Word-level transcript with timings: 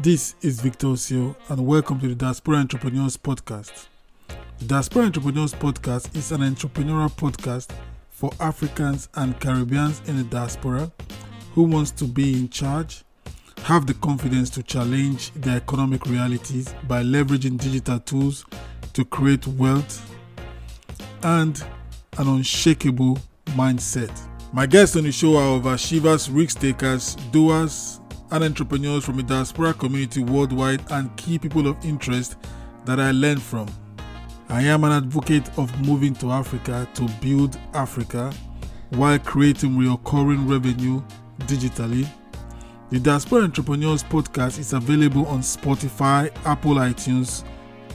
This 0.00 0.36
is 0.42 0.60
Victor 0.60 0.86
Osio, 0.86 1.34
and 1.48 1.66
welcome 1.66 1.98
to 1.98 2.06
the 2.06 2.14
Diaspora 2.14 2.58
Entrepreneurs 2.58 3.16
Podcast. 3.16 3.88
The 4.60 4.66
Diaspora 4.66 5.06
Entrepreneurs 5.06 5.52
Podcast 5.52 6.16
is 6.16 6.30
an 6.30 6.42
entrepreneurial 6.42 7.10
podcast 7.10 7.72
for 8.08 8.30
Africans 8.38 9.08
and 9.16 9.40
Caribbeans 9.40 10.00
in 10.06 10.16
the 10.18 10.22
diaspora 10.22 10.92
who 11.52 11.64
wants 11.64 11.90
to 11.90 12.04
be 12.04 12.34
in 12.34 12.48
charge, 12.48 13.02
have 13.64 13.88
the 13.88 13.94
confidence 13.94 14.50
to 14.50 14.62
challenge 14.62 15.32
their 15.32 15.56
economic 15.56 16.06
realities 16.06 16.72
by 16.86 17.02
leveraging 17.02 17.58
digital 17.58 17.98
tools 17.98 18.44
to 18.92 19.04
create 19.04 19.48
wealth 19.48 20.14
and 21.24 21.64
an 22.18 22.28
unshakable 22.28 23.18
mindset. 23.46 24.16
My 24.52 24.64
guests 24.66 24.94
on 24.94 25.02
the 25.02 25.10
show 25.10 25.36
are 25.38 25.60
overachievers, 25.60 26.32
risk 26.32 26.60
takers, 26.60 27.16
doers, 27.32 27.97
and 28.30 28.44
entrepreneurs 28.44 29.04
from 29.04 29.16
the 29.16 29.22
diaspora 29.22 29.74
community 29.74 30.22
worldwide 30.22 30.82
and 30.90 31.14
key 31.16 31.38
people 31.38 31.66
of 31.66 31.82
interest 31.84 32.36
that 32.84 33.00
I 33.00 33.10
learn 33.10 33.38
from. 33.38 33.66
I 34.48 34.62
am 34.62 34.84
an 34.84 34.92
advocate 34.92 35.50
of 35.58 35.76
moving 35.86 36.14
to 36.16 36.30
Africa 36.30 36.88
to 36.94 37.08
build 37.20 37.58
Africa 37.74 38.32
while 38.90 39.18
creating 39.18 39.76
recurring 39.76 40.46
revenue 40.48 41.02
digitally. 41.40 42.08
The 42.90 42.98
Diaspora 42.98 43.42
Entrepreneurs 43.42 44.02
podcast 44.02 44.58
is 44.58 44.72
available 44.72 45.26
on 45.26 45.40
Spotify, 45.40 46.34
Apple 46.46 46.76
iTunes, 46.76 47.44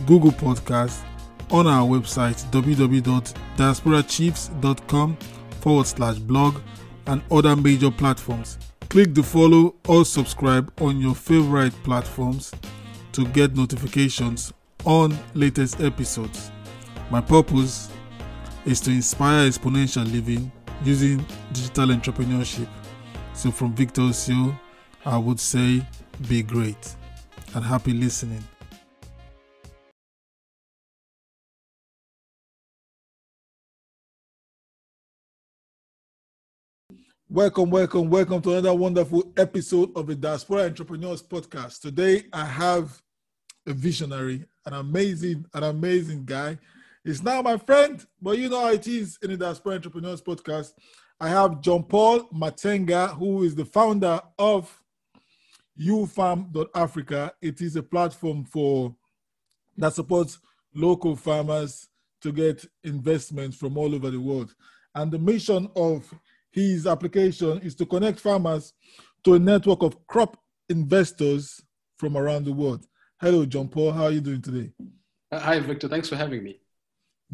Google 0.06 0.32
Podcasts, 0.32 1.04
on 1.50 1.66
our 1.68 1.88
website 1.88 2.46
www.diasporachiefs.com 2.52 5.18
forward 5.62 5.88
slash 5.88 6.20
blog 6.20 6.62
and 7.08 7.24
other 7.32 7.56
major 7.56 7.90
platforms. 7.90 8.60
Click 8.94 9.16
the 9.16 9.24
follow 9.24 9.74
or 9.88 10.06
subscribe 10.06 10.72
on 10.80 11.02
your 11.02 11.16
favorite 11.16 11.74
platforms 11.84 12.54
to 13.12 13.26
get 13.30 13.56
notifications 13.56 14.54
on 14.86 15.18
latest 15.34 15.82
episodes. 15.82 16.52
My 17.10 17.20
purpose 17.20 17.90
is 18.66 18.80
to 18.82 18.92
inspire 18.92 19.50
exponential 19.50 20.06
living 20.14 20.52
using 20.84 21.26
digital 21.54 21.88
entrepreneurship. 21.88 22.68
So, 23.34 23.50
from 23.50 23.74
Victor 23.74 24.04
Osio, 24.04 24.56
I 25.04 25.18
would 25.18 25.40
say 25.40 25.84
be 26.30 26.44
great 26.44 26.96
and 27.56 27.66
happy 27.66 27.94
listening. 27.94 28.44
Welcome, 37.34 37.72
welcome, 37.72 38.12
welcome 38.12 38.44
to 38.44 38.52
another 38.52 38.76
wonderful 38.76 39.34
episode 39.38 39.90
of 39.96 40.06
the 40.06 40.14
Diaspora 40.14 40.66
Entrepreneurs 40.66 41.24
Podcast. 41.24 41.82
Today 41.82 42.26
I 42.32 42.46
have 42.46 43.02
a 43.66 43.74
visionary, 43.74 44.46
an 44.68 44.74
amazing, 44.74 45.44
an 45.56 45.64
amazing 45.64 46.26
guy. 46.26 46.60
He's 47.04 47.24
now 47.24 47.42
my 47.42 47.58
friend, 47.58 48.06
but 48.22 48.38
you 48.38 48.50
know 48.50 48.60
how 48.60 48.72
it 48.72 48.86
is 48.86 49.18
in 49.24 49.32
the 49.32 49.38
Diaspora 49.38 49.74
Entrepreneurs 49.74 50.22
Podcast. 50.22 50.74
I 51.20 51.30
have 51.30 51.60
John 51.60 51.82
Paul 51.86 52.30
Matenga, 52.30 53.18
who 53.18 53.42
is 53.42 53.56
the 53.56 53.66
founder 53.66 54.22
of 54.38 54.80
ufarm.africa. 55.82 57.34
It 57.42 57.62
is 57.62 57.76
a 57.76 57.82
platform 57.82 58.46
for 58.46 58.96
that 59.76 59.96
supports 59.96 60.38
local 60.76 61.16
farmers 61.16 61.88
to 62.22 62.32
get 62.32 62.64
investments 62.84 63.58
from 63.58 63.76
all 63.76 63.96
over 63.96 64.12
the 64.12 64.22
world. 64.22 64.54
And 64.94 65.12
the 65.12 65.18
mission 65.18 65.68
of 65.76 66.14
his 66.54 66.86
application 66.86 67.60
is 67.60 67.76
to 67.76 67.86
connect 67.86 68.20
farmers 68.20 68.74
to 69.24 69.34
a 69.34 69.40
network 69.40 69.82
of 69.82 70.06
crop 70.08 70.38
investors 70.70 71.62
from 71.98 72.16
around 72.16 72.46
the 72.46 72.54
world. 72.54 72.86
Hello, 73.20 73.46
John 73.46 73.68
Paul. 73.68 73.92
How 73.92 74.06
are 74.06 74.12
you 74.12 74.22
doing 74.22 74.42
today? 74.42 74.72
Uh, 75.32 75.40
hi, 75.40 75.60
Victor. 75.60 75.88
Thanks 75.88 76.08
for 76.08 76.16
having 76.16 76.44
me. 76.44 76.60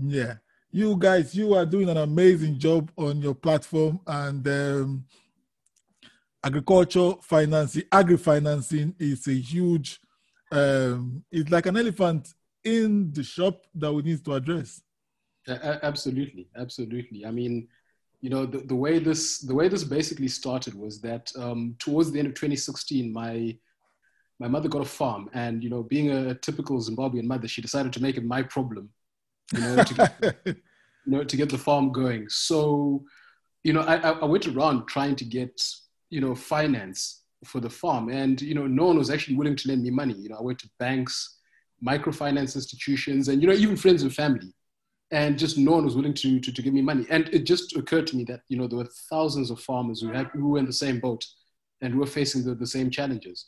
Yeah. 0.01 0.35
You 0.71 0.95
guys, 0.95 1.35
you 1.35 1.53
are 1.55 1.65
doing 1.65 1.89
an 1.89 1.97
amazing 1.97 2.59
job 2.59 2.91
on 2.95 3.21
your 3.21 3.35
platform 3.35 3.99
and 4.07 4.47
um, 4.47 5.05
agriculture 6.43 7.13
financing, 7.21 7.83
agri 7.91 8.17
financing 8.17 8.95
is 8.99 9.27
a 9.27 9.33
huge, 9.33 9.99
um, 10.51 11.23
it's 11.31 11.49
like 11.49 11.65
an 11.65 11.75
elephant 11.75 12.33
in 12.63 13.11
the 13.11 13.23
shop 13.23 13.65
that 13.75 13.91
we 13.91 14.03
need 14.03 14.23
to 14.23 14.33
address. 14.33 14.81
Uh, 15.47 15.79
absolutely. 15.81 16.47
Absolutely. 16.55 17.25
I 17.25 17.31
mean, 17.31 17.67
you 18.21 18.29
know 18.29 18.45
the, 18.45 18.59
the 18.59 18.75
way 18.75 18.99
this 18.99 19.39
the 19.39 19.55
way 19.55 19.67
this 19.67 19.83
basically 19.83 20.27
started 20.27 20.73
was 20.73 20.99
that 21.01 21.31
um, 21.37 21.75
towards 21.79 22.11
the 22.11 22.19
end 22.19 22.27
of 22.27 22.33
2016 22.33 23.11
my 23.13 23.55
my 24.39 24.47
mother 24.47 24.69
got 24.69 24.81
a 24.81 24.85
farm 24.85 25.29
and 25.33 25.63
you 25.63 25.69
know 25.69 25.83
being 25.83 26.11
a 26.11 26.35
typical 26.35 26.77
zimbabwean 26.79 27.23
mother 27.23 27.47
she 27.47 27.61
decided 27.61 27.93
to 27.93 28.01
make 28.01 28.17
it 28.17 28.23
my 28.23 28.41
problem 28.43 28.89
you 29.53 29.61
know 29.61 29.83
to 29.83 29.93
get, 29.93 30.35
you 30.45 30.55
know 31.05 31.23
to 31.23 31.37
get 31.37 31.49
the 31.49 31.57
farm 31.57 31.91
going. 31.91 32.27
So 32.29 33.03
you 33.63 33.73
know 33.73 33.81
I, 33.81 33.95
I 33.95 34.25
went 34.25 34.47
around 34.47 34.87
trying 34.87 35.15
to 35.17 35.25
get 35.25 35.61
you 36.09 36.21
know 36.21 36.35
finance 36.35 37.23
for 37.45 37.59
the 37.59 37.69
farm 37.69 38.09
and 38.09 38.41
you 38.41 38.53
know 38.53 38.67
no 38.67 38.85
one 38.85 38.97
was 38.97 39.09
actually 39.09 39.35
willing 39.35 39.55
to 39.55 39.67
lend 39.67 39.83
me 39.83 39.89
money. 39.89 40.13
You 40.13 40.29
know 40.29 40.37
i 40.37 40.41
went 40.41 40.59
to 40.59 40.69
banks 40.79 41.37
microfinance 41.85 42.55
institutions 42.55 43.29
and 43.29 43.41
you 43.41 43.47
know 43.47 43.53
even 43.53 43.77
friends 43.77 44.03
and 44.03 44.13
family 44.13 44.53
and 45.11 45.39
just 45.39 45.57
no 45.57 45.71
one 45.71 45.85
was 45.85 45.95
willing 45.95 46.13
to, 46.13 46.39
to, 46.39 46.51
to 46.51 46.61
give 46.61 46.73
me 46.73 46.81
money. 46.81 47.05
And 47.09 47.27
it 47.29 47.39
just 47.39 47.75
occurred 47.75 48.07
to 48.07 48.15
me 48.15 48.23
that, 48.25 48.41
you 48.47 48.57
know, 48.57 48.67
there 48.67 48.77
were 48.77 48.89
thousands 49.09 49.49
of 49.49 49.59
farmers 49.59 50.01
who, 50.01 50.09
had, 50.09 50.27
who 50.27 50.49
were 50.49 50.59
in 50.59 50.65
the 50.65 50.73
same 50.73 50.99
boat 50.99 51.25
and 51.81 51.93
who 51.93 51.99
were 51.99 52.05
facing 52.05 52.43
the, 52.43 52.53
the 52.53 52.67
same 52.67 52.91
challenges. 52.91 53.47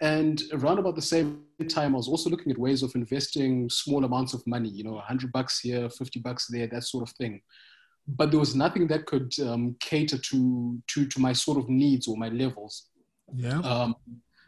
And 0.00 0.42
around 0.52 0.78
about 0.78 0.94
the 0.94 1.02
same 1.02 1.42
time, 1.68 1.94
I 1.94 1.96
was 1.96 2.08
also 2.08 2.30
looking 2.30 2.52
at 2.52 2.58
ways 2.58 2.82
of 2.82 2.94
investing 2.94 3.68
small 3.70 4.04
amounts 4.04 4.34
of 4.34 4.46
money, 4.46 4.68
you 4.68 4.84
know, 4.84 4.92
100 4.92 5.32
bucks 5.32 5.60
here, 5.60 5.88
50 5.88 6.20
bucks 6.20 6.46
there, 6.48 6.66
that 6.68 6.84
sort 6.84 7.08
of 7.08 7.14
thing. 7.16 7.40
But 8.06 8.30
there 8.30 8.38
was 8.38 8.54
nothing 8.54 8.86
that 8.88 9.06
could 9.06 9.32
um, 9.40 9.74
cater 9.80 10.18
to, 10.18 10.80
to, 10.86 11.06
to 11.06 11.20
my 11.20 11.32
sort 11.32 11.58
of 11.58 11.68
needs 11.68 12.06
or 12.06 12.16
my 12.16 12.28
levels. 12.28 12.88
Yeah. 13.34 13.58
Um, 13.60 13.96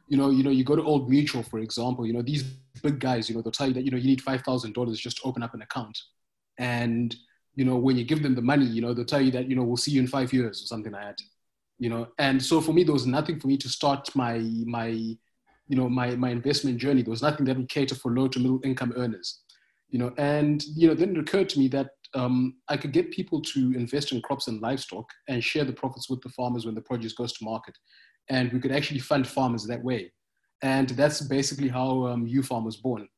you 0.07 0.17
know, 0.17 0.31
you 0.31 0.45
know, 0.45 0.51
you 0.51 0.65
go 0.65 0.77
to 0.77 0.85
Old 0.85 1.11
Mutual, 1.11 1.43
for 1.43 1.59
example, 1.59 2.07
you 2.07 2.13
know, 2.13 2.23
these 2.23 2.45
big 2.83 3.01
guys, 3.01 3.29
you 3.29 3.35
know, 3.35 3.43
they'll 3.43 3.51
tell 3.51 3.69
you 3.69 3.75
that, 3.75 3.85
you 3.85 3.91
know, 3.91 3.97
you 3.97 4.07
need 4.07 4.23
$5,000 4.23 4.97
just 4.97 5.17
to 5.17 5.23
open 5.25 5.43
up 5.43 5.55
an 5.55 5.63
account 5.63 5.99
and 6.59 7.17
you 7.55 7.65
know 7.65 7.77
when 7.77 7.97
you 7.97 8.05
give 8.05 8.23
them 8.23 8.35
the 8.35 8.43
money 8.43 8.67
you 8.67 8.81
know 8.81 8.93
they'll 8.93 9.05
tell 9.05 9.21
you 9.21 9.31
that 9.31 9.49
you 9.49 9.57
know 9.57 9.63
we'll 9.63 9.77
see 9.77 9.93
you 9.93 10.01
in 10.01 10.07
five 10.07 10.33
years 10.33 10.63
or 10.63 10.67
something 10.67 10.93
like 10.93 11.03
that 11.03 11.19
you 11.79 11.89
know. 11.89 12.09
And 12.19 12.43
so 12.43 12.61
for 12.61 12.73
me 12.73 12.85
there 12.85 12.93
was 12.93 13.07
nothing 13.07 13.41
for 13.41 13.47
me 13.47 13.57
to 13.59 13.69
start 13.69 14.15
my 14.15 14.39
my 14.67 14.89
you 14.89 15.77
know 15.77 15.89
my 15.89 16.17
my 16.17 16.31
investment 16.31 16.79
journey. 16.79 17.03
There 17.03 17.11
was 17.11 17.23
nothing 17.23 17.47
that 17.47 17.57
would 17.57 17.69
cater 17.69 17.95
for 17.95 18.13
low 18.13 18.29
to 18.29 18.39
middle 18.39 18.61
income 18.65 18.93
earners 18.97 19.41
you 19.89 19.99
know. 19.99 20.13
And 20.19 20.63
you 20.65 20.89
know 20.89 20.95
then 20.95 21.17
it 21.17 21.19
occurred 21.19 21.49
to 21.51 21.59
me 21.59 21.69
that 21.69 21.91
um, 22.15 22.55
i 22.71 22.77
could 22.77 22.93
get 22.93 23.11
people 23.11 23.43
to 23.43 23.75
invest 23.75 24.13
in 24.13 24.23
crops 24.23 24.49
and 24.49 24.63
livestock 24.63 25.05
and 25.29 25.45
share 25.45 25.65
the 25.65 25.75
profits 25.75 26.09
with 26.09 26.23
the 26.23 26.31
farmers 26.31 26.65
when 26.65 26.75
the 26.75 26.81
produce 26.81 27.13
goes 27.13 27.35
to 27.35 27.45
market. 27.45 27.77
And 28.31 28.51
we 28.53 28.61
could 28.61 28.73
actually 28.73 29.01
fund 29.01 29.27
farmers 29.27 29.65
that 29.67 29.85
way. 29.85 30.13
And 30.63 30.89
that's 30.91 31.21
basically 31.21 31.69
how 31.69 32.07
um, 32.07 32.27
Farm 32.43 32.65
was 32.65 32.77
born 32.77 33.09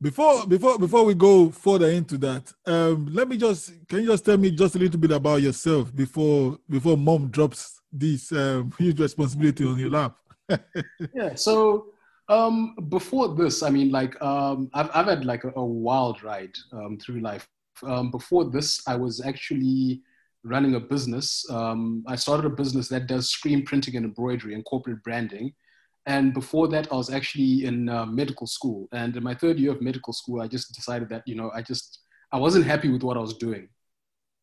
before 0.00 0.46
before 0.46 0.78
before 0.78 1.04
we 1.04 1.14
go 1.14 1.50
further 1.50 1.90
into 1.90 2.18
that, 2.18 2.52
um, 2.66 3.08
let 3.12 3.28
me 3.28 3.36
just 3.36 3.72
can 3.88 4.00
you 4.00 4.06
just 4.06 4.24
tell 4.24 4.36
me 4.36 4.50
just 4.50 4.76
a 4.76 4.78
little 4.78 5.00
bit 5.00 5.10
about 5.10 5.42
yourself 5.42 5.94
before 5.94 6.58
before 6.68 6.96
mom 6.96 7.28
drops 7.28 7.80
this 7.92 8.30
um, 8.32 8.72
huge 8.78 9.00
responsibility 9.00 9.64
on 9.64 9.78
your 9.78 9.90
lap. 9.90 10.16
yeah. 11.14 11.34
So 11.34 11.86
um, 12.28 12.76
before 12.88 13.34
this, 13.34 13.62
I 13.62 13.70
mean, 13.70 13.90
like 13.90 14.20
um, 14.22 14.70
I've 14.74 14.90
I've 14.94 15.06
had 15.06 15.24
like 15.24 15.44
a, 15.44 15.52
a 15.56 15.64
wild 15.64 16.22
ride 16.22 16.54
um, 16.72 16.98
through 16.98 17.20
life. 17.20 17.48
Um, 17.82 18.10
before 18.10 18.44
this, 18.44 18.82
I 18.86 18.96
was 18.96 19.24
actually 19.24 20.02
running 20.44 20.74
a 20.76 20.80
business. 20.80 21.44
Um, 21.50 22.04
I 22.06 22.16
started 22.16 22.46
a 22.46 22.50
business 22.50 22.88
that 22.88 23.06
does 23.06 23.30
screen 23.30 23.64
printing 23.64 23.96
and 23.96 24.04
embroidery 24.04 24.54
and 24.54 24.64
corporate 24.64 25.02
branding. 25.02 25.54
And 26.08 26.32
before 26.32 26.68
that, 26.68 26.90
I 26.90 26.96
was 26.96 27.10
actually 27.10 27.66
in 27.66 27.90
uh, 27.90 28.06
medical 28.06 28.46
school. 28.46 28.88
And 28.92 29.14
in 29.14 29.22
my 29.22 29.34
third 29.34 29.58
year 29.58 29.72
of 29.72 29.82
medical 29.82 30.14
school, 30.14 30.40
I 30.40 30.48
just 30.48 30.74
decided 30.74 31.10
that, 31.10 31.22
you 31.26 31.34
know, 31.34 31.50
I 31.54 31.60
just, 31.60 32.00
I 32.32 32.38
wasn't 32.38 32.64
happy 32.64 32.88
with 32.88 33.02
what 33.02 33.18
I 33.18 33.20
was 33.20 33.34
doing. 33.34 33.68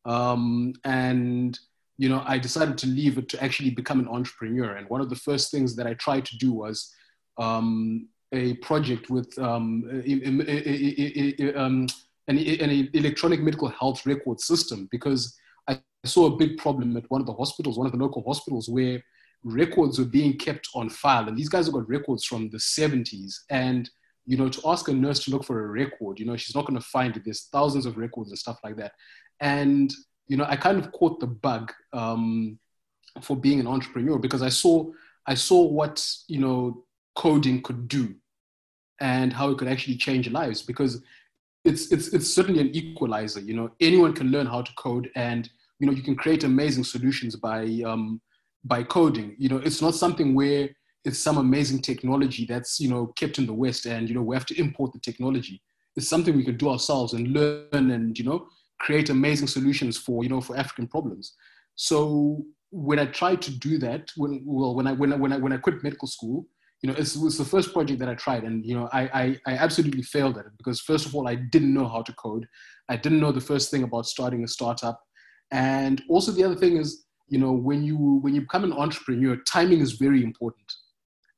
Um, 0.04 0.74
and, 0.84 1.58
you 1.98 2.08
know, 2.08 2.22
I 2.24 2.38
decided 2.38 2.78
to 2.78 2.86
leave 2.86 3.18
it 3.18 3.28
to 3.30 3.42
actually 3.42 3.70
become 3.70 3.98
an 3.98 4.06
entrepreneur. 4.06 4.76
And 4.76 4.88
one 4.88 5.00
of 5.00 5.10
the 5.10 5.16
first 5.16 5.50
things 5.50 5.74
that 5.74 5.88
I 5.88 5.94
tried 5.94 6.24
to 6.26 6.38
do 6.38 6.52
was 6.52 6.94
um, 7.36 8.06
a 8.32 8.54
project 8.58 9.10
with 9.10 9.36
um, 9.36 9.82
an, 12.28 12.38
an 12.38 12.90
electronic 12.92 13.40
medical 13.40 13.68
health 13.70 14.06
record 14.06 14.40
system 14.40 14.86
because 14.92 15.36
I 15.66 15.80
saw 16.04 16.26
a 16.26 16.36
big 16.36 16.58
problem 16.58 16.96
at 16.96 17.10
one 17.10 17.20
of 17.20 17.26
the 17.26 17.34
hospitals, 17.34 17.76
one 17.76 17.86
of 17.86 17.92
the 17.92 17.98
local 17.98 18.22
hospitals, 18.24 18.68
where 18.68 19.02
records 19.44 19.98
were 19.98 20.04
being 20.04 20.36
kept 20.36 20.68
on 20.74 20.88
file. 20.88 21.28
And 21.28 21.36
these 21.36 21.48
guys 21.48 21.66
have 21.66 21.74
got 21.74 21.88
records 21.88 22.24
from 22.24 22.50
the 22.50 22.58
70s. 22.58 23.34
And, 23.50 23.88
you 24.24 24.36
know, 24.36 24.48
to 24.48 24.60
ask 24.66 24.88
a 24.88 24.92
nurse 24.92 25.24
to 25.24 25.30
look 25.30 25.44
for 25.44 25.64
a 25.64 25.68
record, 25.68 26.18
you 26.18 26.26
know, 26.26 26.36
she's 26.36 26.56
not 26.56 26.66
going 26.66 26.78
to 26.78 26.86
find 26.86 27.16
it. 27.16 27.24
There's 27.24 27.48
thousands 27.52 27.86
of 27.86 27.96
records 27.96 28.30
and 28.30 28.38
stuff 28.38 28.58
like 28.64 28.76
that. 28.76 28.92
And, 29.40 29.92
you 30.26 30.36
know, 30.36 30.46
I 30.48 30.56
kind 30.56 30.78
of 30.78 30.90
caught 30.92 31.20
the 31.20 31.26
bug 31.26 31.72
um, 31.92 32.58
for 33.22 33.36
being 33.36 33.60
an 33.60 33.66
entrepreneur 33.66 34.18
because 34.18 34.42
I 34.42 34.48
saw 34.48 34.90
I 35.26 35.34
saw 35.34 35.62
what 35.62 36.06
you 36.28 36.38
know 36.38 36.84
coding 37.14 37.62
could 37.62 37.88
do 37.88 38.14
and 39.00 39.32
how 39.32 39.50
it 39.50 39.58
could 39.58 39.68
actually 39.68 39.96
change 39.96 40.30
lives 40.30 40.62
because 40.62 41.02
it's 41.64 41.90
it's 41.92 42.08
it's 42.08 42.32
certainly 42.32 42.60
an 42.60 42.74
equalizer. 42.74 43.40
You 43.40 43.54
know, 43.54 43.70
anyone 43.80 44.12
can 44.12 44.30
learn 44.30 44.46
how 44.46 44.62
to 44.62 44.72
code, 44.74 45.10
and 45.14 45.48
you 45.78 45.86
know 45.86 45.92
you 45.92 46.02
can 46.02 46.16
create 46.16 46.44
amazing 46.44 46.84
solutions 46.84 47.36
by 47.36 47.82
um, 47.84 48.20
by 48.66 48.82
coding. 48.82 49.34
You 49.38 49.48
know, 49.48 49.58
it's 49.58 49.82
not 49.82 49.94
something 49.94 50.34
where 50.34 50.68
it's 51.04 51.18
some 51.18 51.38
amazing 51.38 51.82
technology 51.82 52.46
that's 52.46 52.80
you 52.80 52.88
know 52.88 53.08
kept 53.18 53.38
in 53.38 53.46
the 53.46 53.52
West, 53.52 53.86
and 53.86 54.08
you 54.08 54.14
know 54.14 54.22
we 54.22 54.36
have 54.36 54.46
to 54.46 54.58
import 54.58 54.92
the 54.92 55.00
technology. 55.00 55.62
It's 55.96 56.08
something 56.08 56.36
we 56.36 56.44
can 56.44 56.56
do 56.56 56.68
ourselves 56.68 57.12
and 57.12 57.28
learn, 57.28 57.90
and 57.90 58.18
you 58.18 58.24
know 58.24 58.46
create 58.80 59.08
amazing 59.08 59.48
solutions 59.48 59.96
for 59.96 60.22
you 60.22 60.28
know 60.28 60.40
for 60.40 60.56
African 60.56 60.86
problems. 60.86 61.34
So 61.76 62.44
when 62.70 62.98
I 62.98 63.06
tried 63.06 63.40
to 63.42 63.50
do 63.50 63.78
that, 63.78 64.10
when 64.16 64.42
well 64.44 64.74
when 64.74 64.86
I 64.86 64.92
when 64.92 65.12
I 65.12 65.16
when 65.16 65.32
I 65.32 65.38
when 65.38 65.52
I 65.52 65.58
quit 65.58 65.82
medical 65.82 66.08
school, 66.08 66.46
you 66.82 66.90
know, 66.90 66.94
it 66.94 67.16
was 67.20 67.38
the 67.38 67.44
first 67.44 67.72
project 67.72 68.00
that 68.00 68.08
I 68.08 68.14
tried, 68.14 68.44
and 68.44 68.64
you 68.64 68.74
know, 68.74 68.88
I, 68.92 69.02
I, 69.02 69.40
I 69.46 69.56
absolutely 69.56 70.02
failed 70.02 70.38
at 70.38 70.46
it 70.46 70.52
because 70.58 70.80
first 70.80 71.06
of 71.06 71.14
all, 71.14 71.26
I 71.26 71.34
didn't 71.36 71.72
know 71.72 71.88
how 71.88 72.02
to 72.02 72.12
code. 72.14 72.46
I 72.88 72.96
didn't 72.96 73.20
know 73.20 73.32
the 73.32 73.40
first 73.40 73.70
thing 73.70 73.82
about 73.82 74.06
starting 74.06 74.44
a 74.44 74.48
startup, 74.48 75.00
and 75.50 76.02
also 76.08 76.32
the 76.32 76.44
other 76.44 76.54
thing 76.54 76.76
is, 76.76 77.05
you 77.28 77.38
know, 77.38 77.52
when 77.52 77.84
you 77.84 77.96
when 77.96 78.34
you 78.34 78.42
become 78.42 78.64
an 78.64 78.72
entrepreneur, 78.72 79.36
timing 79.48 79.80
is 79.80 79.92
very 79.92 80.22
important, 80.22 80.72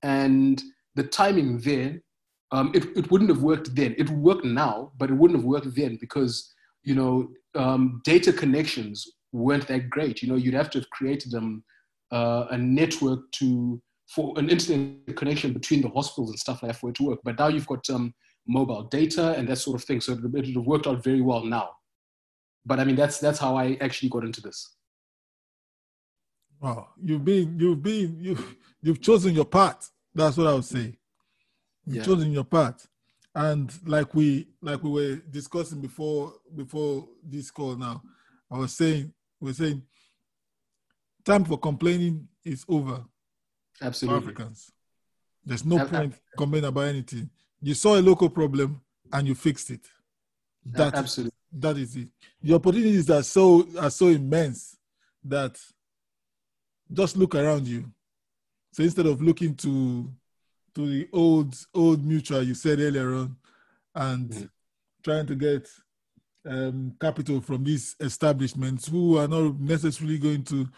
and 0.03 0.63
the 0.95 1.05
timing 1.05 1.59
there, 1.59 2.01
um, 2.53 2.73
it 2.75 2.85
it 2.97 3.11
wouldn't 3.11 3.31
have 3.31 3.43
worked 3.43 3.75
then. 3.75 3.95
It 3.99 4.11
would 4.11 4.19
work 4.19 4.45
now, 4.45 4.93
but 4.99 5.11
it 5.11 5.15
wouldn't 5.15 5.39
have 5.39 5.47
worked 5.47 5.75
then 5.75 5.99
because 6.01 6.55
you 6.89 6.95
know, 6.95 7.29
um, 7.55 8.01
data 8.05 8.33
connections 8.33 9.07
weren't 9.33 9.67
that 9.69 9.91
great. 9.91 10.23
You 10.23 10.29
know, 10.29 10.37
you'd 10.37 10.55
have 10.55 10.71
to 10.71 10.79
have 10.79 10.91
created 10.91 11.35
um, 11.35 11.63
uh, 12.11 12.47
a 12.51 12.59
network 12.59 13.31
to 13.33 13.81
for 14.09 14.33
an 14.39 14.49
internet 14.49 15.15
connection 15.17 15.53
between 15.53 15.83
the 15.83 15.91
hospitals 15.91 16.31
and 16.31 16.39
stuff 16.39 16.63
like 16.63 16.73
that 16.73 16.79
for 16.79 16.89
it 16.89 16.97
to 16.97 17.03
work. 17.03 17.21
But 17.25 17.39
now 17.39 17.49
you've 17.49 17.67
got 17.67 17.89
um, 17.91 18.15
mobile 18.47 18.85
data 18.85 19.35
and 19.37 19.47
that 19.49 19.57
sort 19.57 19.79
of 19.79 19.87
thing, 19.87 20.01
so 20.01 20.13
it 20.13 20.55
have 20.55 20.67
worked 20.67 20.87
out 20.87 21.05
very 21.05 21.21
well 21.21 21.45
now. 21.45 21.71
But 22.65 22.81
I 22.81 22.85
mean, 22.85 22.97
that's 22.97 23.19
that's 23.19 23.39
how 23.39 23.57
I 23.57 23.77
actually 23.81 24.09
got 24.09 24.25
into 24.25 24.41
this. 24.41 24.77
Wow, 26.61 26.89
you've 27.01 27.25
been 27.25 27.59
you've 27.59 27.83
been 27.83 28.19
you've 28.21 28.57
you've 28.83 29.01
chosen 29.01 29.35
your 29.35 29.45
path. 29.45 29.91
That's 30.15 30.37
what 30.37 30.47
I 30.47 30.55
would 30.55 30.65
say. 30.65 30.97
You've 31.87 31.97
yeah. 31.97 32.03
chosen 32.03 32.33
your 32.33 32.45
path, 32.45 32.89
and 33.35 33.73
like 33.87 34.15
we 34.15 34.49
like 34.61 34.83
we 34.83 34.91
were 34.91 35.17
discussing 35.31 35.81
before 35.81 36.35
before 36.55 37.09
this 37.23 37.51
call. 37.51 37.77
Now, 37.77 38.03
I 38.51 38.59
was 38.59 38.73
saying 38.73 39.13
we're 39.41 39.53
saying 39.53 39.83
time 41.25 41.45
for 41.45 41.59
complaining 41.59 42.27
is 42.45 42.65
over 42.69 43.05
Absolutely. 43.81 44.23
Africans. 44.23 44.73
There's 45.45 45.65
no 45.65 45.85
point 45.87 46.15
complaining 46.37 46.69
about 46.69 46.87
anything. 46.87 47.31
You 47.61 47.75
saw 47.75 47.97
a 47.99 48.03
local 48.03 48.29
problem 48.29 48.81
and 49.13 49.27
you 49.27 49.35
fixed 49.35 49.71
it. 49.71 49.81
That 50.65 50.95
Absolutely. 50.95 51.33
Is, 51.53 51.61
that 51.61 51.77
is 51.79 51.97
it. 51.97 52.09
The 52.43 52.55
opportunities 52.55 53.09
are 53.11 53.23
so 53.23 53.67
are 53.79 53.91
so 53.91 54.09
immense 54.09 54.77
that 55.25 55.59
just 56.93 57.17
look 57.17 57.35
around 57.35 57.67
you. 57.67 57.85
So 58.73 58.83
instead 58.83 59.07
of 59.07 59.23
looking 59.23 59.55
to 59.57 60.11
to 60.75 60.87
the 60.87 61.09
old 61.13 61.55
old 61.75 62.05
mutual 62.05 62.43
you 62.43 62.55
said 62.55 62.79
earlier 62.79 63.15
on 63.15 63.37
and 63.95 64.31
mm-hmm. 64.31 64.45
trying 65.03 65.27
to 65.27 65.35
get 65.35 65.69
um, 66.47 66.95
capital 67.01 67.41
from 67.41 67.65
these 67.65 67.97
establishments 68.01 68.87
who 68.87 69.19
are 69.19 69.29
not 69.29 69.59
necessarily 69.59 70.19
going 70.19 70.45
to 70.45 70.69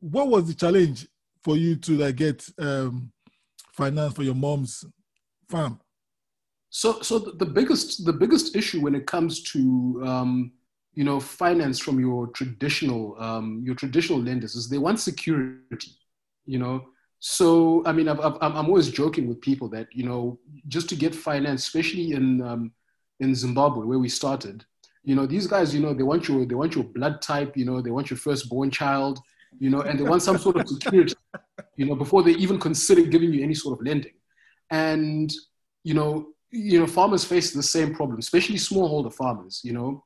what 0.00 0.28
was 0.28 0.46
the 0.46 0.54
challenge 0.54 1.06
for 1.42 1.56
you 1.56 1.76
to 1.76 1.96
like 1.98 2.16
get 2.16 2.46
um, 2.58 3.12
finance 3.72 4.14
for 4.14 4.22
your 4.22 4.34
mom's 4.34 4.84
farm? 5.48 5.78
So, 6.70 7.00
so 7.02 7.18
the 7.18 7.46
biggest 7.46 8.04
the 8.04 8.12
biggest 8.12 8.56
issue 8.56 8.80
when 8.80 8.94
it 8.94 9.06
comes 9.06 9.42
to 9.52 10.02
um, 10.04 10.52
you 10.94 11.04
know 11.04 11.20
finance 11.20 11.78
from 11.78 11.98
your 12.00 12.28
traditional 12.28 13.16
um, 13.20 13.62
your 13.64 13.74
traditional 13.74 14.20
lenders 14.20 14.54
is 14.54 14.68
they 14.68 14.78
want 14.78 15.00
security. 15.00 15.92
You 16.46 16.58
know, 16.58 16.86
so 17.20 17.82
I 17.86 17.92
mean, 17.92 18.08
i 18.08 18.12
am 18.12 18.66
always 18.68 18.90
joking 18.90 19.28
with 19.28 19.40
people 19.40 19.68
that 19.70 19.88
you 19.92 20.04
know 20.04 20.38
just 20.68 20.88
to 20.90 20.96
get 20.96 21.14
finance, 21.14 21.62
especially 21.62 22.12
in 22.12 22.42
um, 22.42 22.72
in 23.20 23.34
Zimbabwe 23.34 23.86
where 23.86 23.98
we 23.98 24.08
started, 24.08 24.64
you 25.04 25.14
know, 25.14 25.26
these 25.26 25.46
guys, 25.46 25.74
you 25.74 25.80
know, 25.80 25.92
they 25.92 26.02
want 26.02 26.28
your 26.28 26.44
they 26.46 26.54
want 26.54 26.74
your 26.74 26.84
blood 26.84 27.20
type, 27.20 27.56
you 27.56 27.64
know, 27.64 27.80
they 27.80 27.90
want 27.90 28.10
your 28.10 28.16
firstborn 28.16 28.70
child, 28.70 29.20
you 29.58 29.68
know, 29.70 29.82
and 29.82 29.98
they 29.98 30.04
want 30.04 30.22
some 30.22 30.38
sort 30.38 30.56
of 30.56 30.66
security, 30.66 31.14
you 31.76 31.86
know, 31.86 31.94
before 31.94 32.22
they 32.22 32.32
even 32.32 32.58
consider 32.58 33.02
giving 33.02 33.32
you 33.32 33.42
any 33.42 33.54
sort 33.54 33.78
of 33.78 33.86
lending. 33.86 34.14
And, 34.70 35.32
you 35.82 35.92
know, 35.94 36.28
you 36.50 36.80
know, 36.80 36.86
farmers 36.86 37.24
face 37.24 37.52
the 37.52 37.62
same 37.62 37.94
problem, 37.94 38.18
especially 38.18 38.56
smallholder 38.56 39.12
farmers, 39.12 39.60
you 39.62 39.72
know, 39.72 40.04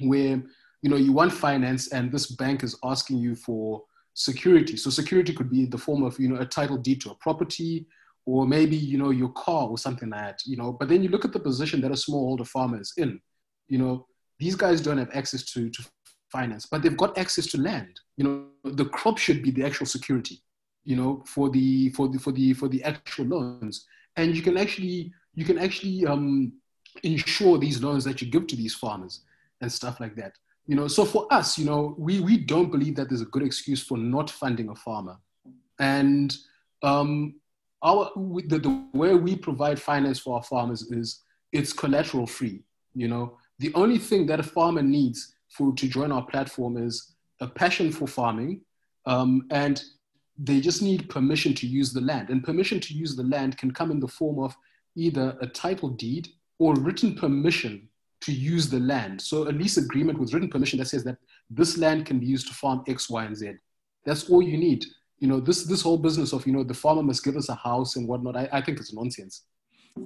where, 0.00 0.42
you 0.82 0.90
know, 0.90 0.96
you 0.96 1.12
want 1.12 1.32
finance 1.32 1.92
and 1.92 2.12
this 2.12 2.26
bank 2.26 2.62
is 2.62 2.76
asking 2.84 3.18
you 3.18 3.34
for 3.34 3.82
security. 4.14 4.76
So 4.76 4.90
security 4.90 5.32
could 5.32 5.50
be 5.50 5.66
the 5.66 5.78
form 5.78 6.02
of, 6.02 6.18
you 6.18 6.28
know, 6.28 6.40
a 6.40 6.46
title 6.46 6.76
deed 6.76 7.00
to 7.02 7.10
a 7.10 7.14
property 7.16 7.86
or 8.26 8.46
maybe, 8.46 8.76
you 8.76 8.98
know, 8.98 9.10
your 9.10 9.30
car 9.30 9.68
or 9.68 9.78
something 9.78 10.10
like 10.10 10.20
that, 10.20 10.42
you 10.44 10.56
know, 10.56 10.72
but 10.72 10.88
then 10.88 11.02
you 11.02 11.08
look 11.08 11.24
at 11.24 11.32
the 11.32 11.40
position 11.40 11.80
that 11.80 11.90
a 11.90 11.94
smallholder 11.94 12.46
farmer 12.46 12.80
is 12.80 12.92
in, 12.96 13.20
you 13.68 13.78
know, 13.78 14.06
these 14.38 14.54
guys 14.54 14.80
don't 14.80 14.98
have 14.98 15.10
access 15.14 15.44
to, 15.44 15.70
to 15.70 15.82
finance, 16.30 16.66
but 16.66 16.82
they've 16.82 16.96
got 16.96 17.16
access 17.18 17.46
to 17.46 17.58
land. 17.58 18.00
You 18.16 18.24
know, 18.24 18.72
the 18.72 18.84
crop 18.84 19.18
should 19.18 19.42
be 19.42 19.50
the 19.50 19.64
actual 19.64 19.86
security, 19.86 20.42
you 20.84 20.96
know, 20.96 21.22
for 21.26 21.50
the 21.50 21.90
for 21.90 22.08
the 22.08 22.18
for 22.18 22.32
the 22.32 22.54
for 22.54 22.68
the 22.68 22.82
actual 22.84 23.26
loans. 23.26 23.86
And 24.16 24.36
you 24.36 24.42
can 24.42 24.56
actually 24.56 25.12
you 25.34 25.44
can 25.44 25.58
actually 25.58 26.06
um, 26.06 26.52
insure 27.02 27.58
these 27.58 27.82
loans 27.82 28.04
that 28.04 28.20
you 28.20 28.30
give 28.30 28.46
to 28.48 28.56
these 28.56 28.74
farmers 28.74 29.22
and 29.60 29.70
stuff 29.70 30.00
like 30.00 30.16
that. 30.16 30.32
You 30.66 30.76
know, 30.76 30.86
so 30.86 31.04
for 31.04 31.26
us, 31.32 31.58
you 31.58 31.64
know, 31.64 31.94
we 31.98 32.20
we 32.20 32.36
don't 32.36 32.70
believe 32.70 32.94
that 32.96 33.08
there's 33.08 33.22
a 33.22 33.26
good 33.26 33.42
excuse 33.42 33.82
for 33.82 33.96
not 33.96 34.30
funding 34.30 34.68
a 34.68 34.74
farmer. 34.74 35.16
And 35.78 36.36
um, 36.82 37.36
our 37.82 38.10
the, 38.14 38.58
the 38.58 38.84
way 38.92 39.14
we 39.14 39.36
provide 39.36 39.80
finance 39.80 40.18
for 40.18 40.36
our 40.36 40.42
farmers 40.42 40.82
is 40.90 41.22
it's 41.52 41.72
collateral 41.72 42.26
free. 42.26 42.62
You 42.94 43.08
know, 43.08 43.38
the 43.58 43.72
only 43.74 43.98
thing 43.98 44.26
that 44.26 44.40
a 44.40 44.42
farmer 44.42 44.82
needs 44.82 45.34
for 45.48 45.72
to 45.74 45.88
join 45.88 46.12
our 46.12 46.24
platform 46.26 46.76
is 46.76 47.14
a 47.40 47.46
passion 47.46 47.90
for 47.90 48.06
farming, 48.06 48.60
um, 49.06 49.46
and 49.50 49.82
they 50.36 50.60
just 50.60 50.82
need 50.82 51.08
permission 51.08 51.54
to 51.54 51.66
use 51.66 51.92
the 51.92 52.00
land. 52.00 52.30
And 52.30 52.44
permission 52.44 52.78
to 52.80 52.94
use 52.94 53.16
the 53.16 53.24
land 53.24 53.56
can 53.56 53.70
come 53.70 53.90
in 53.90 54.00
the 54.00 54.08
form 54.08 54.38
of 54.38 54.54
either 54.96 55.36
a 55.40 55.46
title 55.46 55.88
deed 55.88 56.28
or 56.58 56.74
written 56.74 57.14
permission 57.14 57.87
to 58.20 58.32
use 58.32 58.68
the 58.68 58.80
land. 58.80 59.20
So 59.20 59.48
a 59.48 59.52
lease 59.52 59.76
agreement 59.76 60.18
with 60.18 60.32
written 60.32 60.50
permission 60.50 60.78
that 60.78 60.86
says 60.86 61.04
that 61.04 61.18
this 61.50 61.78
land 61.78 62.06
can 62.06 62.18
be 62.18 62.26
used 62.26 62.48
to 62.48 62.54
farm 62.54 62.82
X, 62.86 63.08
Y, 63.08 63.24
and 63.24 63.36
Z. 63.36 63.52
That's 64.04 64.28
all 64.30 64.42
you 64.42 64.56
need. 64.56 64.84
You 65.18 65.28
know, 65.28 65.40
this 65.40 65.64
this 65.64 65.82
whole 65.82 65.98
business 65.98 66.32
of 66.32 66.46
you 66.46 66.52
know 66.52 66.62
the 66.62 66.74
farmer 66.74 67.02
must 67.02 67.24
give 67.24 67.36
us 67.36 67.48
a 67.48 67.54
house 67.54 67.96
and 67.96 68.06
whatnot. 68.06 68.36
I, 68.36 68.48
I 68.52 68.60
think 68.60 68.78
it's 68.78 68.94
nonsense. 68.94 69.44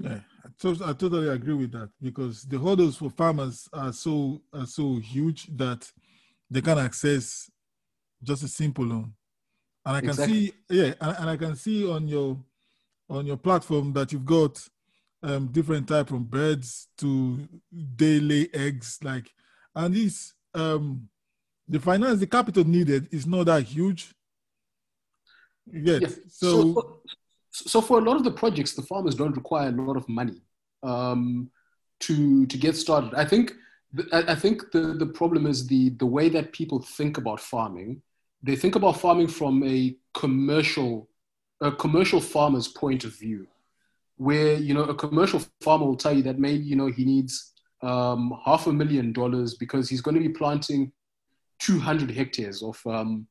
Yeah, 0.00 0.20
I 0.64 0.92
totally 0.94 1.28
agree 1.28 1.54
with 1.54 1.72
that 1.72 1.90
because 2.00 2.44
the 2.44 2.58
hurdles 2.58 2.96
for 2.96 3.10
farmers 3.10 3.68
are 3.72 3.92
so 3.92 4.40
are 4.52 4.66
so 4.66 4.96
huge 4.98 5.48
that 5.56 5.90
they 6.50 6.62
can 6.62 6.78
access 6.78 7.50
just 8.22 8.42
a 8.42 8.48
simple 8.48 8.84
loan. 8.84 9.12
And 9.84 9.96
I 9.96 10.00
can 10.00 10.10
exactly. 10.10 10.46
see, 10.46 10.52
yeah, 10.70 10.94
and, 11.00 11.16
and, 11.18 11.30
I 11.30 11.36
can 11.36 11.56
see 11.56 11.90
on 11.90 12.06
your 12.06 12.38
on 13.10 13.26
your 13.26 13.36
platform 13.36 13.92
that 13.94 14.12
you've 14.12 14.24
got 14.24 14.66
um, 15.22 15.46
different 15.48 15.88
type 15.88 16.10
of 16.10 16.30
birds 16.30 16.88
to 16.98 17.48
they 17.70 18.20
lay 18.20 18.48
eggs, 18.52 18.98
like, 19.02 19.32
and 19.74 19.94
this 19.94 20.34
um, 20.54 21.08
the 21.68 21.80
finance, 21.80 22.20
the 22.20 22.26
capital 22.26 22.64
needed 22.64 23.08
is 23.12 23.26
not 23.26 23.46
that 23.46 23.62
huge. 23.62 24.12
Yes. 25.70 26.18
So, 26.28 26.74
so 26.74 27.00
so 27.52 27.80
for 27.80 27.98
a 27.98 28.02
lot 28.02 28.16
of 28.16 28.24
the 28.24 28.30
projects, 28.30 28.74
the 28.74 28.82
farmers 28.82 29.14
don't 29.14 29.36
require 29.36 29.68
a 29.68 29.72
lot 29.72 29.96
of 29.96 30.08
money 30.08 30.42
um, 30.82 31.50
to 32.00 32.46
to 32.46 32.58
get 32.58 32.76
started. 32.76 33.14
I 33.14 33.24
think 33.24 33.54
I 34.12 34.34
think 34.34 34.70
the, 34.72 34.94
the 34.94 35.06
problem 35.06 35.46
is 35.46 35.66
the 35.66 35.90
the 35.90 36.06
way 36.06 36.28
that 36.30 36.52
people 36.52 36.80
think 36.80 37.18
about 37.18 37.40
farming. 37.40 38.02
They 38.42 38.56
think 38.56 38.74
about 38.74 38.98
farming 38.98 39.28
from 39.28 39.62
a 39.62 39.96
commercial 40.14 41.08
a 41.60 41.70
commercial 41.70 42.20
farmer's 42.20 42.66
point 42.66 43.04
of 43.04 43.16
view, 43.16 43.46
where 44.16 44.54
you 44.54 44.74
know 44.74 44.84
a 44.84 44.94
commercial 44.94 45.40
farmer 45.60 45.86
will 45.86 45.96
tell 45.96 46.12
you 46.12 46.22
that 46.22 46.38
maybe 46.38 46.64
you 46.64 46.76
know 46.76 46.86
he 46.86 47.04
needs 47.04 47.52
um, 47.82 48.32
half 48.44 48.66
a 48.66 48.72
million 48.72 49.12
dollars 49.12 49.54
because 49.54 49.88
he's 49.88 50.00
going 50.00 50.14
to 50.14 50.20
be 50.20 50.28
planting 50.28 50.92
200 51.60 52.10
hectares 52.10 52.62
of 52.62 52.80
um, 52.86 53.26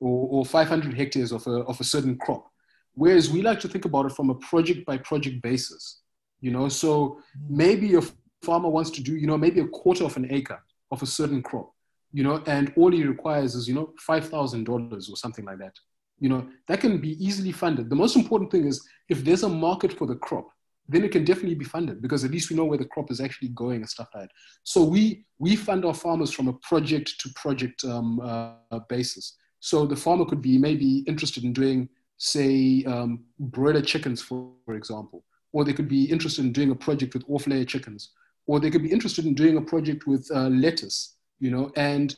or, 0.00 0.28
or 0.30 0.44
500 0.46 0.94
hectares 0.94 1.32
of 1.32 1.46
a, 1.46 1.62
of 1.64 1.78
a 1.80 1.84
certain 1.84 2.16
crop 2.16 2.50
Whereas 2.94 3.30
we 3.30 3.42
like 3.42 3.60
to 3.60 3.68
think 3.68 3.84
about 3.84 4.06
it 4.06 4.12
from 4.12 4.30
a 4.30 4.34
project 4.34 4.84
by 4.84 4.98
project 4.98 5.42
basis. 5.42 6.00
You 6.40 6.50
know, 6.50 6.68
so 6.68 7.20
maybe 7.48 7.94
a 7.94 8.02
farmer 8.42 8.68
wants 8.68 8.90
to 8.90 9.02
do, 9.02 9.16
you 9.16 9.26
know, 9.26 9.36
maybe 9.36 9.60
a 9.60 9.68
quarter 9.68 10.04
of 10.04 10.16
an 10.16 10.26
acre 10.30 10.62
of 10.90 11.02
a 11.02 11.06
certain 11.06 11.42
crop, 11.42 11.72
you 12.12 12.24
know, 12.24 12.42
and 12.46 12.72
all 12.76 12.90
he 12.90 13.04
requires 13.04 13.54
is, 13.54 13.68
you 13.68 13.74
know, 13.74 13.92
$5,000 14.08 14.92
or 14.92 15.16
something 15.16 15.44
like 15.44 15.58
that. 15.58 15.74
You 16.20 16.28
know, 16.28 16.48
that 16.68 16.80
can 16.80 16.98
be 16.98 17.12
easily 17.24 17.52
funded. 17.52 17.90
The 17.90 17.96
most 17.96 18.14
important 18.14 18.50
thing 18.50 18.66
is 18.66 18.86
if 19.08 19.24
there's 19.24 19.42
a 19.42 19.48
market 19.48 19.92
for 19.92 20.06
the 20.06 20.16
crop, 20.16 20.48
then 20.88 21.04
it 21.04 21.12
can 21.12 21.24
definitely 21.24 21.54
be 21.54 21.64
funded 21.64 22.02
because 22.02 22.24
at 22.24 22.30
least 22.30 22.50
we 22.50 22.56
know 22.56 22.64
where 22.64 22.78
the 22.78 22.84
crop 22.84 23.10
is 23.10 23.20
actually 23.20 23.48
going 23.48 23.76
and 23.76 23.88
stuff 23.88 24.08
like 24.14 24.24
that. 24.24 24.32
So 24.64 24.84
we 24.84 25.24
we 25.38 25.56
fund 25.56 25.84
our 25.84 25.94
farmers 25.94 26.30
from 26.32 26.48
a 26.48 26.52
project 26.54 27.14
to 27.20 27.30
project 27.36 27.84
um, 27.84 28.20
uh, 28.20 28.80
basis. 28.88 29.36
So 29.60 29.86
the 29.86 29.96
farmer 29.96 30.24
could 30.24 30.42
be 30.42 30.58
maybe 30.58 30.98
interested 31.06 31.44
in 31.44 31.52
doing, 31.52 31.88
say, 32.16 32.82
um, 32.84 33.24
broiler 33.38 33.82
chickens, 33.82 34.20
for, 34.22 34.50
for 34.64 34.74
example, 34.74 35.24
or 35.52 35.64
they 35.64 35.74
could 35.74 35.88
be 35.88 36.04
interested 36.04 36.44
in 36.44 36.52
doing 36.52 36.70
a 36.70 36.74
project 36.74 37.14
with 37.14 37.24
off-layer 37.28 37.64
chickens, 37.64 38.12
or 38.46 38.58
they 38.58 38.70
could 38.70 38.82
be 38.82 38.90
interested 38.90 39.26
in 39.26 39.34
doing 39.34 39.58
a 39.58 39.62
project 39.62 40.06
with 40.06 40.28
uh, 40.34 40.48
lettuce, 40.48 41.16
you 41.38 41.50
know. 41.50 41.70
And 41.76 42.16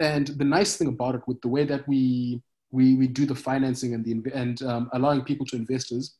and 0.00 0.26
the 0.28 0.44
nice 0.44 0.76
thing 0.76 0.88
about 0.88 1.14
it, 1.14 1.22
with 1.26 1.40
the 1.42 1.48
way 1.48 1.64
that 1.64 1.86
we 1.86 2.42
we, 2.72 2.96
we 2.96 3.06
do 3.06 3.26
the 3.26 3.34
financing 3.34 3.94
and 3.94 4.04
the 4.04 4.32
and 4.32 4.62
um, 4.62 4.90
allowing 4.92 5.22
people 5.22 5.46
to 5.46 5.56
investors, 5.56 6.16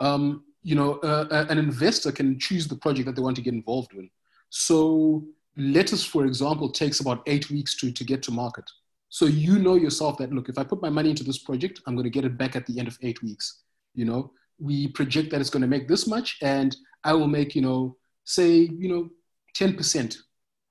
um, 0.00 0.44
you 0.62 0.74
know, 0.74 0.94
uh, 0.98 1.46
an 1.48 1.58
investor 1.58 2.12
can 2.12 2.38
choose 2.38 2.66
the 2.66 2.76
project 2.76 3.06
that 3.06 3.14
they 3.14 3.22
want 3.22 3.36
to 3.36 3.42
get 3.42 3.54
involved 3.54 3.92
in. 3.94 4.10
So 4.50 5.24
lettuce, 5.56 6.04
for 6.04 6.26
example, 6.26 6.70
takes 6.70 7.00
about 7.00 7.22
eight 7.26 7.48
weeks 7.50 7.76
to, 7.76 7.92
to 7.92 8.04
get 8.04 8.22
to 8.24 8.32
market. 8.32 8.64
So 9.08 9.26
you 9.26 9.58
know 9.58 9.76
yourself 9.76 10.18
that, 10.18 10.32
look, 10.32 10.48
if 10.48 10.58
I 10.58 10.64
put 10.64 10.82
my 10.82 10.90
money 10.90 11.10
into 11.10 11.24
this 11.24 11.38
project, 11.38 11.80
I'm 11.86 11.94
going 11.94 12.04
to 12.04 12.10
get 12.10 12.24
it 12.24 12.36
back 12.36 12.56
at 12.56 12.66
the 12.66 12.78
end 12.78 12.88
of 12.88 12.98
eight 13.02 13.22
weeks. 13.22 13.62
You 13.94 14.04
know, 14.04 14.32
we 14.58 14.88
project 14.88 15.30
that 15.30 15.40
it's 15.40 15.50
going 15.50 15.62
to 15.62 15.68
make 15.68 15.88
this 15.88 16.06
much 16.06 16.36
and 16.42 16.76
I 17.04 17.12
will 17.12 17.28
make, 17.28 17.54
you 17.54 17.62
know, 17.62 17.96
say, 18.24 18.68
you 18.76 18.88
know, 18.88 19.08
10%, 19.56 20.16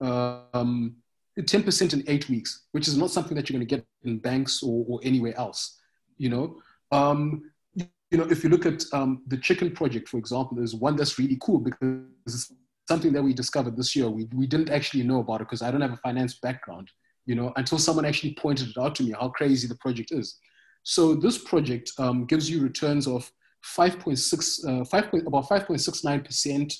um, 0.01 0.97
10% 1.41 1.93
in 1.93 2.03
eight 2.07 2.29
weeks, 2.29 2.65
which 2.71 2.87
is 2.87 2.97
not 2.97 3.11
something 3.11 3.35
that 3.35 3.49
you're 3.49 3.57
going 3.57 3.67
to 3.67 3.75
get 3.75 3.85
in 4.03 4.19
banks 4.19 4.63
or, 4.63 4.85
or 4.87 4.99
anywhere 5.03 5.37
else, 5.37 5.77
you 6.17 6.29
know. 6.29 6.57
Um, 6.91 7.51
you 7.75 8.17
know, 8.17 8.27
if 8.29 8.43
you 8.43 8.49
look 8.49 8.65
at 8.65 8.83
um, 8.93 9.23
the 9.27 9.37
chicken 9.37 9.71
project, 9.71 10.07
for 10.07 10.17
example, 10.17 10.55
there's 10.55 10.75
one 10.75 10.95
that's 10.95 11.19
really 11.19 11.37
cool 11.41 11.59
because 11.59 12.05
it's 12.25 12.53
something 12.87 13.11
that 13.13 13.23
we 13.23 13.33
discovered 13.33 13.75
this 13.75 13.95
year. 13.95 14.09
We, 14.09 14.27
we 14.33 14.47
didn't 14.47 14.69
actually 14.69 15.03
know 15.03 15.19
about 15.19 15.41
it 15.41 15.47
because 15.47 15.61
I 15.61 15.71
don't 15.71 15.81
have 15.81 15.93
a 15.93 15.97
finance 15.97 16.35
background, 16.35 16.89
you 17.25 17.35
know, 17.35 17.51
until 17.57 17.77
someone 17.77 18.05
actually 18.05 18.35
pointed 18.35 18.69
it 18.69 18.77
out 18.77 18.95
to 18.95 19.03
me 19.03 19.13
how 19.19 19.29
crazy 19.29 19.67
the 19.67 19.75
project 19.75 20.11
is. 20.11 20.37
So 20.83 21.15
this 21.15 21.37
project 21.37 21.91
um, 21.97 22.25
gives 22.25 22.49
you 22.49 22.61
returns 22.61 23.07
of 23.07 23.29
5.6, 23.65 24.81
uh, 24.81 24.85
5. 24.85 25.13
about 25.25 25.49
5.69%. 25.49 26.73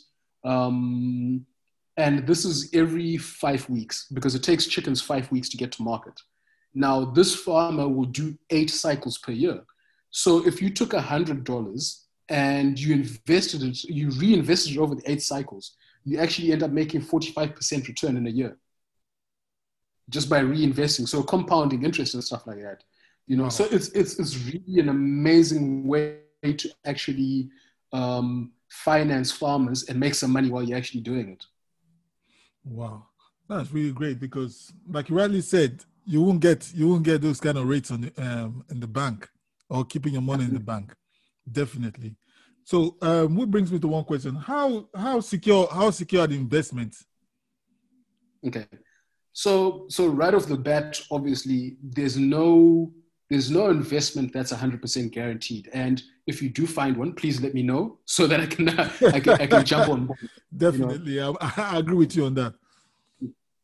And 1.97 2.27
this 2.27 2.43
is 2.43 2.69
every 2.73 3.17
five 3.17 3.69
weeks 3.69 4.07
because 4.13 4.35
it 4.35 4.43
takes 4.43 4.67
chickens 4.67 5.01
five 5.01 5.31
weeks 5.31 5.49
to 5.49 5.57
get 5.57 5.71
to 5.73 5.83
market. 5.83 6.19
Now, 6.73 7.05
this 7.05 7.33
farmer 7.33 7.87
will 7.87 8.05
do 8.05 8.37
eight 8.49 8.69
cycles 8.69 9.17
per 9.17 9.31
year. 9.31 9.63
So 10.11 10.45
if 10.45 10.61
you 10.61 10.69
took 10.69 10.93
a 10.93 11.01
hundred 11.01 11.45
dollars 11.45 12.05
and 12.27 12.77
you 12.77 12.93
invested 12.93 13.63
it, 13.63 13.83
you 13.85 14.09
reinvested 14.11 14.75
it 14.75 14.79
over 14.79 14.95
the 14.95 15.09
eight 15.09 15.21
cycles, 15.21 15.75
you 16.03 16.19
actually 16.19 16.51
end 16.51 16.63
up 16.63 16.71
making 16.71 17.01
45% 17.01 17.87
return 17.87 18.17
in 18.17 18.27
a 18.27 18.29
year 18.29 18.57
just 20.09 20.29
by 20.29 20.41
reinvesting. 20.41 21.07
So 21.07 21.23
compounding 21.23 21.83
interest 21.83 22.13
and 22.13 22.23
stuff 22.23 22.45
like 22.45 22.61
that. 22.61 22.83
You 23.27 23.37
know, 23.37 23.43
wow. 23.43 23.49
so 23.49 23.65
it's 23.71 23.89
it's 23.89 24.19
it's 24.19 24.37
really 24.45 24.79
an 24.79 24.89
amazing 24.89 25.87
way 25.87 26.19
to 26.43 26.69
actually 26.85 27.49
um, 27.91 28.51
finance 28.69 29.31
farmers 29.31 29.85
and 29.89 29.99
make 29.99 30.13
some 30.13 30.31
money 30.31 30.49
while 30.49 30.61
you're 30.61 30.77
actually 30.77 31.01
doing 31.01 31.29
it. 31.29 31.45
Wow, 32.65 33.05
that's 33.47 33.71
really 33.71 33.91
great 33.91 34.19
because, 34.19 34.73
like 34.89 35.09
you 35.09 35.17
rightly 35.17 35.41
said, 35.41 35.83
you 36.05 36.21
won't 36.21 36.39
get 36.39 36.71
you 36.73 36.89
won't 36.89 37.03
get 37.03 37.21
those 37.21 37.39
kind 37.39 37.57
of 37.57 37.67
rates 37.67 37.91
on 37.91 38.01
the, 38.01 38.11
um, 38.17 38.65
in 38.69 38.79
the 38.79 38.87
bank 38.87 39.29
or 39.69 39.85
keeping 39.85 40.13
your 40.13 40.21
money 40.21 40.43
in 40.43 40.53
the 40.53 40.59
bank. 40.59 40.93
Definitely. 41.51 42.15
So, 42.63 42.97
um, 43.01 43.35
what 43.35 43.51
brings 43.51 43.71
me 43.71 43.77
to 43.79 43.87
one 43.87 44.03
question: 44.03 44.35
How 44.35 44.89
how 44.95 45.19
secure 45.19 45.67
how 45.71 45.91
secure 45.91 46.23
are 46.23 46.27
the 46.27 46.35
investments? 46.35 47.05
Okay, 48.45 48.65
so 49.31 49.85
so 49.89 50.07
right 50.07 50.33
off 50.33 50.47
the 50.47 50.57
bat, 50.57 50.99
obviously, 51.11 51.77
there's 51.83 52.17
no 52.17 52.91
there's 53.29 53.49
no 53.49 53.69
investment 53.69 54.31
that's 54.33 54.53
100% 54.53 55.11
guaranteed. 55.11 55.69
And 55.73 56.01
if 56.27 56.41
you 56.41 56.49
do 56.49 56.67
find 56.67 56.95
one, 56.95 57.13
please 57.13 57.41
let 57.41 57.53
me 57.53 57.63
know 57.63 57.97
so 58.05 58.27
that 58.27 58.39
I 58.39 58.45
can 58.45 58.69
I 58.79 59.19
can, 59.19 59.33
I 59.33 59.47
can 59.47 59.65
jump 59.65 59.89
on 59.89 60.05
board. 60.07 60.19
Definitely, 60.55 61.13
you 61.13 61.19
know? 61.21 61.37
I, 61.41 61.53
I 61.57 61.77
agree 61.79 61.95
with 61.95 62.15
you 62.15 62.25
on 62.25 62.35
that. 62.35 62.53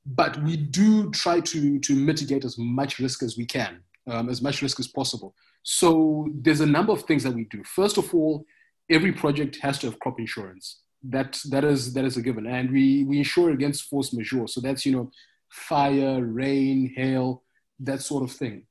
But 0.05 0.41
we 0.43 0.57
do 0.57 1.11
try 1.11 1.39
to 1.41 1.79
to 1.79 1.95
mitigate 1.95 2.43
as 2.43 2.57
much 2.57 2.99
risk 2.99 3.21
as 3.21 3.37
we 3.37 3.45
can, 3.45 3.81
um, 4.07 4.29
as 4.29 4.41
much 4.41 4.61
risk 4.61 4.79
as 4.79 4.87
possible. 4.87 5.35
So 5.63 6.27
there's 6.33 6.61
a 6.61 6.65
number 6.65 6.91
of 6.91 7.03
things 7.03 7.23
that 7.23 7.33
we 7.33 7.45
do. 7.45 7.63
First 7.63 7.97
of 7.97 8.13
all, 8.15 8.45
every 8.89 9.11
project 9.11 9.57
has 9.61 9.77
to 9.79 9.87
have 9.87 9.99
crop 9.99 10.19
insurance. 10.19 10.81
That 11.03 11.39
that 11.49 11.63
is 11.63 11.93
that 11.93 12.05
is 12.05 12.17
a 12.17 12.21
given, 12.21 12.47
and 12.47 12.71
we 12.71 13.03
we 13.03 13.19
insure 13.19 13.51
against 13.51 13.83
force 13.83 14.11
majeure. 14.11 14.47
So 14.47 14.59
that's 14.59 14.85
you 14.87 14.93
know 14.93 15.11
fire, 15.49 16.23
rain, 16.23 16.93
hail, 16.95 17.43
that 17.79 18.01
sort 18.01 18.23
of 18.23 18.31
thing. 18.31 18.63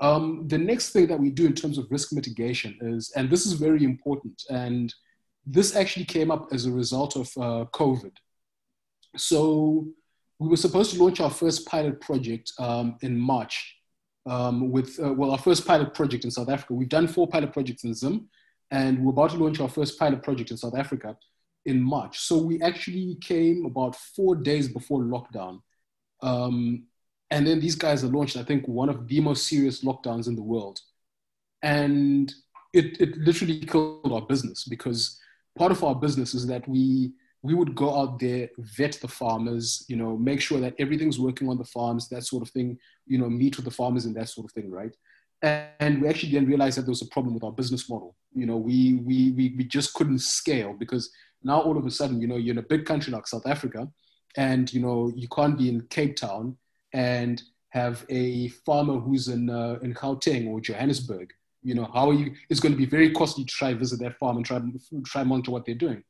Um, 0.00 0.48
the 0.48 0.58
next 0.58 0.90
thing 0.90 1.06
that 1.08 1.20
we 1.20 1.30
do 1.30 1.46
in 1.46 1.54
terms 1.54 1.76
of 1.76 1.90
risk 1.90 2.12
mitigation 2.12 2.78
is, 2.80 3.12
and 3.16 3.28
this 3.28 3.44
is 3.44 3.52
very 3.52 3.84
important, 3.84 4.42
and 4.48 4.92
this 5.46 5.76
actually 5.76 6.06
came 6.06 6.30
up 6.30 6.48
as 6.52 6.64
a 6.66 6.72
result 6.72 7.16
of 7.16 7.26
uh, 7.36 7.64
COVID. 7.72 8.12
So 9.16 9.86
we 10.38 10.48
were 10.48 10.56
supposed 10.56 10.94
to 10.94 11.02
launch 11.02 11.20
our 11.20 11.30
first 11.30 11.66
pilot 11.66 12.00
project 12.00 12.52
um, 12.58 12.96
in 13.02 13.18
March 13.18 13.76
um, 14.26 14.70
with, 14.70 14.98
uh, 15.02 15.12
well, 15.12 15.32
our 15.32 15.38
first 15.38 15.66
pilot 15.66 15.92
project 15.92 16.24
in 16.24 16.30
South 16.30 16.48
Africa. 16.48 16.74
We've 16.74 16.88
done 16.88 17.06
four 17.06 17.28
pilot 17.28 17.52
projects 17.52 17.84
in 17.84 17.94
Zim, 17.94 18.28
and 18.70 19.04
we're 19.04 19.10
about 19.10 19.30
to 19.30 19.36
launch 19.36 19.60
our 19.60 19.68
first 19.68 19.98
pilot 19.98 20.22
project 20.22 20.50
in 20.50 20.56
South 20.56 20.76
Africa 20.76 21.16
in 21.66 21.80
March. 21.80 22.20
So 22.20 22.38
we 22.38 22.62
actually 22.62 23.18
came 23.20 23.66
about 23.66 23.96
four 23.96 24.34
days 24.34 24.68
before 24.68 25.02
lockdown. 25.02 25.60
Um, 26.22 26.84
and 27.30 27.46
then 27.46 27.60
these 27.60 27.76
guys 27.76 28.02
are 28.02 28.08
launched, 28.08 28.36
I 28.36 28.42
think, 28.42 28.66
one 28.66 28.88
of 28.88 29.06
the 29.06 29.20
most 29.20 29.46
serious 29.46 29.84
lockdowns 29.84 30.26
in 30.26 30.34
the 30.34 30.42
world. 30.42 30.80
And 31.62 32.32
it, 32.72 33.00
it 33.00 33.16
literally 33.18 33.60
killed 33.60 34.12
our 34.12 34.22
business 34.22 34.64
because 34.64 35.18
part 35.56 35.72
of 35.72 35.84
our 35.84 35.94
business 35.94 36.34
is 36.34 36.46
that 36.46 36.66
we 36.68 37.12
we 37.42 37.54
would 37.54 37.74
go 37.74 37.98
out 37.98 38.18
there, 38.18 38.50
vet 38.58 38.98
the 39.00 39.08
farmers, 39.08 39.86
you 39.88 39.96
know, 39.96 40.16
make 40.16 40.42
sure 40.42 40.60
that 40.60 40.74
everything's 40.78 41.18
working 41.18 41.48
on 41.48 41.56
the 41.56 41.64
farms, 41.64 42.06
that 42.08 42.24
sort 42.24 42.42
of 42.42 42.50
thing, 42.50 42.78
you 43.06 43.16
know, 43.16 43.30
meet 43.30 43.56
with 43.56 43.64
the 43.64 43.70
farmers 43.70 44.04
and 44.04 44.14
that 44.14 44.28
sort 44.28 44.44
of 44.44 44.52
thing, 44.52 44.70
right? 44.70 44.94
And 45.42 46.02
we 46.02 46.08
actually 46.08 46.32
then 46.32 46.44
realized 46.44 46.76
that 46.76 46.82
there 46.82 46.90
was 46.90 47.00
a 47.00 47.08
problem 47.08 47.32
with 47.32 47.42
our 47.42 47.52
business 47.52 47.88
model. 47.88 48.14
You 48.34 48.44
know, 48.44 48.58
we, 48.58 49.00
we, 49.06 49.30
we, 49.30 49.54
we 49.56 49.64
just 49.64 49.94
couldn't 49.94 50.18
scale 50.18 50.74
because 50.74 51.10
now 51.42 51.62
all 51.62 51.78
of 51.78 51.86
a 51.86 51.90
sudden, 51.90 52.20
you 52.20 52.28
know, 52.28 52.36
you're 52.36 52.52
in 52.52 52.58
a 52.58 52.62
big 52.62 52.84
country 52.84 53.10
like 53.10 53.26
South 53.26 53.46
Africa 53.46 53.88
and, 54.36 54.70
you 54.70 54.80
know, 54.80 55.10
you 55.16 55.26
can't 55.28 55.56
be 55.56 55.70
in 55.70 55.80
Cape 55.88 56.16
Town 56.16 56.58
and 56.92 57.42
have 57.70 58.04
a 58.08 58.48
farmer 58.48 58.98
who's 58.98 59.28
in, 59.28 59.48
uh, 59.48 59.78
in 59.82 59.94
Gauteng 59.94 60.48
or 60.48 60.60
Johannesburg. 60.60 61.30
You 61.62 61.74
know, 61.74 61.88
how 61.92 62.10
are 62.10 62.14
you, 62.14 62.34
it's 62.48 62.60
going 62.60 62.72
to 62.72 62.78
be 62.78 62.86
very 62.86 63.12
costly 63.12 63.44
to 63.44 63.52
try 63.52 63.74
visit 63.74 64.00
their 64.00 64.12
farm 64.12 64.38
and 64.38 64.46
try, 64.46 64.60
try 65.04 65.22
monitor 65.24 65.50
what 65.50 65.66
they're 65.66 65.74
doing. 65.74 66.02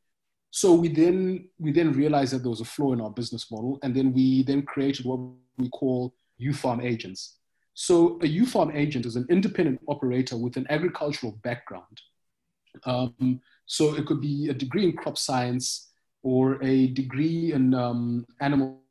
So 0.50 0.74
we 0.74 0.88
then 0.88 1.48
we 1.58 1.70
then 1.70 1.92
realized 1.92 2.32
that 2.32 2.38
there 2.42 2.50
was 2.50 2.60
a 2.60 2.64
flaw 2.64 2.92
in 2.92 3.00
our 3.00 3.10
business 3.10 3.50
model, 3.52 3.78
and 3.82 3.94
then 3.94 4.12
we 4.12 4.42
then 4.42 4.62
created 4.62 5.06
what 5.06 5.20
we 5.58 5.68
call 5.68 6.12
U-Farm 6.38 6.80
agents. 6.80 7.36
So 7.74 8.18
a 8.22 8.26
U-Farm 8.26 8.72
agent 8.74 9.06
is 9.06 9.16
an 9.16 9.26
independent 9.30 9.80
operator 9.86 10.36
with 10.36 10.56
an 10.56 10.66
agricultural 10.68 11.38
background. 11.44 12.00
Um, 12.84 13.40
so 13.66 13.94
it 13.94 14.06
could 14.06 14.20
be 14.20 14.48
a 14.48 14.54
degree 14.54 14.84
in 14.84 14.96
crop 14.96 15.18
science 15.18 15.90
or 16.22 16.62
a 16.62 16.88
degree 16.88 17.52
in 17.52 17.74
um, 17.74 18.26
animal 18.40 18.82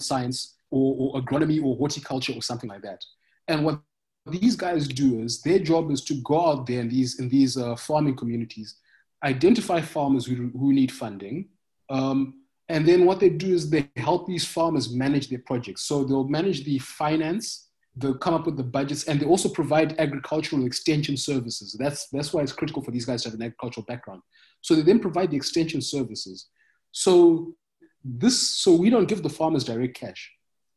science 0.00 0.54
or, 0.70 1.14
or 1.14 1.22
agronomy 1.22 1.62
or 1.62 1.76
horticulture 1.76 2.32
or 2.34 2.42
something 2.42 2.68
like 2.70 2.82
that. 2.82 3.02
And 3.46 3.64
what 3.64 3.80
these 4.26 4.56
guys 4.56 4.88
do 4.88 5.20
is 5.20 5.40
their 5.42 5.58
job 5.58 5.90
is 5.90 6.04
to 6.04 6.14
go 6.22 6.48
out 6.48 6.66
there 6.66 6.80
in 6.80 6.88
these 6.88 7.18
in 7.18 7.28
these 7.28 7.56
uh, 7.56 7.76
farming 7.76 8.16
communities 8.16 8.76
identify 9.24 9.80
farmers 9.80 10.26
who, 10.26 10.50
who 10.56 10.72
need 10.72 10.92
funding. 10.92 11.48
Um, 11.90 12.42
and 12.68 12.86
then 12.86 13.06
what 13.06 13.20
they 13.20 13.30
do 13.30 13.54
is 13.54 13.70
they 13.70 13.88
help 13.96 14.26
these 14.26 14.44
farmers 14.44 14.92
manage 14.92 15.28
their 15.28 15.42
projects. 15.46 15.82
So 15.82 16.04
they'll 16.04 16.28
manage 16.28 16.64
the 16.64 16.78
finance, 16.78 17.70
they'll 17.96 18.18
come 18.18 18.34
up 18.34 18.44
with 18.46 18.56
the 18.56 18.62
budgets, 18.62 19.04
and 19.04 19.18
they 19.18 19.26
also 19.26 19.48
provide 19.48 19.98
agricultural 19.98 20.66
extension 20.66 21.16
services. 21.16 21.76
That's, 21.78 22.08
that's 22.08 22.32
why 22.32 22.42
it's 22.42 22.52
critical 22.52 22.82
for 22.82 22.90
these 22.90 23.06
guys 23.06 23.22
to 23.22 23.30
have 23.30 23.38
an 23.38 23.44
agricultural 23.44 23.86
background. 23.86 24.22
So 24.60 24.74
they 24.74 24.82
then 24.82 25.00
provide 25.00 25.30
the 25.30 25.36
extension 25.36 25.80
services. 25.80 26.48
So 26.92 27.54
this, 28.04 28.50
so 28.50 28.74
we 28.74 28.90
don't 28.90 29.08
give 29.08 29.22
the 29.22 29.30
farmers 29.30 29.64
direct 29.64 29.98
cash. 29.98 30.30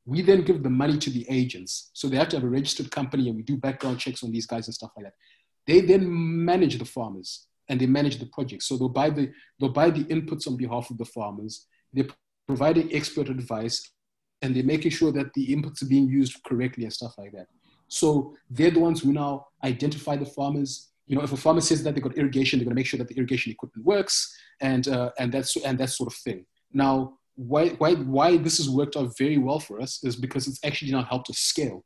We 0.05 0.21
then 0.21 0.41
give 0.41 0.63
the 0.63 0.69
money 0.69 0.97
to 0.97 1.09
the 1.09 1.25
agents. 1.29 1.91
So 1.93 2.07
they 2.07 2.17
have 2.17 2.29
to 2.29 2.37
have 2.37 2.43
a 2.43 2.49
registered 2.49 2.89
company 2.91 3.27
and 3.27 3.35
we 3.35 3.43
do 3.43 3.57
background 3.57 3.99
checks 3.99 4.23
on 4.23 4.31
these 4.31 4.47
guys 4.47 4.67
and 4.67 4.73
stuff 4.73 4.91
like 4.95 5.05
that. 5.05 5.13
They 5.67 5.81
then 5.81 6.05
manage 6.45 6.77
the 6.79 6.85
farmers 6.85 7.47
and 7.69 7.79
they 7.79 7.85
manage 7.85 8.17
the 8.17 8.25
project. 8.27 8.63
So 8.63 8.77
they'll 8.77 8.89
buy 8.89 9.11
the, 9.11 9.31
they'll 9.59 9.69
buy 9.69 9.91
the 9.91 10.03
inputs 10.05 10.47
on 10.47 10.57
behalf 10.57 10.89
of 10.89 10.97
the 10.97 11.05
farmers. 11.05 11.67
They're 11.93 12.07
providing 12.47 12.93
expert 12.93 13.29
advice 13.29 13.91
and 14.41 14.55
they're 14.55 14.63
making 14.63 14.91
sure 14.91 15.11
that 15.11 15.33
the 15.33 15.55
inputs 15.55 15.83
are 15.83 15.87
being 15.87 16.07
used 16.07 16.43
correctly 16.43 16.83
and 16.83 16.93
stuff 16.93 17.13
like 17.17 17.31
that. 17.33 17.47
So 17.87 18.35
they're 18.49 18.71
the 18.71 18.79
ones 18.79 19.01
who 19.01 19.13
now 19.13 19.47
identify 19.63 20.15
the 20.15 20.25
farmers. 20.25 20.89
You 21.07 21.17
know, 21.17 21.23
if 21.23 21.33
a 21.33 21.37
farmer 21.37 21.61
says 21.61 21.83
that 21.83 21.93
they've 21.93 22.03
got 22.03 22.17
irrigation, 22.17 22.57
they're 22.57 22.65
going 22.65 22.75
to 22.75 22.79
make 22.79 22.85
sure 22.85 22.97
that 22.97 23.09
the 23.09 23.15
irrigation 23.15 23.51
equipment 23.51 23.85
works, 23.85 24.33
and 24.61 24.87
uh, 24.87 25.11
and 25.19 25.31
that's 25.31 25.57
and 25.57 25.77
that 25.77 25.89
sort 25.89 26.07
of 26.07 26.17
thing. 26.17 26.45
Now, 26.71 27.17
why 27.47 27.69
why 27.69 27.95
why 27.95 28.37
this 28.37 28.57
has 28.57 28.69
worked 28.69 28.95
out 28.95 29.17
very 29.17 29.37
well 29.37 29.59
for 29.59 29.81
us 29.81 30.03
is 30.03 30.15
because 30.15 30.47
it's 30.47 30.63
actually 30.63 30.91
now 30.91 31.03
helped 31.03 31.29
us 31.29 31.39
scale. 31.39 31.83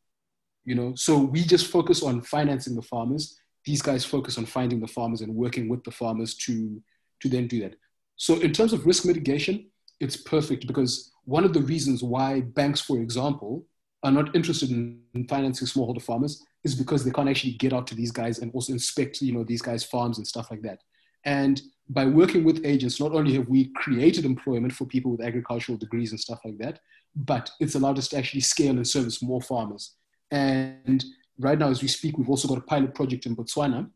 You 0.65 0.75
know, 0.75 0.93
so 0.95 1.17
we 1.17 1.43
just 1.43 1.67
focus 1.67 2.03
on 2.03 2.21
financing 2.21 2.75
the 2.75 2.81
farmers. 2.81 3.39
These 3.65 3.81
guys 3.81 4.03
focus 4.03 4.37
on 4.37 4.45
finding 4.45 4.79
the 4.79 4.87
farmers 4.87 5.21
and 5.21 5.33
working 5.33 5.69
with 5.69 5.83
the 5.83 5.91
farmers 5.91 6.35
to 6.45 6.81
to 7.21 7.29
then 7.29 7.47
do 7.47 7.61
that. 7.61 7.75
So 8.17 8.39
in 8.39 8.51
terms 8.51 8.73
of 8.73 8.85
risk 8.85 9.05
mitigation, 9.05 9.69
it's 9.99 10.17
perfect 10.17 10.67
because 10.67 11.11
one 11.23 11.45
of 11.45 11.53
the 11.53 11.61
reasons 11.61 12.03
why 12.03 12.41
banks, 12.41 12.81
for 12.81 12.97
example, 12.97 13.65
are 14.03 14.11
not 14.11 14.35
interested 14.35 14.71
in, 14.71 15.01
in 15.13 15.27
financing 15.27 15.67
smallholder 15.67 16.01
farmers 16.01 16.43
is 16.63 16.75
because 16.75 17.03
they 17.03 17.11
can't 17.11 17.29
actually 17.29 17.53
get 17.53 17.73
out 17.73 17.87
to 17.87 17.95
these 17.95 18.11
guys 18.11 18.39
and 18.39 18.51
also 18.53 18.73
inspect, 18.73 19.21
you 19.21 19.33
know, 19.33 19.43
these 19.43 19.61
guys' 19.61 19.83
farms 19.83 20.17
and 20.17 20.27
stuff 20.27 20.51
like 20.51 20.61
that. 20.61 20.79
And 21.23 21.61
by 21.89 22.05
working 22.05 22.43
with 22.43 22.65
agents, 22.65 22.99
not 22.99 23.11
only 23.11 23.33
have 23.33 23.47
we 23.47 23.71
created 23.75 24.25
employment 24.25 24.73
for 24.73 24.85
people 24.85 25.11
with 25.11 25.21
agricultural 25.21 25.77
degrees 25.77 26.11
and 26.11 26.19
stuff 26.19 26.39
like 26.43 26.57
that, 26.57 26.79
but 27.15 27.51
it's 27.59 27.75
allowed 27.75 27.97
us 27.97 28.07
to 28.09 28.17
actually 28.17 28.41
scale 28.41 28.75
and 28.75 28.87
service 28.87 29.21
more 29.21 29.41
farmers. 29.41 29.95
And 30.31 31.03
right 31.39 31.57
now, 31.57 31.69
as 31.69 31.81
we 31.81 31.87
speak, 31.87 32.17
we've 32.17 32.29
also 32.29 32.47
got 32.47 32.57
a 32.57 32.61
pilot 32.61 32.95
project 32.95 33.25
in 33.25 33.35
Botswana 33.35 33.89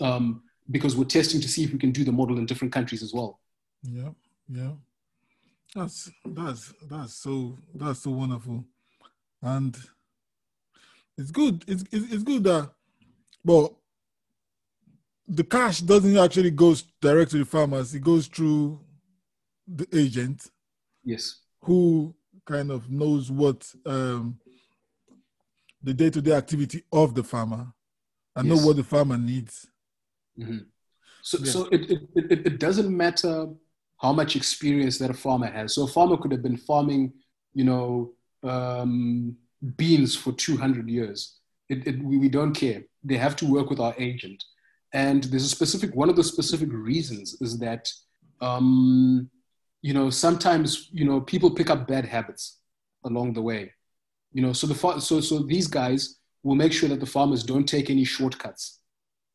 um, 0.00 0.42
because 0.70 0.96
we're 0.96 1.04
testing 1.04 1.40
to 1.40 1.48
see 1.48 1.64
if 1.64 1.72
we 1.72 1.78
can 1.78 1.90
do 1.90 2.04
the 2.04 2.12
model 2.12 2.38
in 2.38 2.46
different 2.46 2.72
countries 2.72 3.02
as 3.02 3.12
well. 3.12 3.40
Yeah, 3.82 4.10
yeah. 4.48 4.72
That's 5.74 6.10
that's 6.24 6.72
that's 6.88 7.14
so 7.14 7.58
that's 7.74 8.00
so 8.04 8.12
wonderful, 8.12 8.64
and 9.42 9.76
it's 11.18 11.32
good. 11.32 11.64
It's 11.66 11.82
it's, 11.90 12.12
it's 12.12 12.22
good 12.22 12.44
that, 12.44 12.70
well, 13.44 13.80
the 15.26 15.44
cash 15.44 15.80
doesn't 15.80 16.16
actually 16.16 16.50
go 16.50 16.74
direct 17.00 17.30
to 17.32 17.38
the 17.38 17.44
farmers. 17.44 17.94
It 17.94 18.02
goes 18.02 18.26
through 18.26 18.80
the 19.66 19.86
agent. 19.92 20.50
Yes. 21.02 21.40
Who 21.62 22.14
kind 22.44 22.70
of 22.70 22.90
knows 22.90 23.30
what 23.30 23.66
um, 23.86 24.38
the 25.82 25.94
day-to-day 25.94 26.32
activity 26.32 26.82
of 26.92 27.14
the 27.14 27.22
farmer 27.22 27.72
and 28.36 28.48
yes. 28.48 28.58
know 28.58 28.66
what 28.66 28.76
the 28.76 28.84
farmer 28.84 29.16
needs. 29.16 29.66
Mm-hmm. 30.38 30.58
So, 31.22 31.38
so 31.44 31.68
it, 31.72 31.90
it, 31.90 32.00
it, 32.14 32.46
it 32.46 32.58
doesn't 32.58 32.94
matter 32.94 33.48
how 33.98 34.12
much 34.12 34.36
experience 34.36 34.98
that 34.98 35.10
a 35.10 35.14
farmer 35.14 35.46
has. 35.46 35.74
So 35.74 35.84
a 35.84 35.88
farmer 35.88 36.18
could 36.18 36.32
have 36.32 36.42
been 36.42 36.58
farming, 36.58 37.14
you 37.54 37.64
know, 37.64 38.12
um, 38.42 39.36
beans 39.76 40.14
for 40.14 40.32
200 40.32 40.88
years. 40.88 41.38
It, 41.70 41.86
it, 41.86 42.02
we 42.02 42.28
don't 42.28 42.52
care. 42.52 42.82
They 43.02 43.16
have 43.16 43.36
to 43.36 43.50
work 43.50 43.70
with 43.70 43.80
our 43.80 43.94
agent. 43.96 44.44
And 44.94 45.24
there's 45.24 45.44
a 45.44 45.48
specific, 45.48 45.94
one 45.94 46.08
of 46.08 46.16
the 46.16 46.24
specific 46.24 46.68
reasons 46.72 47.36
is 47.40 47.58
that, 47.58 47.92
um, 48.40 49.28
you 49.82 49.92
know, 49.92 50.08
sometimes, 50.08 50.88
you 50.92 51.04
know, 51.04 51.20
people 51.20 51.50
pick 51.50 51.68
up 51.68 51.86
bad 51.86 52.06
habits 52.06 52.60
along 53.04 53.34
the 53.34 53.42
way. 53.42 53.72
You 54.32 54.42
know, 54.42 54.52
so 54.52 54.66
the 54.66 55.00
so 55.00 55.20
so 55.20 55.40
these 55.40 55.66
guys 55.66 56.18
will 56.42 56.54
make 56.54 56.72
sure 56.72 56.88
that 56.88 57.00
the 57.00 57.06
farmers 57.06 57.42
don't 57.44 57.68
take 57.68 57.88
any 57.90 58.04
shortcuts, 58.04 58.80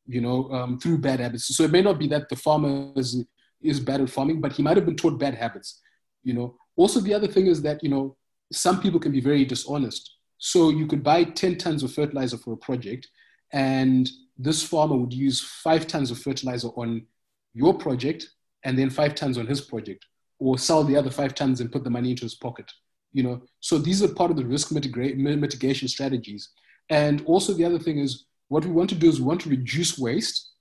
you 0.07 0.21
know, 0.21 0.51
um, 0.51 0.79
through 0.79 0.97
bad 0.97 1.19
habits. 1.19 1.55
So 1.55 1.63
it 1.63 1.71
may 1.71 1.81
not 1.81 1.99
be 1.99 2.07
that 2.07 2.27
the 2.29 2.35
farmer 2.35 2.91
is 2.95 3.25
is 3.61 3.79
bad 3.79 4.01
at 4.01 4.09
farming, 4.09 4.41
but 4.41 4.53
he 4.53 4.63
might 4.63 4.77
have 4.77 4.85
been 4.85 4.95
taught 4.95 5.19
bad 5.19 5.35
habits. 5.35 5.81
You 6.23 6.33
know. 6.33 6.57
Also, 6.75 6.99
the 6.99 7.13
other 7.13 7.27
thing 7.27 7.47
is 7.47 7.61
that 7.61 7.81
you 7.83 7.89
know 7.89 8.17
some 8.51 8.81
people 8.81 8.99
can 8.99 9.11
be 9.11 9.21
very 9.21 9.45
dishonest. 9.45 10.15
So 10.37 10.69
you 10.69 10.87
could 10.87 11.03
buy 11.03 11.25
10 11.25 11.57
tons 11.57 11.83
of 11.83 11.93
fertilizer 11.93 12.37
for 12.37 12.53
a 12.53 12.57
project, 12.57 13.07
and 13.53 14.09
this 14.39 14.63
farmer 14.63 14.95
would 14.95 15.13
use 15.13 15.41
five 15.41 15.85
tons 15.85 16.09
of 16.09 16.19
fertilizer 16.19 16.69
on 16.69 17.05
your 17.53 17.73
project 17.73 18.29
and 18.63 18.79
then 18.79 18.89
five 18.89 19.13
tons 19.13 19.37
on 19.37 19.45
his 19.45 19.61
project, 19.61 20.05
or 20.39 20.57
sell 20.57 20.83
the 20.83 20.95
other 20.95 21.11
five 21.11 21.35
tons 21.35 21.59
and 21.59 21.71
put 21.71 21.83
the 21.83 21.89
money 21.89 22.11
into 22.11 22.23
his 22.23 22.35
pocket. 22.35 22.71
You 23.11 23.23
know, 23.23 23.41
so 23.59 23.77
these 23.77 24.01
are 24.01 24.07
part 24.07 24.31
of 24.31 24.37
the 24.37 24.45
risk 24.45 24.71
mitigation 24.71 25.87
strategies. 25.87 26.49
And 26.89 27.21
also 27.25 27.53
the 27.53 27.65
other 27.65 27.79
thing 27.79 27.99
is 27.99 28.25
what 28.47 28.65
we 28.65 28.71
want 28.71 28.89
to 28.89 28.95
do 28.95 29.09
is 29.09 29.19
we 29.19 29.27
want 29.27 29.41
to 29.41 29.49
reduce 29.49 29.99
waste 29.99 30.51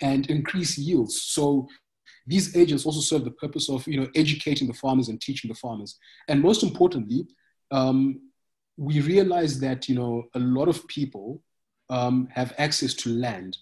and 0.00 0.28
increase 0.30 0.78
yields. 0.78 1.22
So 1.22 1.68
these 2.28 2.54
agents 2.56 2.84
also 2.84 3.00
serve 3.00 3.24
the 3.24 3.32
purpose 3.32 3.68
of 3.68 3.86
you 3.88 3.98
know 4.00 4.08
educating 4.14 4.68
the 4.68 4.74
farmers 4.74 5.08
and 5.08 5.20
teaching 5.20 5.48
the 5.48 5.54
farmers 5.54 5.98
and 6.28 6.40
most 6.40 6.62
importantly 6.62 7.26
um, 7.70 8.20
we 8.76 9.00
realize 9.00 9.58
that 9.60 9.88
you 9.88 9.94
know 9.94 10.24
a 10.34 10.38
lot 10.38 10.68
of 10.68 10.86
people 10.86 11.42
um, 11.90 12.28
have 12.32 12.52
access 12.58 12.94
to 12.94 13.10
land 13.10 13.56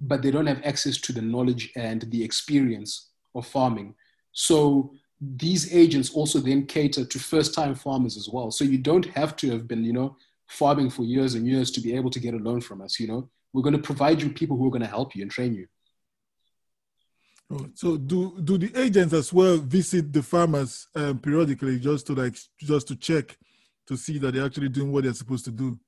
but 0.00 0.22
they 0.22 0.30
don't 0.30 0.46
have 0.46 0.62
access 0.64 0.98
to 0.98 1.12
the 1.12 1.22
knowledge 1.22 1.72
and 1.76 2.02
the 2.10 2.22
experience 2.22 3.10
of 3.34 3.46
farming. 3.46 3.94
So 4.32 4.92
these 5.20 5.74
agents 5.74 6.10
also 6.10 6.40
then 6.40 6.66
cater 6.66 7.04
to 7.04 7.18
first 7.18 7.54
time 7.54 7.74
farmers 7.74 8.16
as 8.16 8.28
well. 8.28 8.50
So 8.50 8.64
you 8.64 8.78
don't 8.78 9.06
have 9.06 9.36
to 9.36 9.50
have 9.52 9.66
been 9.66 9.84
you 9.84 9.92
know 9.92 10.16
farming 10.48 10.90
for 10.90 11.02
years 11.02 11.34
and 11.34 11.46
years 11.46 11.70
to 11.70 11.80
be 11.80 11.94
able 11.94 12.10
to 12.10 12.20
get 12.20 12.34
a 12.34 12.38
loan 12.38 12.60
from 12.60 12.82
us 12.82 13.00
you 13.00 13.06
know. 13.06 13.28
We're 13.52 13.62
going 13.62 13.76
to 13.76 13.82
provide 13.82 14.20
you 14.20 14.30
people 14.30 14.56
who 14.56 14.66
are 14.66 14.70
going 14.70 14.82
to 14.82 14.88
help 14.88 15.14
you 15.14 15.22
and 15.22 15.30
train 15.30 15.54
you. 15.54 15.66
So 17.74 17.96
do 17.96 18.40
do 18.42 18.58
the 18.58 18.72
agents 18.78 19.14
as 19.14 19.32
well 19.32 19.58
visit 19.58 20.12
the 20.12 20.22
farmers 20.22 20.88
um, 20.96 21.18
periodically 21.18 21.78
just 21.78 22.06
to 22.08 22.14
like 22.14 22.36
just 22.58 22.88
to 22.88 22.96
check 22.96 23.36
to 23.86 23.96
see 23.96 24.18
that 24.18 24.34
they're 24.34 24.46
actually 24.46 24.70
doing 24.70 24.90
what 24.90 25.04
they're 25.04 25.14
supposed 25.14 25.44
to 25.44 25.52
do? 25.52 25.78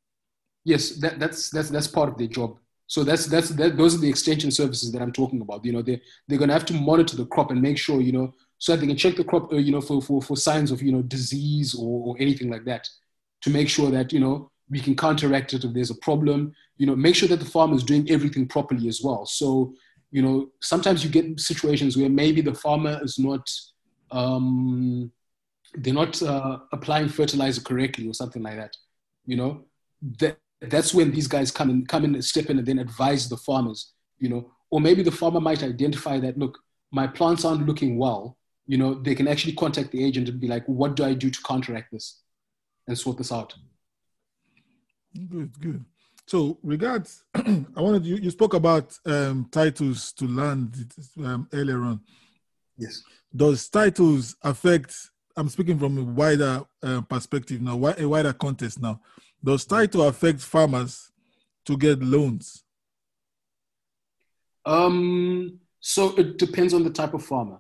Yes, 0.67 0.97
that, 0.97 1.21
that's 1.21 1.49
that's 1.51 1.71
that's 1.71 1.87
part 1.87 2.09
of 2.09 2.19
their 2.19 2.27
job. 2.27 2.59
So 2.89 3.05
that's 3.05 3.27
that's 3.27 3.51
that, 3.51 3.77
those 3.77 3.95
are 3.95 3.99
the 3.99 4.09
extension 4.09 4.51
services 4.51 4.91
that 4.91 5.01
I'm 5.01 5.13
talking 5.13 5.41
about. 5.41 5.65
You 5.65 5.73
know, 5.73 5.81
they 5.81 6.03
they're 6.27 6.39
going 6.39 6.49
to 6.49 6.55
have 6.55 6.67
to 6.67 6.75
monitor 6.75 7.17
the 7.17 7.27
crop 7.27 7.53
and 7.53 7.63
make 7.63 7.79
sure 7.79 8.01
you 8.01 8.11
know 8.11 8.35
so 8.59 8.73
that 8.73 8.81
they 8.81 8.89
can 8.89 8.97
check 8.97 9.15
the 9.15 9.23
crop, 9.23 9.53
uh, 9.53 9.57
you 9.57 9.71
know, 9.71 9.81
for, 9.81 10.03
for 10.03 10.21
for 10.21 10.37
signs 10.37 10.73
of 10.73 10.83
you 10.83 10.91
know 10.91 11.03
disease 11.03 11.73
or, 11.73 12.09
or 12.09 12.17
anything 12.19 12.51
like 12.51 12.65
that, 12.65 12.89
to 13.43 13.51
make 13.51 13.69
sure 13.69 13.93
that 13.93 14.13
you 14.13 14.19
know 14.19 14.51
we 14.69 14.81
can 14.81 14.97
counteract 14.97 15.55
it 15.55 15.63
if 15.63 15.73
there's 15.73 15.91
a 15.91 16.01
problem. 16.09 16.53
You 16.79 16.87
know, 16.89 16.97
make 16.97 17.15
sure 17.15 17.29
that 17.29 17.39
the 17.39 17.53
farmer 17.57 17.77
is 17.77 17.85
doing 17.85 18.11
everything 18.11 18.49
properly 18.49 18.89
as 18.89 19.01
well. 19.05 19.25
So 19.25 19.73
you 20.11 20.23
know, 20.23 20.49
sometimes 20.61 21.05
you 21.05 21.11
get 21.11 21.39
situations 21.39 21.97
where 21.97 22.09
maybe 22.09 22.41
the 22.41 22.55
farmer 22.55 22.99
is 23.05 23.21
not, 23.21 23.49
um, 24.11 25.13
they're 25.75 25.95
not 25.95 26.21
uh, 26.23 26.59
applying 26.73 27.09
fertilizer 27.09 27.61
correctly 27.61 28.09
or 28.09 28.15
something 28.15 28.43
like 28.43 28.57
that. 28.57 28.77
You 29.27 29.37
know, 29.37 29.65
that 30.19 30.39
that's 30.61 30.95
when 30.95 31.13
these 31.13 31.27
guys 31.27 31.51
come 31.51 31.71
in, 31.71 31.87
come 31.87 32.05
in, 32.05 32.15
and 32.15 32.25
step 32.25 32.51
in, 32.51 32.59
and 32.59 32.67
then 32.67 32.79
advise 32.79 33.29
the 33.29 33.37
farmers. 33.37 33.93
You 34.19 34.31
know, 34.31 34.51
or 34.71 34.81
maybe 34.81 35.03
the 35.03 35.13
farmer 35.13 35.41
might 35.41 35.63
identify 35.63 36.19
that 36.21 36.39
look, 36.39 36.59
my 36.91 37.07
plants 37.07 37.45
aren't 37.45 37.67
looking 37.67 37.99
well. 37.99 38.37
You 38.67 38.79
know, 38.79 38.95
they 38.95 39.15
can 39.15 39.29
actually 39.29 39.53
contact 39.53 39.93
the 39.93 40.05
agent 40.05 40.29
and 40.29 40.41
be 40.41 40.49
like, 40.49 40.65
what 40.67 40.97
do 40.97 41.05
I 41.05 41.15
do 41.15 41.31
to 41.31 41.43
counteract 41.43 41.93
this, 41.93 42.21
and 42.87 42.99
sort 42.99 43.19
this 43.19 43.33
out. 43.33 43.55
Good, 45.29 45.61
good. 45.61 45.85
So, 46.27 46.59
regards, 46.63 47.23
I 47.35 47.81
wanted 47.81 48.05
you, 48.05 48.17
you 48.17 48.31
spoke 48.31 48.55
about 48.55 48.99
um, 49.07 49.49
titles 49.51 50.13
to 50.15 50.27
land 50.27 50.93
um, 51.25 51.49
earlier 51.53 51.83
on. 51.83 52.01
Yes. 52.77 53.03
Does 53.35 53.69
titles 53.69 54.37
affect? 54.43 54.95
I'm 55.37 55.49
speaking 55.49 55.79
from 55.79 55.99
a 55.99 56.03
wider 56.03 56.63
uh, 56.83 57.03
perspective 57.03 57.61
now, 57.61 57.75
a 57.99 58.09
wider 58.09 58.33
context 58.33 58.81
now. 58.81 59.01
Does 59.43 59.65
title 59.65 60.09
affect 60.09 60.41
farmers 60.41 61.13
to 61.67 61.77
get 61.77 62.03
loans? 62.03 62.65
Um, 64.65 65.61
so 65.81 66.15
it 66.17 66.39
depends 66.39 66.75
on 66.75 66.83
the 66.83 66.91
type 66.91 67.15
of 67.15 67.25
farmer. 67.25 67.59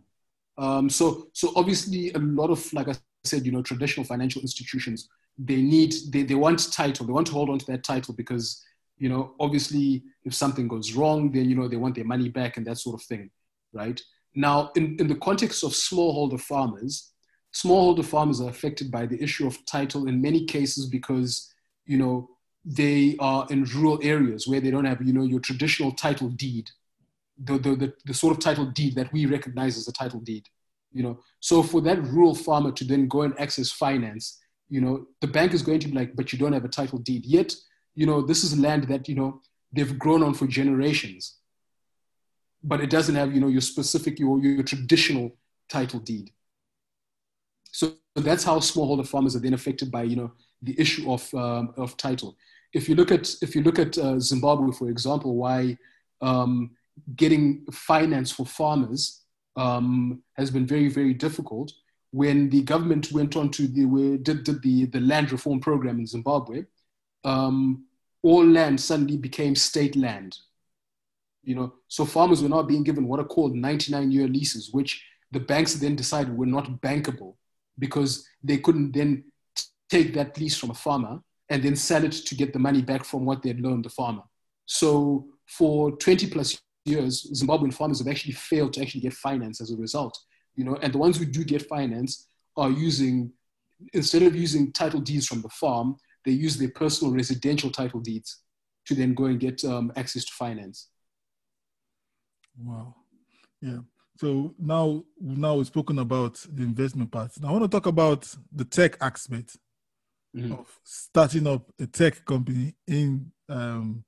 Um, 0.58 0.90
so, 0.90 1.28
so 1.32 1.52
obviously, 1.54 2.12
a 2.12 2.18
lot 2.18 2.50
of, 2.50 2.72
like 2.72 2.88
I 2.88 2.94
said, 3.24 3.46
you 3.46 3.52
know, 3.52 3.62
traditional 3.62 4.04
financial 4.04 4.42
institutions 4.42 5.08
they 5.38 5.60
need 5.60 5.94
they, 6.08 6.22
they 6.22 6.34
want 6.34 6.72
title 6.72 7.06
they 7.06 7.12
want 7.12 7.26
to 7.26 7.32
hold 7.32 7.50
on 7.50 7.58
to 7.58 7.66
that 7.66 7.84
title 7.84 8.14
because 8.14 8.64
you 8.98 9.08
know 9.08 9.34
obviously 9.38 10.02
if 10.24 10.34
something 10.34 10.66
goes 10.66 10.92
wrong 10.92 11.30
then 11.30 11.48
you 11.48 11.54
know 11.54 11.68
they 11.68 11.76
want 11.76 11.94
their 11.94 12.04
money 12.04 12.28
back 12.28 12.56
and 12.56 12.66
that 12.66 12.78
sort 12.78 12.98
of 12.98 13.06
thing 13.06 13.30
right 13.72 14.00
now 14.34 14.70
in, 14.76 14.96
in 14.98 15.06
the 15.06 15.14
context 15.16 15.62
of 15.62 15.72
smallholder 15.72 16.40
farmers 16.40 17.12
smallholder 17.54 18.04
farmers 18.04 18.40
are 18.40 18.48
affected 18.48 18.90
by 18.90 19.04
the 19.04 19.22
issue 19.22 19.46
of 19.46 19.64
title 19.66 20.08
in 20.08 20.20
many 20.20 20.44
cases 20.44 20.86
because 20.86 21.52
you 21.86 21.98
know 21.98 22.28
they 22.64 23.16
are 23.20 23.46
in 23.50 23.64
rural 23.64 23.98
areas 24.02 24.46
where 24.46 24.60
they 24.60 24.70
don't 24.70 24.84
have 24.84 25.00
you 25.02 25.12
know 25.12 25.22
your 25.22 25.40
traditional 25.40 25.92
title 25.92 26.28
deed 26.28 26.70
the, 27.44 27.58
the, 27.58 27.76
the, 27.76 27.92
the 28.06 28.14
sort 28.14 28.32
of 28.32 28.42
title 28.42 28.66
deed 28.66 28.94
that 28.94 29.12
we 29.12 29.26
recognize 29.26 29.76
as 29.76 29.86
a 29.88 29.92
title 29.92 30.20
deed 30.20 30.48
you 30.92 31.02
know 31.02 31.18
so 31.40 31.62
for 31.62 31.80
that 31.80 32.02
rural 32.04 32.34
farmer 32.34 32.72
to 32.72 32.84
then 32.84 33.06
go 33.08 33.22
and 33.22 33.38
access 33.38 33.70
finance 33.70 34.38
you 34.68 34.80
know, 34.80 35.06
the 35.20 35.26
bank 35.26 35.54
is 35.54 35.62
going 35.62 35.80
to 35.80 35.88
be 35.88 35.94
like, 35.94 36.16
but 36.16 36.32
you 36.32 36.38
don't 36.38 36.52
have 36.52 36.64
a 36.64 36.68
title 36.68 36.98
deed. 36.98 37.24
Yet, 37.24 37.54
you 37.94 38.06
know, 38.06 38.20
this 38.20 38.42
is 38.42 38.58
land 38.58 38.84
that, 38.84 39.08
you 39.08 39.14
know, 39.14 39.40
they've 39.72 39.98
grown 39.98 40.22
on 40.22 40.34
for 40.34 40.46
generations. 40.46 41.36
But 42.62 42.80
it 42.80 42.90
doesn't 42.90 43.14
have, 43.14 43.32
you 43.32 43.40
know, 43.40 43.48
your 43.48 43.60
specific, 43.60 44.18
your, 44.18 44.38
your 44.40 44.62
traditional 44.62 45.36
title 45.68 46.00
deed. 46.00 46.32
So 47.70 47.94
that's 48.14 48.44
how 48.44 48.58
smallholder 48.58 49.06
farmers 49.06 49.36
are 49.36 49.40
then 49.40 49.54
affected 49.54 49.90
by, 49.90 50.02
you 50.02 50.16
know, 50.16 50.32
the 50.62 50.78
issue 50.80 51.10
of, 51.10 51.32
um, 51.34 51.74
of 51.76 51.96
title. 51.96 52.36
if 52.76 52.88
you 52.88 52.94
look 52.94 53.10
at 53.10 53.34
if 53.40 53.54
you 53.54 53.62
look 53.62 53.78
at 53.78 53.96
uh, 53.96 54.18
Zimbabwe, 54.18 54.70
for 54.72 54.90
example, 54.90 55.36
why 55.36 55.76
um, 56.20 56.70
getting 57.14 57.64
finance 57.72 58.30
for 58.30 58.44
farmers 58.44 59.22
um, 59.56 60.22
has 60.34 60.50
been 60.50 60.66
very 60.66 60.88
very 60.88 61.14
difficult. 61.14 61.72
When 62.10 62.50
the 62.50 62.62
government 62.62 63.12
went 63.12 63.36
on 63.36 63.50
to 63.52 63.66
the 63.66 64.18
did, 64.22 64.44
did 64.44 64.62
the 64.62 64.86
the 64.86 65.00
land 65.00 65.32
reform 65.32 65.60
program 65.60 65.98
in 65.98 66.06
Zimbabwe, 66.06 66.64
um, 67.24 67.84
all 68.22 68.44
land 68.44 68.80
suddenly 68.80 69.16
became 69.16 69.54
state 69.54 69.96
land. 69.96 70.36
You 71.42 71.54
know, 71.54 71.74
so 71.88 72.04
farmers 72.04 72.42
were 72.42 72.48
now 72.48 72.62
being 72.62 72.82
given 72.82 73.06
what 73.06 73.20
are 73.20 73.24
called 73.24 73.54
99 73.54 74.10
year 74.10 74.28
leases, 74.28 74.70
which 74.72 75.04
the 75.30 75.40
banks 75.40 75.74
then 75.74 75.96
decided 75.96 76.36
were 76.36 76.46
not 76.46 76.80
bankable 76.80 77.34
because 77.78 78.26
they 78.42 78.58
couldn't 78.58 78.92
then 78.92 79.24
take 79.88 80.14
that 80.14 80.38
lease 80.38 80.56
from 80.56 80.70
a 80.70 80.74
farmer 80.74 81.20
and 81.48 81.62
then 81.62 81.76
sell 81.76 82.04
it 82.04 82.12
to 82.12 82.34
get 82.34 82.52
the 82.52 82.58
money 82.58 82.82
back 82.82 83.04
from 83.04 83.24
what 83.24 83.42
they 83.42 83.50
had 83.50 83.60
loaned 83.60 83.84
the 83.84 83.90
farmer. 83.90 84.22
So 84.66 85.26
for 85.46 85.92
20 85.96 86.28
plus 86.28 86.58
years, 86.84 87.30
Zimbabwean 87.34 87.72
farmers 87.72 87.98
have 87.98 88.08
actually 88.08 88.32
failed 88.32 88.72
to 88.74 88.82
actually 88.82 89.02
get 89.02 89.12
finance 89.12 89.60
as 89.60 89.70
a 89.70 89.76
result. 89.76 90.18
You 90.56 90.64
know, 90.64 90.76
and 90.82 90.92
the 90.92 90.98
ones 90.98 91.18
who 91.18 91.24
do 91.24 91.44
get 91.44 91.68
finance 91.68 92.28
are 92.56 92.70
using, 92.70 93.32
instead 93.92 94.22
of 94.22 94.34
using 94.34 94.72
title 94.72 95.00
deeds 95.00 95.26
from 95.26 95.42
the 95.42 95.48
farm, 95.50 95.96
they 96.24 96.32
use 96.32 96.56
their 96.56 96.70
personal 96.70 97.14
residential 97.14 97.70
title 97.70 98.00
deeds 98.00 98.42
to 98.86 98.94
then 98.94 99.14
go 99.14 99.26
and 99.26 99.38
get 99.38 99.64
um, 99.64 99.92
access 99.96 100.24
to 100.24 100.32
finance. 100.32 100.88
Wow. 102.58 102.96
Yeah. 103.60 103.78
So 104.18 104.54
now, 104.58 105.04
now 105.20 105.56
we've 105.56 105.66
spoken 105.66 105.98
about 105.98 106.44
the 106.50 106.62
investment 106.62 107.12
part. 107.12 107.32
Now 107.40 107.48
I 107.48 107.52
want 107.52 107.64
to 107.64 107.68
talk 107.68 107.86
about 107.86 108.34
the 108.50 108.64
tech 108.64 108.96
aspect 109.00 109.56
mm-hmm. 110.36 110.52
of 110.52 110.80
starting 110.84 111.46
up 111.46 111.70
a 111.80 111.86
tech 111.86 112.24
company 112.24 112.74
in 112.86 113.30
um, 113.48 114.04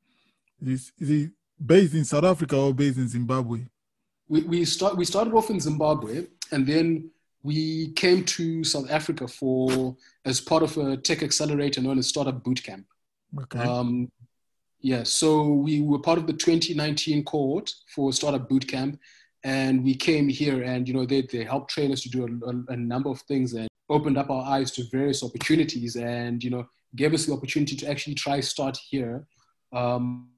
is, 0.64 0.92
is 0.98 1.10
it 1.10 1.30
based 1.64 1.94
in 1.94 2.04
South 2.04 2.24
Africa 2.24 2.56
or 2.56 2.74
based 2.74 2.98
in 2.98 3.08
Zimbabwe? 3.08 3.60
We 4.28 4.42
we 4.42 4.64
start 4.64 4.96
we 4.96 5.04
started 5.04 5.32
off 5.34 5.50
in 5.50 5.60
Zimbabwe 5.60 6.26
and 6.52 6.66
then 6.66 7.10
we 7.42 7.92
came 7.92 8.24
to 8.24 8.64
South 8.64 8.90
Africa 8.90 9.26
for 9.28 9.96
as 10.24 10.40
part 10.40 10.62
of 10.62 10.76
a 10.76 10.96
tech 10.96 11.22
accelerator 11.22 11.80
known 11.80 11.98
as 11.98 12.08
Startup 12.08 12.42
Bootcamp. 12.42 12.84
Okay. 13.42 13.60
Um, 13.60 14.10
yeah, 14.80 15.02
so 15.02 15.48
we 15.48 15.80
were 15.80 15.98
part 15.98 16.18
of 16.18 16.26
the 16.26 16.32
2019 16.32 17.24
cohort 17.24 17.72
for 17.94 18.12
Startup 18.12 18.48
Bootcamp, 18.48 18.98
and 19.44 19.82
we 19.82 19.94
came 19.94 20.28
here 20.28 20.62
and 20.62 20.86
you 20.86 20.94
know 20.94 21.06
they, 21.06 21.22
they 21.22 21.44
helped 21.44 21.70
train 21.70 21.92
us 21.92 22.02
to 22.02 22.10
do 22.10 22.24
a, 22.24 22.50
a, 22.50 22.74
a 22.74 22.76
number 22.76 23.10
of 23.10 23.20
things 23.22 23.54
and 23.54 23.68
opened 23.88 24.18
up 24.18 24.30
our 24.30 24.44
eyes 24.44 24.70
to 24.72 24.84
various 24.90 25.22
opportunities 25.22 25.96
and 25.96 26.42
you 26.42 26.50
know 26.50 26.66
gave 26.96 27.14
us 27.14 27.26
the 27.26 27.32
opportunity 27.32 27.76
to 27.76 27.88
actually 27.88 28.14
try 28.14 28.40
start 28.40 28.78
here 28.88 29.26
um, 29.72 30.28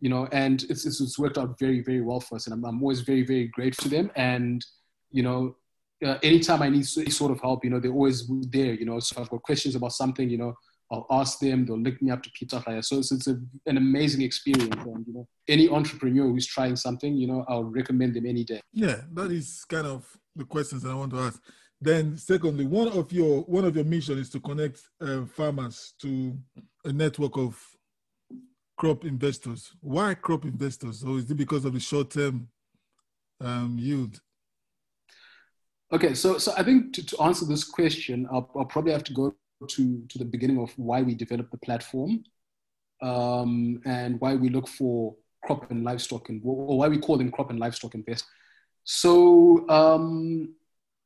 you 0.00 0.08
know 0.08 0.28
and 0.32 0.64
it's, 0.70 0.84
it's, 0.86 1.18
worked 1.18 1.38
out 1.38 1.58
very 1.58 1.80
very 1.80 2.00
well 2.00 2.20
for 2.20 2.36
us 2.36 2.46
and 2.46 2.54
I'm, 2.54 2.64
I'm 2.64 2.82
always 2.82 3.00
very 3.00 3.22
very 3.22 3.48
grateful 3.48 3.84
to 3.84 3.88
them 3.88 4.10
and 4.16 4.64
you 5.10 5.22
know 5.22 5.56
uh, 6.04 6.18
anytime 6.22 6.62
i 6.62 6.68
need 6.68 6.86
any 6.96 7.10
sort 7.10 7.32
of 7.32 7.40
help 7.40 7.64
you 7.64 7.70
know 7.70 7.80
they're 7.80 7.92
always 7.92 8.30
there 8.50 8.74
you 8.74 8.84
know 8.84 9.00
so 9.00 9.20
i've 9.20 9.30
got 9.30 9.42
questions 9.42 9.74
about 9.74 9.92
something 9.92 10.28
you 10.30 10.38
know 10.38 10.54
I'll 10.90 11.06
ask 11.10 11.38
them, 11.38 11.66
they'll 11.66 11.78
link 11.78 12.00
me 12.00 12.10
up 12.10 12.22
to 12.22 12.30
Peter 12.30 12.60
Fire. 12.60 12.80
So 12.80 12.98
it's, 12.98 13.12
it's 13.12 13.26
a, 13.26 13.38
an 13.66 13.76
amazing 13.76 14.22
experience. 14.22 14.74
And, 14.74 15.06
you 15.06 15.12
know, 15.12 15.28
any 15.46 15.68
entrepreneur 15.68 16.26
who's 16.28 16.46
trying 16.46 16.76
something, 16.76 17.14
you 17.14 17.26
know, 17.26 17.44
I'll 17.48 17.64
recommend 17.64 18.14
them 18.14 18.24
any 18.26 18.44
day. 18.44 18.60
Yeah, 18.72 19.02
that 19.12 19.30
is 19.30 19.64
kind 19.68 19.86
of 19.86 20.06
the 20.34 20.44
questions 20.44 20.82
that 20.82 20.90
I 20.90 20.94
want 20.94 21.12
to 21.12 21.18
ask. 21.18 21.42
Then, 21.80 22.16
secondly, 22.16 22.66
one 22.66 22.88
of 22.88 23.12
your 23.12 23.42
one 23.42 23.64
of 23.64 23.76
your 23.76 23.84
mission 23.84 24.18
is 24.18 24.30
to 24.30 24.40
connect 24.40 24.80
uh, 25.00 25.24
farmers 25.26 25.94
to 26.00 26.36
a 26.84 26.92
network 26.92 27.36
of 27.36 27.56
crop 28.76 29.04
investors. 29.04 29.72
Why 29.80 30.14
crop 30.14 30.44
investors? 30.44 31.04
Or 31.04 31.18
is 31.18 31.30
it 31.30 31.36
because 31.36 31.64
of 31.64 31.74
the 31.74 31.80
short 31.80 32.10
term 32.10 32.48
um, 33.40 33.76
yield? 33.78 34.20
Okay, 35.92 36.14
so 36.14 36.36
so 36.38 36.52
I 36.56 36.64
think 36.64 36.92
to, 36.94 37.06
to 37.06 37.22
answer 37.22 37.46
this 37.46 37.64
question, 37.64 38.26
I'll, 38.30 38.50
I'll, 38.56 38.64
probably 38.64 38.92
have 38.92 39.04
to 39.04 39.12
go 39.12 39.34
to 39.68 40.04
to 40.08 40.18
the 40.18 40.24
beginning 40.24 40.60
of 40.60 40.72
why 40.76 41.02
we 41.02 41.14
developed 41.14 41.52
the 41.52 41.58
platform 41.58 42.24
um, 43.02 43.80
and 43.86 44.20
why 44.20 44.34
we 44.34 44.48
look 44.48 44.68
for 44.68 45.14
crop 45.44 45.70
and 45.70 45.84
livestock 45.84 46.28
and 46.28 46.42
or 46.44 46.76
why 46.78 46.88
we 46.88 46.98
call 46.98 47.16
them 47.16 47.30
crop 47.30 47.50
and 47.50 47.60
livestock 47.60 47.94
investors. 47.94 48.28
So 48.84 49.68
um, 49.68 50.54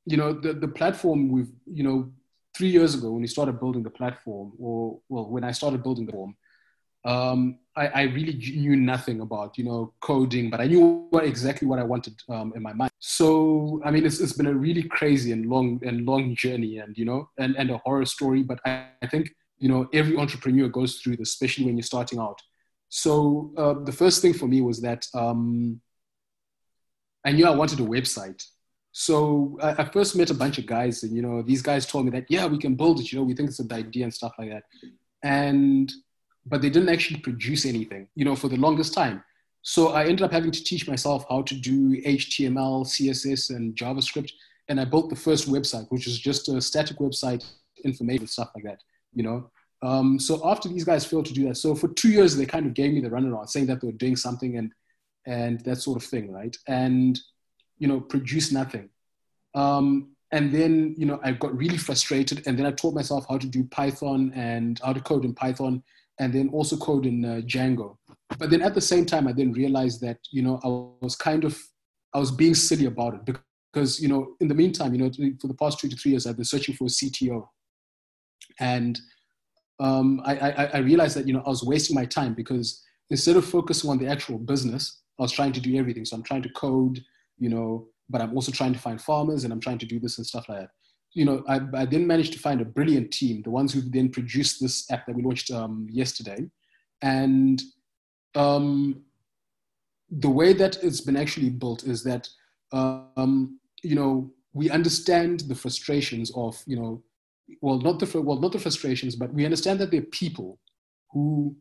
you 0.04 0.16
know, 0.16 0.32
the, 0.32 0.52
the 0.52 0.68
platform 0.68 1.30
we've, 1.30 1.52
you 1.66 1.82
know, 1.82 2.10
three 2.56 2.68
years 2.68 2.94
ago 2.94 3.10
when 3.12 3.22
we 3.22 3.28
started 3.28 3.58
building 3.58 3.82
the 3.82 3.90
platform, 3.90 4.52
or 4.58 4.98
well, 5.08 5.26
when 5.28 5.44
I 5.44 5.52
started 5.52 5.82
building 5.82 6.06
the 6.06 6.12
form, 6.12 6.36
um, 7.04 7.58
I, 7.76 7.86
I, 7.88 8.02
really 8.02 8.34
knew 8.34 8.76
nothing 8.76 9.22
about, 9.22 9.58
you 9.58 9.64
know, 9.64 9.92
coding, 10.00 10.50
but 10.50 10.60
I 10.60 10.66
knew 10.66 11.08
what, 11.10 11.24
exactly 11.24 11.66
what 11.66 11.80
I 11.80 11.82
wanted 11.82 12.14
um, 12.28 12.52
in 12.54 12.62
my 12.62 12.72
mind. 12.72 12.92
So, 13.00 13.80
I 13.84 13.90
mean, 13.90 14.06
it's, 14.06 14.20
it's 14.20 14.34
been 14.34 14.46
a 14.46 14.54
really 14.54 14.84
crazy 14.84 15.32
and 15.32 15.46
long 15.46 15.80
and 15.84 16.06
long 16.06 16.36
journey, 16.36 16.78
and 16.78 16.96
you 16.96 17.04
know, 17.04 17.28
and, 17.38 17.56
and 17.56 17.70
a 17.70 17.78
horror 17.78 18.04
story. 18.04 18.44
But 18.44 18.60
I, 18.64 18.86
I 19.02 19.08
think, 19.08 19.34
you 19.58 19.68
know, 19.68 19.88
every 19.92 20.16
entrepreneur 20.16 20.68
goes 20.68 20.96
through 20.96 21.16
this, 21.16 21.30
especially 21.30 21.64
when 21.64 21.76
you're 21.76 21.82
starting 21.82 22.20
out. 22.20 22.40
So, 22.88 23.52
uh, 23.56 23.74
the 23.84 23.92
first 23.92 24.22
thing 24.22 24.34
for 24.34 24.46
me 24.46 24.60
was 24.60 24.80
that 24.82 25.06
um, 25.12 25.80
I 27.24 27.32
knew 27.32 27.46
I 27.46 27.50
wanted 27.50 27.80
a 27.80 27.84
website 27.84 28.44
so 28.92 29.58
I, 29.62 29.82
I, 29.82 29.84
first 29.86 30.14
met 30.14 30.30
a 30.30 30.34
bunch 30.34 30.58
of 30.58 30.66
guys, 30.66 31.02
and 31.02 31.16
you 31.16 31.22
know, 31.22 31.42
these 31.42 31.62
guys 31.62 31.86
told 31.86 32.04
me 32.04 32.10
that 32.12 32.26
yeah, 32.28 32.46
we 32.46 32.58
can 32.58 32.74
build 32.74 33.00
it. 33.00 33.10
You 33.10 33.18
know, 33.18 33.24
we 33.24 33.34
think 33.34 33.48
it's 33.48 33.58
a 33.58 33.64
good 33.64 33.78
idea 33.78 34.04
and 34.04 34.14
stuff 34.14 34.34
like 34.38 34.50
that. 34.50 34.64
And 35.22 35.90
but 36.44 36.60
they 36.60 36.68
didn't 36.68 36.90
actually 36.90 37.20
produce 37.20 37.64
anything. 37.64 38.08
You 38.14 38.26
know, 38.26 38.36
for 38.36 38.48
the 38.48 38.56
longest 38.56 38.92
time. 38.92 39.24
So 39.62 39.92
I 39.92 40.04
ended 40.04 40.22
up 40.22 40.32
having 40.32 40.50
to 40.50 40.62
teach 40.62 40.86
myself 40.88 41.24
how 41.30 41.42
to 41.42 41.54
do 41.54 42.02
HTML, 42.02 42.84
CSS, 42.84 43.54
and 43.56 43.74
JavaScript. 43.76 44.32
And 44.68 44.80
I 44.80 44.84
built 44.84 45.08
the 45.08 45.16
first 45.16 45.48
website, 45.48 45.86
which 45.90 46.06
was 46.06 46.18
just 46.18 46.48
a 46.48 46.60
static 46.60 46.98
website, 46.98 47.44
information 47.84 48.26
stuff 48.26 48.50
like 48.54 48.64
that. 48.64 48.82
You 49.14 49.22
know. 49.22 49.50
Um, 49.82 50.18
so 50.18 50.40
after 50.44 50.68
these 50.68 50.84
guys 50.84 51.04
failed 51.04 51.26
to 51.26 51.34
do 51.34 51.48
that, 51.48 51.56
so 51.56 51.74
for 51.74 51.88
two 51.88 52.10
years 52.10 52.36
they 52.36 52.46
kind 52.46 52.66
of 52.66 52.74
gave 52.74 52.92
me 52.92 53.00
the 53.00 53.08
runaround, 53.08 53.48
saying 53.48 53.66
that 53.66 53.80
they 53.80 53.86
were 53.86 53.92
doing 53.94 54.16
something 54.16 54.58
and 54.58 54.70
and 55.24 55.60
that 55.60 55.76
sort 55.76 56.02
of 56.02 56.08
thing, 56.08 56.30
right? 56.30 56.56
And 56.68 57.18
you 57.78 57.88
know, 57.88 58.00
produce 58.00 58.52
nothing. 58.52 58.88
Um, 59.54 60.12
and 60.32 60.52
then, 60.52 60.94
you 60.96 61.04
know, 61.04 61.20
I 61.22 61.32
got 61.32 61.56
really 61.56 61.76
frustrated. 61.76 62.46
And 62.46 62.58
then 62.58 62.64
I 62.64 62.72
taught 62.72 62.94
myself 62.94 63.26
how 63.28 63.36
to 63.38 63.46
do 63.46 63.64
Python 63.64 64.32
and 64.34 64.80
how 64.82 64.92
to 64.94 65.00
code 65.00 65.24
in 65.24 65.34
Python 65.34 65.82
and 66.18 66.32
then 66.32 66.48
also 66.50 66.76
code 66.76 67.04
in 67.04 67.24
uh, 67.24 67.40
Django. 67.44 67.96
But 68.38 68.50
then 68.50 68.62
at 68.62 68.74
the 68.74 68.80
same 68.80 69.04
time, 69.04 69.28
I 69.28 69.32
then 69.32 69.52
realized 69.52 70.00
that, 70.00 70.18
you 70.30 70.42
know, 70.42 70.58
I 70.64 71.04
was 71.04 71.16
kind 71.16 71.44
of, 71.44 71.58
I 72.14 72.18
was 72.18 72.30
being 72.30 72.54
silly 72.54 72.86
about 72.86 73.14
it 73.14 73.36
because, 73.72 74.00
you 74.00 74.08
know, 74.08 74.34
in 74.40 74.48
the 74.48 74.54
meantime, 74.54 74.94
you 74.94 75.00
know, 75.00 75.10
for 75.40 75.48
the 75.48 75.54
past 75.54 75.78
two 75.78 75.88
to 75.88 75.96
three 75.96 76.12
years, 76.12 76.26
I've 76.26 76.36
been 76.36 76.44
searching 76.44 76.74
for 76.74 76.84
a 76.84 76.88
CTO. 76.88 77.46
And 78.58 78.98
um, 79.80 80.22
I, 80.24 80.36
I, 80.36 80.64
I 80.74 80.78
realized 80.78 81.16
that, 81.16 81.26
you 81.26 81.34
know, 81.34 81.42
I 81.44 81.50
was 81.50 81.64
wasting 81.64 81.94
my 81.94 82.06
time 82.06 82.32
because 82.34 82.82
instead 83.10 83.36
of 83.36 83.44
focusing 83.44 83.90
on 83.90 83.98
the 83.98 84.06
actual 84.06 84.38
business, 84.38 85.00
I 85.18 85.22
was 85.22 85.32
trying 85.32 85.52
to 85.52 85.60
do 85.60 85.76
everything. 85.76 86.04
So 86.04 86.16
I'm 86.16 86.22
trying 86.22 86.42
to 86.42 86.48
code, 86.50 87.02
you 87.42 87.48
know, 87.48 87.88
but 88.08 88.20
I'm 88.20 88.34
also 88.36 88.52
trying 88.52 88.72
to 88.72 88.78
find 88.78 89.02
farmers 89.02 89.42
and 89.42 89.52
I'm 89.52 89.58
trying 89.58 89.78
to 89.78 89.86
do 89.86 89.98
this 89.98 90.16
and 90.18 90.26
stuff 90.26 90.48
like 90.48 90.60
that. 90.60 90.70
You 91.12 91.24
know, 91.24 91.42
I, 91.48 91.60
I 91.74 91.84
then 91.86 92.06
managed 92.06 92.32
to 92.34 92.38
find 92.38 92.60
a 92.60 92.64
brilliant 92.64 93.10
team, 93.10 93.42
the 93.42 93.50
ones 93.50 93.72
who 93.72 93.80
then 93.80 94.10
produced 94.10 94.60
this 94.60 94.88
app 94.92 95.06
that 95.06 95.16
we 95.16 95.24
launched 95.24 95.50
um, 95.50 95.88
yesterday. 95.90 96.48
And 97.02 97.60
um, 98.36 99.02
the 100.08 100.30
way 100.30 100.52
that 100.52 100.76
it's 100.84 101.00
been 101.00 101.16
actually 101.16 101.50
built 101.50 101.82
is 101.82 102.04
that, 102.04 102.28
um, 102.70 103.58
you 103.82 103.96
know, 103.96 104.30
we 104.52 104.70
understand 104.70 105.40
the 105.40 105.54
frustrations 105.56 106.30
of, 106.36 106.62
you 106.66 106.76
know, 106.76 107.02
well, 107.60 107.80
not 107.80 107.98
the, 107.98 108.20
well, 108.20 108.38
not 108.38 108.52
the 108.52 108.60
frustrations, 108.60 109.16
but 109.16 109.34
we 109.34 109.44
understand 109.44 109.80
that 109.80 109.90
there 109.90 110.00
are 110.00 110.16
people 110.22 110.60
who 111.10 111.56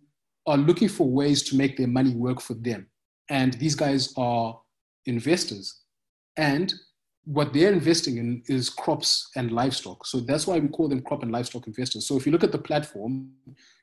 are 0.46 0.58
looking 0.58 0.89
for 0.89 1.10
ways 1.10 1.41
to 1.44 1.56
make 1.56 1.76
their 1.76 1.88
money 1.88 2.13
work 2.13 2.39
for 2.39 2.54
them. 2.54 2.86
And 3.30 3.54
these 3.56 3.76
guys 3.76 4.13
are 4.15 4.61
investors. 5.06 5.82
And 6.38 6.74
what 7.26 7.54
they're 7.54 7.72
investing 7.72 8.18
in 8.18 8.42
is 8.48 8.70
crops 8.70 9.30
and 9.36 9.52
livestock. 9.52 10.06
So 10.06 10.22
that's 10.22 10.48
why 10.48 10.58
we 10.58 10.68
call 10.68 10.88
them 10.88 11.02
crop 11.02 11.22
and 11.22 11.32
livestock 11.32 11.68
investors. 11.68 12.08
So 12.08 12.18
if 12.18 12.26
you 12.26 12.32
look 12.32 12.44
at 12.44 12.52
the 12.52 12.58
platform, 12.58 13.32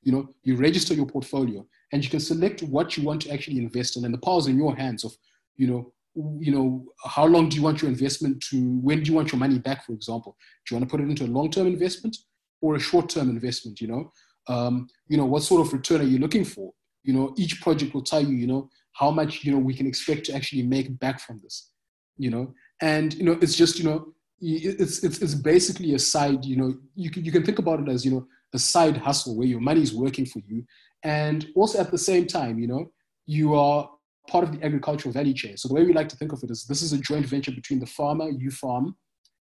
you 0.03 0.13
know, 0.13 0.29
you 0.43 0.57
register 0.57 0.95
your 0.95 1.07
portfolio 1.07 1.65
and 1.93 2.03
you 2.03 2.11
can 2.11 2.21
select 2.21 2.63
what 2.63 2.97
you 2.97 3.05
want 3.05 3.23
to 3.23 3.33
actually 3.33 3.59
invest 3.59 3.97
in. 3.97 4.05
And 4.05 4.13
the 4.13 4.19
power's 4.19 4.49
in 4.49 4.59
your 4.59 4.75
hands 4.75 5.05
of, 5.05 5.17
you 5.57 5.69
know, 5.69 5.93
you 6.41 6.51
know, 6.51 6.85
how 7.05 7.25
long 7.27 7.49
do 7.49 7.57
you 7.57 7.63
want 7.63 7.81
your 7.81 7.91
investment 7.91 8.43
to, 8.51 8.79
when 8.81 9.03
do 9.03 9.11
you 9.11 9.15
want 9.15 9.31
your 9.31 9.39
money 9.39 9.61
back, 9.61 9.87
for 9.87 9.93
example? 9.93 10.37
Do 10.67 10.75
you 10.75 10.81
want 10.81 10.91
to 10.91 10.97
put 10.97 11.05
it 11.05 11.09
into 11.09 11.25
a 11.25 11.27
long-term 11.29 11.69
investment 11.69 12.17
or 12.61 12.75
a 12.75 12.81
short-term 12.81 13.31
investment, 13.31 13.81
you 13.81 13.87
know? 13.87 14.13
Um, 14.49 14.89
you 15.07 15.17
know, 15.17 15.27
what 15.27 15.45
sort 15.45 15.65
of 15.65 15.73
return 15.73 16.01
are 16.01 16.05
you 16.05 16.19
looking 16.19 16.45
for? 16.45 16.73
You 17.05 17.13
know, 17.13 17.35
each 17.37 17.61
project 17.61 17.95
will 17.95 18.03
tell 18.03 18.21
you, 18.21 18.35
you 18.35 18.49
know, 18.49 18.69
how 18.99 19.11
much 19.11 19.45
you 19.45 19.53
know 19.53 19.59
we 19.59 19.75
can 19.75 19.87
expect 19.87 20.25
to 20.27 20.35
actually 20.35 20.63
make 20.63 20.99
back 20.99 21.21
from 21.21 21.41
this 21.43 21.71
you 22.17 22.31
know 22.31 22.53
and 22.81 23.15
you 23.15 23.25
know 23.25 23.37
it's 23.43 23.57
just 23.57 23.79
you 23.79 23.85
know 23.85 23.99
it's 24.41 25.03
it's, 25.03 25.19
it's 25.19 25.35
basically 25.35 25.95
a 25.95 25.99
side 25.99 26.45
you 26.45 26.57
know 26.57 26.75
you 26.95 27.11
can, 27.11 27.25
you 27.25 27.33
can 27.33 27.45
think 27.45 27.59
about 27.59 27.81
it 27.81 27.89
as 27.89 28.05
you 28.05 28.11
know 28.11 28.27
a 28.55 28.59
side 28.59 28.97
hustle 28.97 29.37
where 29.37 29.47
your 29.47 29.61
money 29.61 29.83
is 29.83 29.95
working 29.95 30.25
for 30.25 30.41
you 30.47 30.65
And 31.03 31.47
also 31.55 31.79
at 31.79 31.91
the 31.91 31.99
same 31.99 32.27
time, 32.27 32.59
you 32.59 32.67
know, 32.67 32.91
you 33.27 33.55
are 33.55 33.89
part 34.29 34.45
of 34.45 34.53
the 34.53 34.65
agricultural 34.65 35.13
value 35.13 35.35
chain. 35.35 35.57
So 35.57 35.69
the 35.69 35.75
way 35.75 35.85
we 35.85 35.93
like 35.93 36.09
to 36.11 36.17
think 36.17 36.33
of 36.33 36.43
it 36.43 36.51
is 36.51 36.65
this 36.65 36.83
is 36.83 36.93
a 36.93 36.99
joint 36.99 37.27
venture 37.27 37.53
between 37.53 37.81
the 37.81 37.87
farmer, 37.87 38.29
U-Farm, 38.29 38.97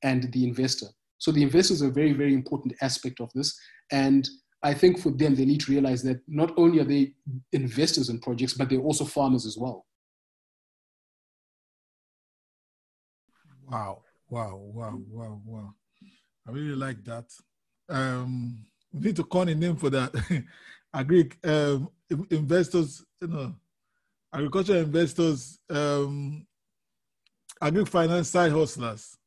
and 0.03 0.31
the 0.33 0.43
investor. 0.43 0.87
So 1.19 1.31
the 1.31 1.43
investors 1.43 1.81
are 1.81 1.87
a 1.87 1.91
very, 1.91 2.13
very 2.13 2.33
important 2.33 2.73
aspect 2.81 3.21
of 3.21 3.31
this. 3.33 3.57
And 3.91 4.27
I 4.63 4.73
think 4.73 4.99
for 4.99 5.11
them, 5.11 5.35
they 5.35 5.45
need 5.45 5.59
to 5.61 5.71
realize 5.71 6.01
that 6.03 6.21
not 6.27 6.53
only 6.57 6.79
are 6.79 6.85
they 6.85 7.13
investors 7.51 8.09
in 8.09 8.19
projects, 8.19 8.53
but 8.53 8.69
they're 8.69 8.79
also 8.79 9.03
farmers 9.03 9.45
as 9.45 9.57
well. 9.57 9.85
Wow, 13.69 14.03
wow, 14.29 14.55
wow, 14.55 15.01
wow, 15.09 15.41
wow. 15.45 15.73
I 16.47 16.51
really 16.51 16.75
like 16.75 17.03
that. 17.03 17.25
Um, 17.89 18.65
we 18.93 19.07
need 19.07 19.15
to 19.17 19.23
coin 19.23 19.49
a 19.49 19.55
name 19.55 19.75
for 19.75 19.89
that. 19.89 20.13
Agri 20.93 21.29
um, 21.43 21.89
investors, 22.29 23.03
you 23.21 23.27
know, 23.27 23.55
agriculture 24.33 24.77
investors, 24.77 25.59
um, 25.69 26.45
agri 27.61 27.85
finance 27.85 28.29
side 28.29 28.51
hustlers. 28.51 29.17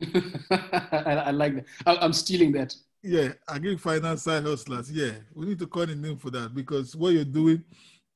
I, 0.50 1.22
I, 1.26 1.30
like 1.30 1.56
that. 1.56 1.64
I, 1.84 2.04
am 2.04 2.12
stealing 2.12 2.52
that. 2.52 2.74
Yeah, 3.02 3.32
agri 3.48 3.76
finance 3.76 4.22
side 4.22 4.42
hustlers. 4.42 4.90
Yeah, 4.90 5.12
we 5.34 5.46
need 5.46 5.58
to 5.60 5.66
call 5.66 5.82
a 5.82 5.94
name 5.94 6.16
for 6.16 6.30
that 6.30 6.54
because 6.54 6.96
what 6.96 7.12
you're 7.12 7.24
doing 7.24 7.62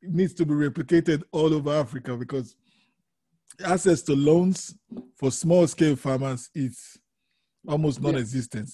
needs 0.03 0.35
to 0.35 0.45
be 0.45 0.55
replicated 0.55 1.23
all 1.31 1.55
over 1.55 1.73
Africa 1.73 2.17
because 2.17 2.57
access 3.65 4.03
to 4.03 4.15
loans 4.15 4.75
for 5.17 5.31
small 5.31 5.67
scale 5.67 5.95
farmers 5.95 6.51
is 6.55 6.99
almost 7.67 8.01
non-existent. 8.01 8.71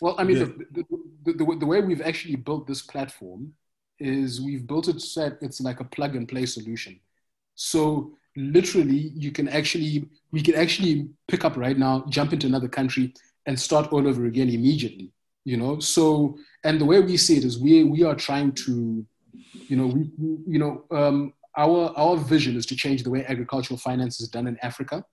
Well, 0.00 0.14
I 0.18 0.24
mean, 0.24 0.38
yeah. 0.38 0.44
the, 0.70 0.84
the, 1.24 1.32
the, 1.34 1.56
the, 1.56 1.66
way 1.66 1.80
we've 1.82 2.00
actually 2.00 2.36
built 2.36 2.66
this 2.66 2.82
platform 2.82 3.52
is 3.98 4.40
we've 4.40 4.66
built 4.66 4.88
it 4.88 5.00
so 5.00 5.28
that 5.28 5.38
it's 5.42 5.60
like 5.60 5.80
a 5.80 5.84
plug 5.84 6.16
and 6.16 6.26
play 6.26 6.46
solution. 6.46 6.98
So 7.54 8.16
literally, 8.36 9.12
you 9.14 9.30
can 9.30 9.48
actually, 9.48 10.08
we 10.30 10.40
can 10.40 10.54
actually 10.54 11.10
pick 11.28 11.44
up 11.44 11.56
right 11.56 11.78
now, 11.78 12.04
jump 12.08 12.32
into 12.32 12.46
another 12.46 12.68
country 12.68 13.14
and 13.46 13.58
start 13.58 13.92
all 13.92 14.06
over 14.06 14.26
again 14.26 14.48
immediately, 14.48 15.12
you 15.44 15.56
know? 15.56 15.78
So, 15.80 16.38
and 16.64 16.80
the 16.80 16.84
way 16.84 17.00
we 17.00 17.16
see 17.16 17.36
it 17.36 17.44
is 17.44 17.58
we, 17.58 17.84
we 17.84 18.04
are 18.04 18.14
trying 18.14 18.52
to, 18.52 19.04
you 19.68 19.76
know, 19.76 19.86
we, 19.86 20.10
you 20.46 20.58
know, 20.58 20.84
um, 20.90 21.34
our, 21.56 21.92
our 21.96 22.16
vision 22.16 22.56
is 22.56 22.66
to 22.66 22.76
change 22.76 23.02
the 23.02 23.10
way 23.10 23.24
agricultural 23.26 23.78
finance 23.78 24.20
is 24.20 24.28
done 24.28 24.46
in 24.46 24.56
Africa, 24.62 25.04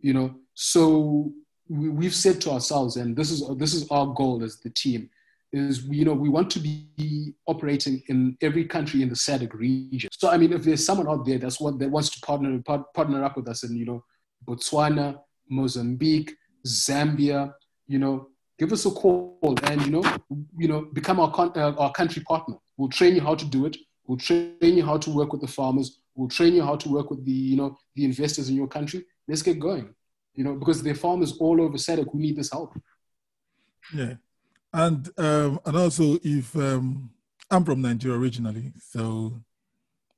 you 0.00 0.14
know? 0.14 0.34
So 0.54 1.32
we, 1.68 1.88
we've 1.88 2.14
said 2.14 2.40
to 2.42 2.50
ourselves, 2.50 2.96
and 2.96 3.16
this 3.16 3.30
is 3.30 3.42
this 3.56 3.74
is 3.74 3.88
our 3.90 4.06
goal 4.06 4.42
as 4.42 4.58
the 4.60 4.70
team, 4.70 5.10
is 5.52 5.84
you 5.84 6.04
know 6.04 6.14
we 6.14 6.28
want 6.28 6.50
to 6.50 6.60
be 6.60 7.34
operating 7.46 8.02
in 8.08 8.36
every 8.40 8.64
country 8.64 9.02
in 9.02 9.08
the 9.08 9.14
SADC 9.14 9.52
region. 9.54 10.10
So 10.12 10.30
I 10.30 10.36
mean, 10.36 10.52
if 10.52 10.64
there's 10.64 10.84
someone 10.84 11.08
out 11.08 11.24
there 11.24 11.38
that's 11.38 11.60
what 11.60 11.78
that 11.78 11.90
wants 11.90 12.10
to 12.10 12.20
partner 12.20 12.60
partner 12.94 13.24
up 13.24 13.36
with 13.36 13.48
us 13.48 13.62
in 13.62 13.76
you 13.76 13.84
know 13.84 14.04
Botswana, 14.46 15.18
Mozambique, 15.48 16.34
Zambia, 16.66 17.52
you 17.86 17.98
know, 17.98 18.28
give 18.58 18.72
us 18.72 18.86
a 18.86 18.90
call 18.90 19.38
and 19.64 19.82
you 19.82 19.90
know 19.90 20.02
you 20.58 20.68
know 20.68 20.82
become 20.92 21.20
our 21.20 21.32
con- 21.32 21.52
uh, 21.56 21.74
our 21.78 21.92
country 21.92 22.22
partner. 22.22 22.56
We'll 22.76 22.88
train 22.88 23.14
you 23.14 23.20
how 23.20 23.34
to 23.34 23.44
do 23.44 23.66
it. 23.66 23.76
We'll 24.06 24.18
train 24.18 24.56
you 24.60 24.84
how 24.84 24.98
to 24.98 25.10
work 25.10 25.32
with 25.32 25.40
the 25.40 25.48
farmers. 25.48 26.00
We'll 26.14 26.28
train 26.28 26.54
you 26.54 26.62
how 26.62 26.76
to 26.76 26.88
work 26.88 27.10
with 27.10 27.24
the 27.24 27.32
you 27.32 27.56
know 27.56 27.78
the 27.94 28.04
investors 28.04 28.48
in 28.48 28.56
your 28.56 28.68
country. 28.68 29.04
Let's 29.28 29.42
get 29.42 29.58
going 29.58 29.94
you 30.36 30.44
know, 30.44 30.54
because 30.54 30.82
there 30.82 30.92
are 30.92 30.96
farmers 30.96 31.36
all 31.38 31.60
over 31.60 31.76
SADC 31.76 32.06
who 32.12 32.20
need 32.20 32.36
this 32.36 32.52
help. 32.52 32.78
Yeah. 33.92 34.14
And 34.72 35.08
um, 35.16 35.58
and 35.64 35.76
also 35.76 36.18
if 36.22 36.54
um, 36.56 37.10
I'm 37.50 37.64
from 37.64 37.80
Nigeria 37.80 38.18
originally, 38.18 38.72
so 38.78 39.40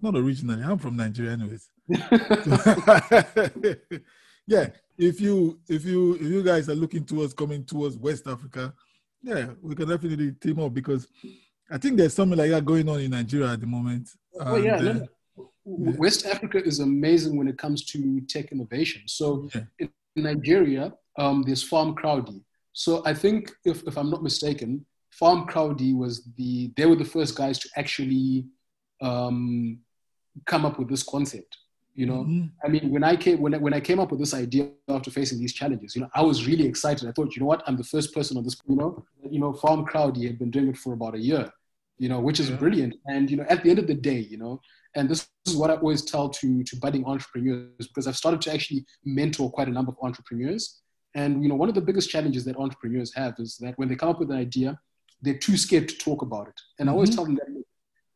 not 0.00 0.16
originally, 0.16 0.64
I'm 0.64 0.78
from 0.78 0.96
Nigeria 0.96 1.32
anyways. 1.32 1.68
yeah, 4.48 4.70
if 4.96 5.20
you 5.20 5.60
if 5.68 5.84
you 5.84 6.14
if 6.14 6.22
you 6.22 6.42
guys 6.42 6.68
are 6.68 6.74
looking 6.74 7.04
towards 7.04 7.32
coming 7.34 7.64
towards 7.64 7.96
West 7.96 8.26
Africa, 8.26 8.74
yeah, 9.22 9.50
we 9.62 9.74
can 9.74 9.88
definitely 9.88 10.32
team 10.32 10.58
up 10.58 10.74
because 10.74 11.06
I 11.70 11.78
think 11.78 11.98
there's 11.98 12.14
something 12.14 12.36
like 12.36 12.50
that 12.50 12.64
going 12.64 12.88
on 12.88 12.98
in 13.00 13.12
Nigeria 13.12 13.52
at 13.52 13.60
the 13.60 13.66
moment. 13.66 14.08
Oh 14.40 14.56
and, 14.56 14.64
yeah, 14.64 14.76
uh, 14.76 14.82
no, 14.82 15.08
West 15.64 16.26
Africa 16.26 16.60
is 16.64 16.80
amazing 16.80 17.36
when 17.36 17.46
it 17.46 17.58
comes 17.58 17.84
to 17.92 18.20
tech 18.22 18.50
innovation. 18.50 19.02
So 19.06 19.48
yeah 19.54 19.86
in 20.18 20.24
Nigeria, 20.24 20.92
um, 21.18 21.42
there's 21.42 21.68
Farmcrowdy. 21.68 22.42
So 22.72 23.02
I 23.06 23.14
think, 23.14 23.52
if, 23.64 23.82
if 23.84 23.96
I'm 23.96 24.10
not 24.10 24.22
mistaken, 24.22 24.84
Farmcrowdy 25.20 25.96
was 25.96 26.24
the, 26.36 26.72
they 26.76 26.86
were 26.86 26.96
the 26.96 27.04
first 27.04 27.36
guys 27.36 27.58
to 27.60 27.68
actually 27.76 28.46
um, 29.00 29.78
come 30.46 30.64
up 30.66 30.78
with 30.78 30.88
this 30.88 31.02
concept. 31.02 31.56
You 31.98 32.06
know, 32.06 32.22
mm-hmm. 32.22 32.46
I 32.64 32.68
mean, 32.68 32.90
when 32.92 33.02
I 33.02 33.16
came 33.16 33.40
when 33.40 33.54
I, 33.54 33.58
when 33.58 33.74
I 33.74 33.80
came 33.80 33.98
up 33.98 34.12
with 34.12 34.20
this 34.20 34.32
idea 34.32 34.70
after 34.88 35.10
facing 35.10 35.40
these 35.40 35.52
challenges, 35.52 35.96
you 35.96 36.02
know, 36.02 36.08
I 36.14 36.22
was 36.22 36.46
really 36.46 36.64
excited. 36.64 37.08
I 37.08 37.10
thought, 37.10 37.34
you 37.34 37.40
know 37.40 37.46
what, 37.46 37.64
I'm 37.66 37.76
the 37.76 37.82
first 37.82 38.14
person 38.14 38.36
on 38.36 38.44
this. 38.44 38.56
You 38.68 38.76
know, 38.76 39.04
you 39.28 39.40
know, 39.40 39.52
Farmcrowdy 39.52 40.24
had 40.24 40.38
been 40.38 40.52
doing 40.52 40.68
it 40.68 40.76
for 40.76 40.92
about 40.92 41.16
a 41.16 41.18
year. 41.18 41.50
You 41.98 42.08
know, 42.08 42.20
which 42.20 42.38
is 42.38 42.50
yeah. 42.50 42.56
brilliant. 42.56 42.94
And 43.06 43.28
you 43.28 43.36
know, 43.36 43.46
at 43.48 43.64
the 43.64 43.70
end 43.70 43.80
of 43.80 43.88
the 43.88 43.94
day, 43.94 44.20
you 44.20 44.38
know, 44.38 44.60
and 44.94 45.08
this 45.08 45.28
is 45.44 45.56
what 45.56 45.70
I 45.72 45.74
always 45.74 46.02
tell 46.04 46.28
to, 46.28 46.62
to 46.62 46.76
budding 46.76 47.04
entrepreneurs 47.04 47.88
because 47.88 48.06
I've 48.06 48.16
started 48.16 48.42
to 48.42 48.52
actually 48.54 48.86
mentor 49.04 49.50
quite 49.50 49.66
a 49.66 49.72
number 49.72 49.90
of 49.90 49.98
entrepreneurs. 50.00 50.78
And 51.16 51.42
you 51.42 51.48
know, 51.48 51.56
one 51.56 51.68
of 51.68 51.74
the 51.74 51.80
biggest 51.80 52.10
challenges 52.10 52.44
that 52.44 52.56
entrepreneurs 52.58 53.12
have 53.16 53.34
is 53.40 53.56
that 53.56 53.76
when 53.76 53.88
they 53.88 53.96
come 53.96 54.10
up 54.10 54.20
with 54.20 54.30
an 54.30 54.36
idea, 54.36 54.78
they're 55.20 55.38
too 55.38 55.56
scared 55.56 55.88
to 55.88 55.98
talk 55.98 56.22
about 56.22 56.46
it. 56.46 56.60
And 56.78 56.88
I 56.88 56.92
always 56.92 57.10
mm-hmm. 57.10 57.16
tell 57.16 57.24
them 57.24 57.34
that 57.34 57.57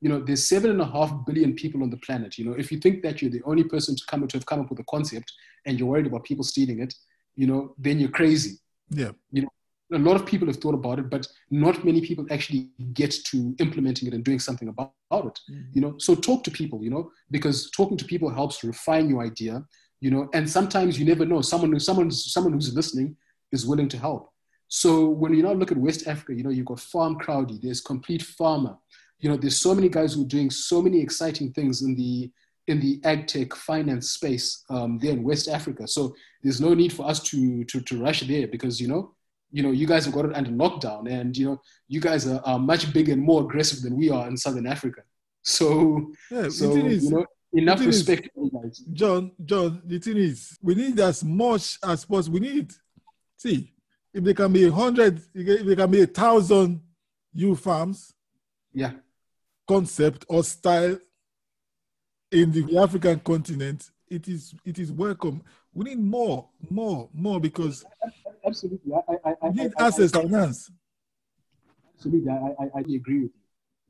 you 0.02 0.08
know, 0.08 0.18
there's 0.18 0.46
seven 0.46 0.72
and 0.72 0.80
a 0.80 0.84
half 0.84 1.12
billion 1.24 1.54
people 1.54 1.82
on 1.84 1.88
the 1.88 1.96
planet. 1.98 2.36
You 2.36 2.44
know, 2.44 2.54
if 2.54 2.72
you 2.72 2.78
think 2.78 3.02
that 3.04 3.22
you're 3.22 3.30
the 3.30 3.42
only 3.44 3.62
person 3.62 3.94
to 3.94 4.02
come 4.08 4.26
to 4.26 4.36
have 4.36 4.44
come 4.46 4.60
up 4.60 4.68
with 4.68 4.80
a 4.80 4.84
concept 4.90 5.32
and 5.64 5.78
you're 5.78 5.88
worried 5.88 6.08
about 6.08 6.24
people 6.24 6.42
stealing 6.42 6.80
it, 6.82 6.92
you 7.36 7.46
know, 7.46 7.74
then 7.78 8.00
you're 8.00 8.10
crazy. 8.10 8.58
Yeah. 8.90 9.12
You 9.30 9.42
know, 9.42 9.48
a 9.94 9.98
lot 9.98 10.16
of 10.16 10.26
people 10.26 10.48
have 10.48 10.56
thought 10.56 10.74
about 10.74 10.98
it, 10.98 11.08
but 11.08 11.28
not 11.52 11.84
many 11.84 12.00
people 12.00 12.26
actually 12.30 12.70
get 12.94 13.14
to 13.26 13.54
implementing 13.60 14.08
it 14.08 14.14
and 14.14 14.24
doing 14.24 14.40
something 14.40 14.68
about, 14.68 14.92
about 15.08 15.26
it. 15.26 15.40
Mm-hmm. 15.48 15.70
You 15.74 15.80
know, 15.82 15.94
so 15.98 16.16
talk 16.16 16.42
to 16.44 16.50
people, 16.50 16.82
you 16.82 16.90
know, 16.90 17.12
because 17.30 17.70
talking 17.70 17.96
to 17.96 18.04
people 18.04 18.28
helps 18.28 18.64
refine 18.64 19.08
your 19.08 19.22
idea, 19.22 19.64
you 20.00 20.10
know, 20.10 20.28
and 20.34 20.50
sometimes 20.50 20.98
you 20.98 21.06
never 21.06 21.24
know 21.24 21.42
someone 21.42 21.70
who 21.70 21.78
someone 21.78 22.10
someone 22.10 22.54
who's 22.54 22.74
listening 22.74 23.16
is 23.52 23.64
willing 23.66 23.88
to 23.90 23.98
help. 23.98 24.32
So 24.66 25.06
when 25.06 25.32
you 25.34 25.42
now 25.42 25.52
look 25.52 25.70
at 25.70 25.78
West 25.78 26.08
Africa, 26.08 26.34
you 26.34 26.42
know, 26.42 26.50
you've 26.50 26.66
got 26.66 26.78
Farmcrowdy, 26.78 27.60
there's 27.60 27.80
Complete 27.80 28.22
Farmer, 28.22 28.78
you 29.22 29.30
know, 29.30 29.37
there's 29.38 29.58
so 29.58 29.74
many 29.74 29.88
guys 29.88 30.12
who 30.12 30.22
are 30.22 30.28
doing 30.37 30.50
so 30.50 30.82
many 30.82 31.00
exciting 31.00 31.52
things 31.52 31.82
in 31.82 31.94
the 31.94 32.30
in 32.68 32.78
the 32.78 33.00
ag 33.04 33.26
tech 33.26 33.54
finance 33.54 34.11
space 34.11 34.62
um, 34.70 34.98
there 34.98 35.12
in 35.12 35.24
West 35.24 35.48
Africa. 35.48 35.88
So 35.88 36.14
there's 36.42 36.61
no 36.61 36.74
need 36.74 36.92
for 36.92 37.08
us 37.08 37.20
to 37.30 37.64
to, 37.64 37.80
to 37.80 38.02
rush 38.02 38.20
there 38.20 38.46
because 38.46 38.80
you 38.80 38.88
know 38.88 39.14
you 39.52 39.62
know, 39.62 39.70
you 39.70 39.87
guys 39.87 40.06
have 40.06 40.14
got 40.14 40.24
it 40.24 40.35
under 40.35 40.50
lockdown, 40.50 41.08
and 41.11 41.37
you 41.37 41.46
know, 41.46 41.61
you 41.87 42.00
guys 42.00 42.26
are, 42.26 42.40
are 42.44 42.58
much 42.58 42.92
bigger 42.92 43.12
and 43.12 43.22
more 43.22 43.42
aggressive 43.42 43.82
than 43.82 43.96
we 43.96 44.11
are 44.11 44.26
in 44.26 44.37
Southern 44.37 44.66
Africa. 44.66 45.02
So, 45.44 46.12
yeah, 46.30 46.50
so 46.50 46.76
is, 46.87 47.02
you 47.02 47.11
know, 47.11 47.26
enough 47.52 47.85
respect, 47.85 48.28
is, 48.64 48.78
John. 48.92 49.32
John, 49.44 49.82
the 49.85 49.98
thing 49.98 50.16
is, 50.16 50.56
we 50.62 50.76
need 50.76 51.00
as 51.00 51.24
much 51.24 51.80
as 51.82 52.04
possible. 52.04 52.35
We 52.38 52.46
need, 52.46 52.72
see, 53.37 53.74
if 54.14 54.22
there 54.22 54.35
can 54.35 54.52
be 54.52 54.68
a 54.68 54.70
hundred, 54.70 55.20
if 55.35 55.66
there 55.66 55.74
can 55.74 55.90
be 55.90 56.02
a 56.02 56.06
thousand 56.06 56.80
new 57.35 57.56
farms, 57.56 58.14
yeah, 58.72 58.92
concept 59.66 60.25
or 60.29 60.42
style 60.44 60.98
in 62.31 62.51
the 62.51 62.79
African 62.79 63.20
continent, 63.20 63.90
it 64.09 64.29
is 64.29 64.55
it 64.64 64.79
is 64.79 64.92
welcome. 64.92 65.42
We 65.75 65.87
need 65.87 66.01
more, 66.01 66.48
more, 66.70 67.09
more 67.14 67.40
because 67.40 67.85
absolutely. 68.46 68.92
I, 68.94 69.31
I, 69.31 69.35
I, 69.42 69.48
need 69.51 69.72
access 69.79 70.11
finance. 70.11 70.70
Absolutely, 71.96 72.31
I, 72.31 72.35
I, 72.35 72.70
I 72.77 72.81
agree 72.81 72.96
with 72.96 73.07
you. 73.09 73.31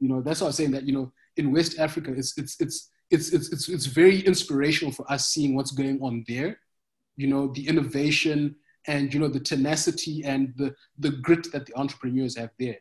You 0.01 0.09
know, 0.09 0.21
that's 0.21 0.41
why 0.41 0.49
I'm 0.49 0.53
saying 0.53 0.73
that. 0.73 0.85
You 0.85 0.93
know, 0.93 1.13
in 1.37 1.53
West 1.53 1.79
Africa, 1.79 2.13
it's 2.13 2.37
it's 2.39 2.61
it's 2.61 2.91
it's 3.11 3.33
it's 3.33 3.53
it's, 3.53 3.69
it's 3.69 3.87
very 3.87 4.21
inspirational 4.21 4.93
for 4.93 5.11
us 5.11 5.29
seeing 5.29 5.55
what's 5.55 5.73
going 5.73 6.01
on 6.03 6.25
there. 6.29 6.59
You 7.17 7.29
know, 7.29 7.53
the 7.53 7.67
innovation 7.67 8.57
and 8.87 9.13
you 9.13 9.21
know 9.21 9.29
the 9.29 9.41
tenacity 9.41 10.23
and 10.25 10.53
the 10.57 10.75
the 10.99 11.11
grit 11.11 11.51
that 11.53 11.67
the 11.67 11.75
entrepreneurs 11.77 12.37
have 12.37 12.51
there 12.59 12.79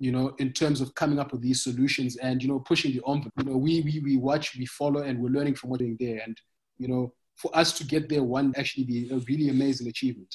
you 0.00 0.10
know, 0.10 0.34
in 0.38 0.50
terms 0.52 0.80
of 0.80 0.94
coming 0.94 1.18
up 1.18 1.30
with 1.30 1.42
these 1.42 1.62
solutions 1.62 2.16
and, 2.16 2.42
you 2.42 2.48
know, 2.48 2.58
pushing 2.58 2.90
the 2.92 3.02
envelope. 3.06 3.32
You 3.36 3.44
know, 3.44 3.58
we, 3.58 3.82
we, 3.82 4.00
we 4.00 4.16
watch, 4.16 4.56
we 4.56 4.64
follow, 4.64 5.02
and 5.02 5.20
we're 5.20 5.28
learning 5.28 5.56
from 5.56 5.70
what's 5.70 5.80
doing 5.80 5.96
there. 6.00 6.20
And, 6.24 6.36
you 6.78 6.88
know, 6.88 7.12
for 7.36 7.54
us 7.54 7.72
to 7.78 7.84
get 7.84 8.08
there, 8.08 8.22
one 8.22 8.54
actually 8.56 8.84
be 8.84 9.10
a 9.10 9.18
really 9.28 9.50
amazing 9.50 9.88
achievement. 9.88 10.34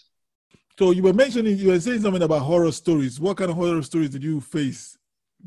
So 0.78 0.92
you 0.92 1.02
were 1.02 1.14
mentioning, 1.14 1.58
you 1.58 1.70
were 1.70 1.80
saying 1.80 2.02
something 2.02 2.22
about 2.22 2.44
horror 2.44 2.72
stories. 2.72 3.20
What 3.20 3.38
kind 3.38 3.50
of 3.50 3.58
horror 3.58 3.82
stories 3.82 4.12
did 4.12 4.24
you 4.24 4.40
face 4.40 4.98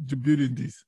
to 0.09 0.17
building 0.17 0.55
this? 0.55 0.85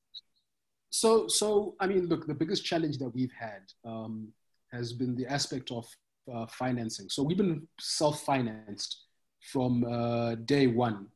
So, 0.90 1.28
so 1.28 1.76
I 1.78 1.86
mean, 1.86 2.06
look, 2.08 2.26
the 2.26 2.34
biggest 2.34 2.64
challenge 2.64 2.98
that 2.98 3.14
we've 3.14 3.32
had 3.38 3.62
um, 3.84 4.32
has 4.72 4.92
been 4.92 5.14
the 5.14 5.26
aspect 5.26 5.70
of 5.70 5.86
uh, 6.34 6.46
financing. 6.46 7.08
So 7.08 7.22
we've 7.22 7.36
been 7.36 7.68
self-financed 7.78 9.04
from 9.52 9.84
uh, 9.84 10.34
day 10.34 10.66
one. 10.66 11.06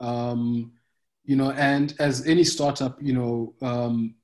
Um, 0.00 0.72
you 1.26 1.36
know, 1.36 1.50
and 1.52 1.94
as 1.98 2.26
any 2.26 2.44
startup, 2.44 2.96
you 3.02 3.12
know, 3.12 3.54
um, 3.60 4.14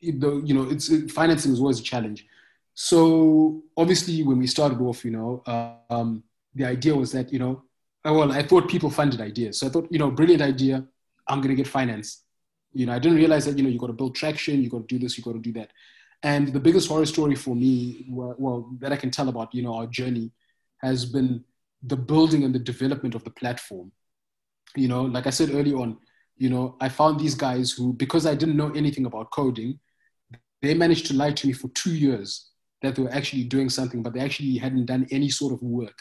the, 0.00 0.42
you 0.44 0.54
know, 0.54 0.68
it's 0.70 0.90
it, 0.90 1.10
financing 1.10 1.52
is 1.52 1.60
always 1.60 1.80
a 1.80 1.82
challenge. 1.82 2.26
So 2.74 3.62
obviously, 3.76 4.22
when 4.22 4.38
we 4.38 4.46
started 4.46 4.80
off, 4.80 5.04
you 5.04 5.12
know, 5.12 5.42
um, 5.90 6.24
the 6.54 6.64
idea 6.64 6.94
was 6.94 7.12
that 7.12 7.32
you 7.32 7.38
know, 7.38 7.62
well, 8.04 8.32
I 8.32 8.42
thought 8.42 8.68
people 8.68 8.90
funded 8.90 9.20
ideas, 9.20 9.60
so 9.60 9.66
I 9.66 9.70
thought, 9.70 9.88
you 9.90 9.98
know, 9.98 10.10
brilliant 10.10 10.42
idea, 10.42 10.84
I'm 11.28 11.40
gonna 11.40 11.54
get 11.54 11.68
finance. 11.68 12.22
You 12.72 12.86
know, 12.86 12.92
I 12.92 12.98
didn't 12.98 13.18
realize 13.18 13.44
that 13.44 13.56
you 13.56 13.62
know 13.62 13.70
you 13.70 13.78
got 13.78 13.86
to 13.88 13.92
build 13.92 14.16
traction, 14.16 14.62
you 14.62 14.68
got 14.68 14.88
to 14.88 14.94
do 14.94 14.98
this, 14.98 15.16
you 15.16 15.22
got 15.22 15.34
to 15.34 15.38
do 15.38 15.52
that. 15.52 15.70
And 16.24 16.48
the 16.48 16.58
biggest 16.58 16.88
horror 16.88 17.04
story 17.04 17.34
for 17.34 17.54
me, 17.54 18.06
well, 18.08 18.70
that 18.80 18.92
I 18.92 18.96
can 18.96 19.10
tell 19.10 19.28
about, 19.28 19.54
you 19.54 19.62
know, 19.62 19.74
our 19.74 19.86
journey, 19.86 20.32
has 20.78 21.04
been 21.04 21.44
the 21.82 21.96
building 21.96 22.44
and 22.44 22.54
the 22.54 22.58
development 22.58 23.14
of 23.14 23.22
the 23.24 23.30
platform. 23.30 23.92
You 24.74 24.88
know, 24.88 25.02
like 25.02 25.26
I 25.26 25.30
said 25.30 25.50
early 25.50 25.74
on, 25.74 25.98
you 26.36 26.50
know, 26.50 26.76
I 26.80 26.88
found 26.88 27.20
these 27.20 27.34
guys 27.34 27.72
who, 27.72 27.92
because 27.92 28.26
I 28.26 28.34
didn't 28.34 28.56
know 28.56 28.72
anything 28.72 29.06
about 29.06 29.30
coding, 29.30 29.78
they 30.62 30.74
managed 30.74 31.06
to 31.06 31.14
lie 31.14 31.32
to 31.32 31.46
me 31.46 31.52
for 31.52 31.68
two 31.68 31.94
years 31.94 32.50
that 32.82 32.96
they 32.96 33.02
were 33.02 33.12
actually 33.12 33.44
doing 33.44 33.68
something, 33.68 34.02
but 34.02 34.12
they 34.12 34.20
actually 34.20 34.56
hadn't 34.56 34.86
done 34.86 35.06
any 35.10 35.28
sort 35.28 35.52
of 35.52 35.62
work, 35.62 35.96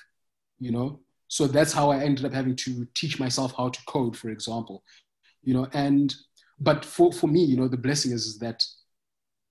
you 0.60 0.72
know? 0.72 1.00
So 1.28 1.48
that's 1.48 1.74
how 1.74 1.92
I 1.92 2.00
ended 2.00 2.26
up 2.26 2.34
having 2.34 2.56
to 2.58 2.88
teach 2.96 3.20
myself 3.20 3.54
how 3.56 3.70
to 3.70 3.80
code, 3.88 4.16
for 4.18 4.30
example, 4.30 4.84
you 5.44 5.54
know, 5.54 5.68
and, 5.74 6.14
but 6.60 6.84
for, 6.86 7.12
for 7.12 7.28
me, 7.28 7.44
you 7.44 7.58
know, 7.58 7.68
the 7.68 7.78
blessing 7.78 8.12
is, 8.12 8.26
is 8.26 8.40
that 8.40 8.64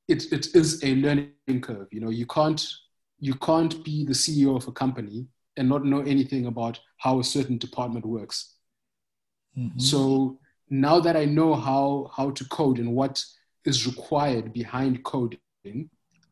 it, 0.09 0.33
it 0.33 0.55
is 0.55 0.83
a 0.85 0.95
learning 0.97 1.61
curve, 1.63 1.89
you 1.91 2.01
know, 2.01 2.11
you 2.11 2.27
can't, 2.27 2.65
you 3.19 3.35
can't 3.35 3.85
be 3.85 4.05
the 4.05 4.13
CEO 4.13 4.57
of 4.57 4.67
a 4.67 4.73
company 4.73 5.27
and 5.57 5.69
not 5.69 5.85
know 5.85 6.01
anything 6.01 6.47
about 6.47 6.81
how 6.99 7.21
a 7.21 7.25
certain 7.25 7.59
department 7.59 8.05
works. 8.05 8.55
Mm-hmm. 9.57 9.79
So 9.79 10.39
now 10.73 10.99
that 10.99 11.19
I 11.19 11.27
know 11.27 11.55
how, 11.55 12.11
how 12.17 12.31
to 12.31 12.45
code 12.47 12.79
and 12.79 12.95
what 12.95 13.23
is 13.67 13.87
required 13.87 14.55
behind 14.55 15.05
coding, 15.05 15.39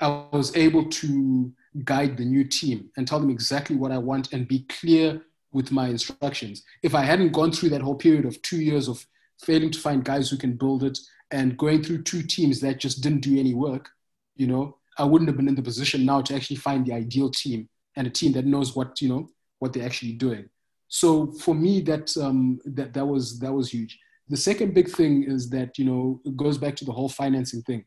I 0.00 0.24
was 0.32 0.56
able 0.56 0.88
to 0.88 1.52
guide 1.84 2.16
the 2.16 2.24
new 2.24 2.44
team 2.44 2.88
and 2.96 3.06
tell 3.06 3.20
them 3.20 3.28
exactly 3.28 3.76
what 3.76 3.92
I 3.92 3.98
want 3.98 4.32
and 4.32 4.48
be 4.48 4.60
clear 4.60 5.20
with 5.52 5.70
my 5.70 5.88
instructions. 5.88 6.62
If 6.82 6.94
I 6.94 7.02
hadn't 7.02 7.32
gone 7.32 7.52
through 7.52 7.68
that 7.70 7.82
whole 7.82 7.96
period 7.96 8.24
of 8.24 8.40
two 8.40 8.62
years 8.62 8.88
of 8.88 9.04
failing 9.42 9.70
to 9.72 9.78
find 9.78 10.02
guys 10.02 10.30
who 10.30 10.38
can 10.38 10.54
build 10.54 10.84
it 10.84 10.98
and 11.30 11.58
going 11.58 11.84
through 11.84 12.04
two 12.04 12.22
teams 12.22 12.60
that 12.60 12.80
just 12.80 13.02
didn't 13.02 13.20
do 13.20 13.38
any 13.38 13.52
work, 13.52 13.90
you 14.36 14.46
know, 14.46 14.78
I 14.96 15.04
wouldn't 15.04 15.28
have 15.28 15.36
been 15.36 15.48
in 15.48 15.54
the 15.54 15.60
position 15.60 16.06
now 16.06 16.22
to 16.22 16.34
actually 16.34 16.56
find 16.56 16.86
the 16.86 16.94
ideal 16.94 17.30
team 17.30 17.68
and 17.94 18.06
a 18.06 18.10
team 18.10 18.32
that 18.32 18.46
knows 18.46 18.74
what, 18.74 19.02
you 19.02 19.10
know, 19.10 19.28
what 19.58 19.74
they're 19.74 19.84
actually 19.84 20.12
doing. 20.12 20.48
So 20.88 21.30
for 21.32 21.54
me, 21.54 21.82
that, 21.82 22.16
um, 22.16 22.58
that, 22.64 22.94
that, 22.94 23.04
was, 23.04 23.38
that 23.40 23.52
was 23.52 23.70
huge. 23.70 23.98
The 24.30 24.36
second 24.36 24.74
big 24.74 24.88
thing 24.88 25.24
is 25.24 25.50
that, 25.50 25.76
you 25.76 25.84
know, 25.84 26.20
it 26.24 26.36
goes 26.36 26.56
back 26.56 26.76
to 26.76 26.84
the 26.84 26.92
whole 26.92 27.08
financing 27.08 27.62
thing. 27.62 27.84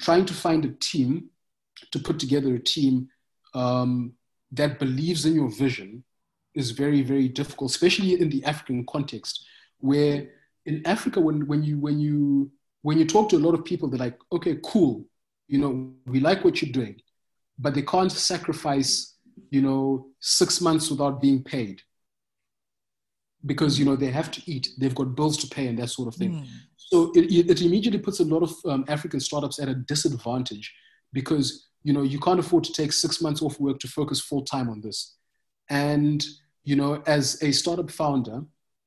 Trying 0.00 0.24
to 0.24 0.34
find 0.34 0.64
a 0.64 0.72
team 0.80 1.28
to 1.92 1.98
put 1.98 2.18
together 2.18 2.54
a 2.54 2.58
team 2.58 3.08
um, 3.54 4.14
that 4.52 4.78
believes 4.78 5.26
in 5.26 5.34
your 5.34 5.50
vision 5.50 6.04
is 6.54 6.70
very, 6.70 7.02
very 7.02 7.28
difficult, 7.28 7.70
especially 7.70 8.18
in 8.18 8.30
the 8.30 8.42
African 8.44 8.86
context, 8.86 9.44
where 9.78 10.26
in 10.64 10.80
Africa, 10.86 11.20
when, 11.20 11.46
when, 11.46 11.62
you, 11.62 11.78
when, 11.78 12.00
you, 12.00 12.50
when 12.80 12.96
you 12.96 13.04
talk 13.04 13.28
to 13.28 13.36
a 13.36 13.44
lot 13.46 13.52
of 13.52 13.62
people, 13.62 13.88
they're 13.90 13.98
like, 13.98 14.18
okay, 14.32 14.58
cool, 14.64 15.04
you 15.48 15.58
know, 15.58 15.92
we 16.06 16.18
like 16.18 16.44
what 16.44 16.62
you're 16.62 16.72
doing, 16.72 16.98
but 17.58 17.74
they 17.74 17.82
can't 17.82 18.10
sacrifice, 18.10 19.16
you 19.50 19.60
know, 19.60 20.06
six 20.18 20.62
months 20.62 20.90
without 20.90 21.20
being 21.20 21.44
paid 21.44 21.82
because 23.46 23.78
you 23.78 23.84
know 23.84 23.96
they 23.96 24.10
have 24.10 24.30
to 24.30 24.42
eat 24.46 24.68
they've 24.78 24.94
got 24.94 25.14
bills 25.14 25.36
to 25.38 25.46
pay 25.46 25.68
and 25.68 25.78
that 25.78 25.88
sort 25.88 26.08
of 26.08 26.14
thing. 26.14 26.32
Mm. 26.32 26.46
so 26.76 27.12
it, 27.14 27.50
it, 27.50 27.62
immediately 27.62 28.00
puts 28.00 28.20
a 28.20 28.24
lot 28.24 28.42
of 28.42 28.52
um, 28.66 28.84
african 28.88 29.20
startups 29.20 29.58
at 29.58 29.68
a 29.68 29.74
disadvantage 29.74 30.74
because 31.12 31.66
you 31.82 31.92
know 31.92 32.02
you 32.02 32.18
can't 32.18 32.40
afford 32.40 32.64
to 32.64 32.72
take 32.72 32.92
six 32.92 33.22
months 33.22 33.42
off 33.42 33.60
work 33.60 33.78
to 33.78 33.88
focus 33.88 34.20
full 34.20 34.42
time 34.42 34.68
on 34.68 34.80
this. 34.80 35.16
And 35.70 36.24
you 36.64 36.76
know 36.76 37.02
as 37.06 37.42
a 37.42 37.52
startup 37.52 37.90
founder 37.90 38.42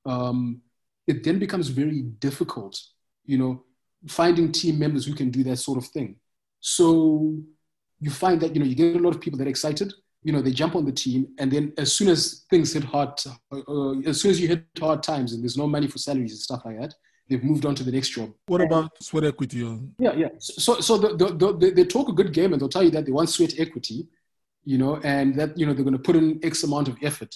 um, 0.05 0.61
it 1.07 1.23
then 1.23 1.39
becomes 1.39 1.69
very 1.69 2.01
difficult 2.01 2.79
you 3.25 3.37
know 3.37 3.63
finding 4.07 4.51
team 4.51 4.77
members 4.79 5.05
who 5.05 5.13
can 5.13 5.29
do 5.29 5.43
that 5.43 5.57
sort 5.57 5.77
of 5.77 5.85
thing. 5.87 6.17
So 6.59 7.37
you 7.99 8.09
find 8.09 8.41
that 8.41 8.53
you 8.53 8.59
know 8.59 8.65
you 8.65 8.75
get 8.75 8.95
a 8.95 8.99
lot 8.99 9.15
of 9.15 9.21
people 9.21 9.37
that 9.39 9.47
are 9.47 9.55
excited 9.57 9.93
you 10.23 10.33
know, 10.33 10.41
they 10.41 10.51
jump 10.51 10.75
on 10.75 10.85
the 10.85 10.91
team, 10.91 11.27
and 11.39 11.51
then 11.51 11.73
as 11.77 11.93
soon 11.93 12.09
as 12.09 12.45
things 12.49 12.73
hit 12.73 12.83
hard, 12.83 13.11
uh, 13.51 13.59
uh, 13.67 13.99
as 14.01 14.19
soon 14.19 14.31
as 14.31 14.41
you 14.41 14.47
hit 14.47 14.65
hard 14.79 15.01
times 15.01 15.33
and 15.33 15.41
there's 15.41 15.57
no 15.57 15.67
money 15.67 15.87
for 15.87 15.97
salaries 15.97 16.31
and 16.31 16.39
stuff 16.39 16.61
like 16.65 16.79
that, 16.79 16.93
they've 17.29 17.43
moved 17.43 17.65
on 17.65 17.73
to 17.75 17.83
the 17.83 17.91
next 17.91 18.09
job. 18.09 18.31
What 18.47 18.61
about 18.61 19.01
sweat 19.01 19.23
equity? 19.23 19.59
Yeah, 19.97 20.13
yeah. 20.13 20.27
So, 20.39 20.81
so 20.81 20.97
the, 20.97 21.15
the, 21.15 21.57
the, 21.57 21.71
they 21.71 21.85
talk 21.85 22.09
a 22.09 22.13
good 22.13 22.33
game, 22.33 22.51
and 22.51 22.61
they'll 22.61 22.69
tell 22.69 22.83
you 22.83 22.91
that 22.91 23.05
they 23.05 23.11
want 23.13 23.29
sweat 23.29 23.53
equity, 23.59 24.07
you 24.65 24.77
know, 24.77 24.97
and 25.03 25.35
that 25.35 25.57
you 25.57 25.65
know 25.65 25.73
they're 25.73 25.85
going 25.85 25.97
to 25.97 26.03
put 26.03 26.17
in 26.17 26.39
X 26.43 26.63
amount 26.63 26.89
of 26.89 26.97
effort, 27.01 27.33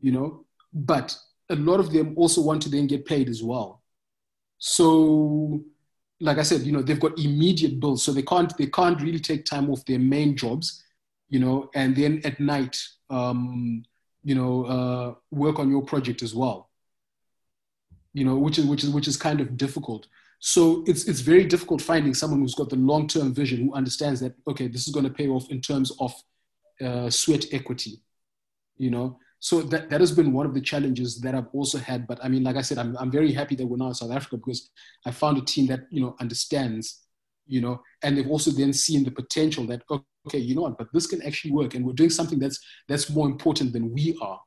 you 0.00 0.12
know, 0.12 0.44
but 0.74 1.16
a 1.48 1.56
lot 1.56 1.80
of 1.80 1.90
them 1.90 2.12
also 2.16 2.42
want 2.42 2.60
to 2.62 2.68
then 2.68 2.86
get 2.86 3.06
paid 3.06 3.30
as 3.30 3.42
well. 3.42 3.82
So, 4.58 5.62
like 6.20 6.36
I 6.36 6.42
said, 6.42 6.62
you 6.62 6.72
know, 6.72 6.82
they've 6.82 7.00
got 7.00 7.18
immediate 7.18 7.80
bills, 7.80 8.02
so 8.02 8.12
they 8.12 8.22
can't 8.22 8.54
they 8.58 8.66
can't 8.66 9.00
really 9.00 9.20
take 9.20 9.46
time 9.46 9.70
off 9.70 9.86
their 9.86 9.98
main 9.98 10.36
jobs 10.36 10.82
you 11.28 11.40
know, 11.40 11.70
and 11.74 11.96
then 11.96 12.20
at 12.24 12.38
night, 12.40 12.76
um, 13.10 13.84
you 14.22 14.34
know, 14.34 14.64
uh, 14.64 15.14
work 15.30 15.58
on 15.58 15.70
your 15.70 15.82
project 15.82 16.22
as 16.22 16.34
well. 16.34 16.70
You 18.12 18.24
know, 18.24 18.36
which 18.36 18.58
is 18.58 18.66
which 18.66 18.84
is 18.84 18.90
which 18.90 19.08
is 19.08 19.16
kind 19.16 19.40
of 19.40 19.56
difficult. 19.56 20.06
So 20.38 20.84
it's 20.86 21.06
it's 21.06 21.20
very 21.20 21.44
difficult 21.44 21.82
finding 21.82 22.14
someone 22.14 22.40
who's 22.40 22.54
got 22.54 22.70
the 22.70 22.76
long 22.76 23.08
term 23.08 23.34
vision 23.34 23.60
who 23.60 23.74
understands 23.74 24.20
that 24.20 24.34
okay, 24.48 24.68
this 24.68 24.86
is 24.86 24.94
going 24.94 25.06
to 25.06 25.12
pay 25.12 25.28
off 25.28 25.50
in 25.50 25.60
terms 25.60 25.92
of 26.00 26.14
uh, 26.80 27.10
sweat 27.10 27.46
equity. 27.52 28.02
You 28.78 28.90
know, 28.90 29.18
so 29.38 29.62
that, 29.62 29.90
that 29.90 30.00
has 30.00 30.12
been 30.12 30.32
one 30.32 30.46
of 30.46 30.54
the 30.54 30.60
challenges 30.60 31.20
that 31.20 31.34
I've 31.34 31.48
also 31.52 31.78
had. 31.78 32.06
But 32.06 32.18
I 32.22 32.28
mean, 32.28 32.42
like 32.42 32.56
I 32.56 32.62
said, 32.62 32.78
I'm, 32.78 32.96
I'm 32.96 33.10
very 33.10 33.32
happy 33.32 33.54
that 33.56 33.66
we're 33.66 33.76
now 33.76 33.88
in 33.88 33.94
South 33.94 34.10
Africa 34.10 34.38
because 34.38 34.70
I 35.04 35.10
found 35.10 35.38
a 35.38 35.42
team 35.42 35.66
that, 35.68 35.80
you 35.90 36.00
know, 36.00 36.16
understands, 36.20 37.06
you 37.46 37.60
know, 37.60 37.80
and 38.02 38.16
they've 38.16 38.28
also 38.28 38.50
then 38.50 38.72
seen 38.72 39.04
the 39.04 39.10
potential 39.10 39.66
that, 39.66 39.82
okay, 40.26 40.38
you 40.38 40.54
know 40.54 40.62
what, 40.62 40.78
but 40.78 40.92
this 40.92 41.06
can 41.06 41.22
actually 41.22 41.52
work. 41.52 41.74
And 41.74 41.84
we're 41.84 41.92
doing 41.92 42.10
something 42.10 42.38
that's, 42.38 42.60
that's 42.88 43.10
more 43.10 43.26
important 43.26 43.72
than 43.72 43.92
we 43.92 44.16
are, 44.20 44.40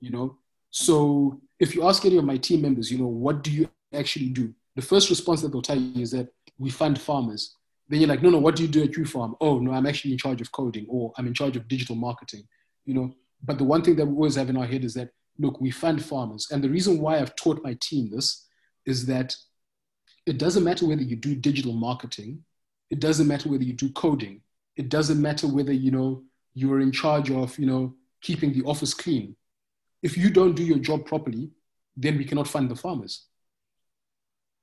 you 0.00 0.10
know? 0.10 0.38
So 0.70 1.40
if 1.60 1.74
you 1.74 1.86
ask 1.86 2.04
any 2.04 2.16
of 2.16 2.24
my 2.24 2.36
team 2.36 2.62
members, 2.62 2.90
you 2.90 2.98
know, 2.98 3.06
what 3.06 3.42
do 3.42 3.50
you 3.50 3.68
actually 3.92 4.30
do? 4.30 4.52
The 4.76 4.82
first 4.82 5.08
response 5.08 5.40
that 5.42 5.52
they'll 5.52 5.62
tell 5.62 5.78
you 5.78 6.02
is 6.02 6.10
that 6.10 6.28
we 6.58 6.70
fund 6.70 7.00
farmers. 7.00 7.56
Then 7.88 8.00
you're 8.00 8.08
like, 8.08 8.22
no, 8.22 8.30
no, 8.30 8.38
what 8.38 8.56
do 8.56 8.62
you 8.62 8.68
do 8.68 8.82
at 8.82 8.96
U-Farm? 8.96 9.36
Oh, 9.40 9.58
no, 9.58 9.72
I'm 9.72 9.86
actually 9.86 10.12
in 10.12 10.18
charge 10.18 10.40
of 10.40 10.50
coding 10.50 10.86
or 10.88 11.12
I'm 11.16 11.26
in 11.26 11.34
charge 11.34 11.56
of 11.56 11.68
digital 11.68 11.94
marketing, 11.94 12.44
you 12.86 12.94
know? 12.94 13.14
But 13.42 13.58
the 13.58 13.64
one 13.64 13.82
thing 13.82 13.96
that 13.96 14.06
we 14.06 14.14
always 14.14 14.36
have 14.36 14.48
in 14.48 14.56
our 14.56 14.66
head 14.66 14.84
is 14.84 14.94
that, 14.94 15.10
look, 15.38 15.60
we 15.60 15.70
fund 15.70 16.02
farmers. 16.02 16.48
And 16.50 16.64
the 16.64 16.70
reason 16.70 16.98
why 16.98 17.18
I've 17.18 17.36
taught 17.36 17.62
my 17.62 17.76
team 17.80 18.10
this 18.10 18.46
is 18.86 19.06
that 19.06 19.36
it 20.26 20.38
doesn't 20.38 20.64
matter 20.64 20.86
whether 20.86 21.02
you 21.02 21.16
do 21.16 21.34
digital 21.34 21.74
marketing, 21.74 22.42
it 22.90 23.00
doesn't 23.00 23.28
matter 23.28 23.48
whether 23.48 23.64
you 23.64 23.74
do 23.74 23.90
coding, 23.90 24.40
it 24.76 24.88
doesn't 24.88 25.20
matter 25.20 25.46
whether 25.46 25.72
you 25.72 25.90
know 25.90 26.22
you 26.54 26.72
are 26.72 26.80
in 26.80 26.92
charge 26.92 27.30
of 27.30 27.58
you 27.58 27.66
know 27.66 27.94
keeping 28.20 28.52
the 28.52 28.62
office 28.64 28.94
clean. 28.94 29.36
If 30.02 30.16
you 30.18 30.30
don't 30.30 30.54
do 30.54 30.64
your 30.64 30.78
job 30.78 31.06
properly 31.06 31.50
then 31.96 32.18
we 32.18 32.24
cannot 32.24 32.48
fund 32.48 32.70
the 32.70 32.76
farmers. 32.76 33.26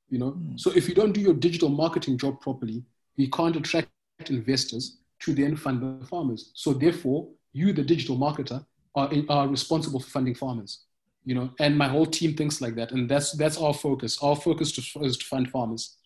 You 0.10 0.19
know? 0.19 0.32
Mm. 0.32 0.60
so 0.60 0.71
if 0.76 0.89
you 0.89 0.95
don't 0.95 1.13
do 1.13 1.21
your 1.21 1.34
digital 1.34 1.69
marketing 1.69 2.17
job 2.17 2.41
properly 2.41 2.84
we 3.17 3.30
can't 3.30 3.56
attract 3.56 3.89
investors 4.28 4.97
to 5.19 5.34
then 5.34 5.56
fund 5.56 5.82
the 5.82 6.06
farmers. 6.06 6.52
So 6.54 6.74
therefore 6.74 7.30
you 7.54 7.74
the 7.74 7.84
digital 7.84 8.17
marketer 8.17 8.65
are, 8.95 9.10
are 9.30 9.47
responsible 9.47 10.00
for 10.00 10.10
funding 10.10 10.36
farmers. 10.36 10.82
You 11.24 11.36
know? 11.36 11.52
And 11.60 11.78
my 11.78 11.88
whole 11.88 12.06
team 12.06 12.36
thinks 12.36 12.62
like 12.62 12.76
that. 12.76 12.91
And 12.91 13.07
that's 13.09 13.32
that's 13.34 13.57
our 13.57 13.74
focus. 13.74 14.18
Our 14.22 14.36
focus 14.36 14.72
to, 14.74 14.99
is 15.01 15.18
to 15.18 15.26
fund 15.26 15.49
farmers. 15.49 15.97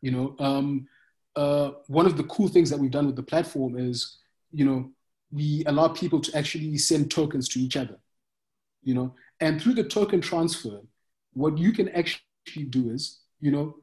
You 0.00 0.10
know? 0.10 0.36
Um, 0.38 0.88
uh, 1.38 1.70
one 1.86 2.04
of 2.04 2.16
the 2.16 2.24
cool 2.24 2.48
things 2.48 2.68
that 2.68 2.78
we've 2.78 2.90
done 2.90 3.06
with 3.06 3.14
the 3.14 3.22
platform 3.22 3.78
is, 3.78 4.18
you 4.50 4.64
know, 4.64 4.90
we 5.30 5.62
allow 5.66 5.86
people 5.86 6.20
to 6.20 6.36
actually 6.36 6.76
send 6.78 7.10
tokens 7.10 7.48
to 7.50 7.60
each 7.60 7.76
other, 7.76 7.96
you 8.82 8.94
know, 8.94 9.14
and 9.38 9.60
through 9.60 9.74
the 9.74 9.84
token 9.84 10.20
transfer, 10.20 10.80
what 11.34 11.56
you 11.56 11.70
can 11.72 11.88
actually 11.90 12.64
do 12.70 12.90
is, 12.90 13.20
you 13.40 13.52
know, 13.52 13.76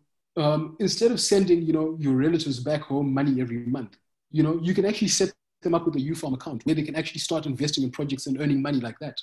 um, 0.43 0.75
instead 0.79 1.11
of 1.11 1.21
sending, 1.21 1.61
you 1.61 1.71
know, 1.71 1.95
your 1.97 2.15
relatives 2.15 2.59
back 2.59 2.81
home 2.81 3.13
money 3.13 3.39
every 3.39 3.59
month, 3.59 3.95
you 4.31 4.43
know, 4.43 4.59
you 4.61 4.73
can 4.73 4.85
actually 4.85 5.07
set 5.07 5.31
them 5.61 5.75
up 5.75 5.85
with 5.85 5.95
a 5.95 6.01
U-Farm 6.01 6.33
account 6.33 6.65
where 6.65 6.75
they 6.75 6.83
can 6.83 6.97
actually 6.97 7.21
start 7.21 7.45
investing 7.45 7.85
in 7.85 7.91
projects 7.91 8.27
and 8.27 8.41
earning 8.41 8.61
money 8.61 8.81
like 8.81 8.99
that, 8.99 9.17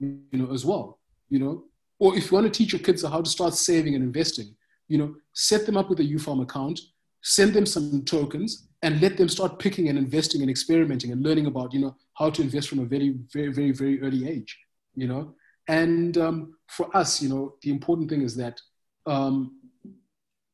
you 0.00 0.20
know, 0.32 0.52
as 0.52 0.66
well, 0.66 0.98
you 1.30 1.38
know, 1.38 1.64
or 1.98 2.14
if 2.14 2.30
you 2.30 2.34
want 2.34 2.46
to 2.46 2.58
teach 2.58 2.74
your 2.74 2.82
kids 2.82 3.02
how 3.02 3.22
to 3.22 3.30
start 3.30 3.54
saving 3.54 3.94
and 3.94 4.04
investing, 4.04 4.54
you 4.88 4.98
know, 4.98 5.14
set 5.32 5.64
them 5.64 5.78
up 5.78 5.88
with 5.88 6.00
a 6.00 6.04
U-Farm 6.04 6.40
account, 6.40 6.78
send 7.22 7.52
them 7.54 7.66
some 7.66 8.02
tokens 8.04 8.68
and 8.82 9.00
let 9.00 9.16
them 9.16 9.28
start 9.28 9.58
picking 9.58 9.88
and 9.88 9.98
investing 9.98 10.40
and 10.40 10.50
experimenting 10.50 11.12
and 11.12 11.22
learning 11.22 11.46
about 11.46 11.72
you 11.72 11.80
know 11.80 11.94
how 12.14 12.30
to 12.30 12.42
invest 12.42 12.68
from 12.68 12.80
a 12.80 12.84
very 12.84 13.14
very 13.32 13.52
very 13.52 13.72
very 13.72 14.00
early 14.02 14.28
age 14.28 14.58
you 14.94 15.06
know 15.06 15.34
And 15.68 16.18
um, 16.18 16.54
for 16.66 16.94
us, 16.96 17.22
you 17.22 17.28
know, 17.28 17.54
the 17.62 17.70
important 17.70 18.10
thing 18.10 18.22
is 18.22 18.34
that 18.36 18.60
um, 19.06 19.56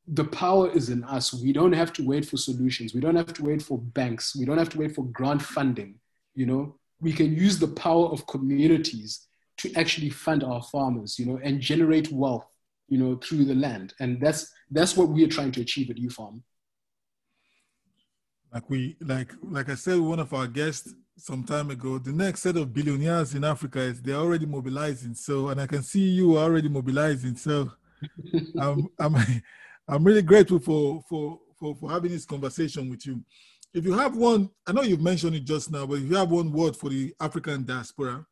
the 0.07 0.25
power 0.25 0.69
is 0.71 0.89
in 0.89 1.03
us. 1.03 1.33
We 1.33 1.51
don't 1.53 1.73
have 1.73 1.91
to 1.93 2.03
wait 2.03 2.25
for 2.25 2.37
solutions. 2.37 2.93
We 2.93 3.01
don't 3.01 3.15
have 3.15 3.33
to 3.33 3.43
wait 3.43 3.61
for 3.61 3.79
banks. 3.79 4.35
We 4.35 4.45
don't 4.45 4.59
have 4.59 4.69
to 4.69 4.77
wait 4.77 4.93
for 4.93 5.05
grant 5.05 5.41
funding. 5.41 5.95
You 6.35 6.45
know, 6.45 6.75
we 7.01 7.13
can 7.13 7.33
use 7.33 7.57
the 7.57 7.67
power 7.69 8.07
of 8.09 8.27
communities 8.27 9.27
to 9.57 9.73
actually 9.73 10.11
fund 10.11 10.43
our 10.43 10.61
farmers, 10.61 11.17
you 11.17 11.25
know, 11.25 11.39
and 11.43 11.59
generate 11.59 12.11
wealth, 12.11 12.45
you 12.87 12.99
know, 12.99 13.15
through 13.15 13.45
the 13.45 13.55
land. 13.55 13.95
And 13.99 14.21
that's 14.21 14.53
that's 14.69 14.95
what 14.95 15.09
we 15.09 15.23
are 15.23 15.33
trying 15.37 15.51
to 15.53 15.61
achieve 15.61 15.89
at 15.89 15.97
U-Farm. 15.97 16.43
Like 18.53 18.69
we 18.69 18.95
like 19.01 19.33
like 19.43 19.69
I 19.69 19.75
said, 19.75 19.99
one 19.99 20.19
of 20.19 20.33
our 20.33 20.47
guests 20.47 20.93
some 21.17 21.43
time 21.43 21.71
ago, 21.71 21.97
the 21.97 22.11
next 22.11 22.41
set 22.41 22.57
of 22.57 22.73
billionaires 22.73 23.33
in 23.33 23.43
Africa 23.43 23.79
is 23.79 24.01
they're 24.01 24.15
already 24.15 24.45
mobilizing. 24.45 25.15
So 25.15 25.49
and 25.49 25.59
I 25.59 25.67
can 25.67 25.83
see 25.83 26.01
you 26.09 26.37
already 26.37 26.69
mobilizing. 26.69 27.35
So 27.35 27.71
I'm 28.59 28.87
I'm 28.99 29.15
I'm 29.87 30.03
really 30.03 30.21
grateful 30.21 30.59
for 30.59 31.03
for 31.09 31.39
for 31.59 31.75
for 31.75 31.89
having 31.89 32.11
this 32.11 32.25
conversation 32.25 32.89
with 32.89 33.05
you. 33.05 33.23
If 33.73 33.85
you 33.85 33.93
have 33.93 34.15
one, 34.15 34.49
I 34.65 34.71
know 34.71 34.81
you've 34.81 35.01
mentioned 35.01 35.35
it 35.35 35.43
just 35.43 35.71
now, 35.71 35.85
but 35.85 35.95
if 35.95 36.09
you 36.09 36.15
have 36.15 36.31
one 36.31 36.51
word 36.51 36.75
for 36.75 36.89
the 36.89 37.13
African 37.19 37.65
diaspora, 37.65 38.25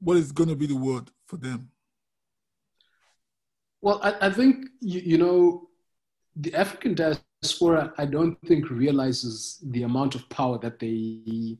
what 0.00 0.16
is 0.16 0.32
going 0.32 0.48
to 0.48 0.56
be 0.56 0.66
the 0.66 0.76
word 0.76 1.10
for 1.26 1.36
them? 1.36 1.70
Well, 3.80 4.00
I, 4.02 4.28
I 4.28 4.30
think 4.30 4.66
you, 4.80 5.00
you 5.00 5.18
know 5.18 5.68
the 6.36 6.54
African 6.54 6.94
diaspora. 6.94 7.92
I 7.98 8.06
don't 8.06 8.36
think 8.46 8.70
realizes 8.70 9.58
the 9.70 9.82
amount 9.82 10.14
of 10.14 10.28
power 10.28 10.58
that 10.58 10.78
they 10.78 11.58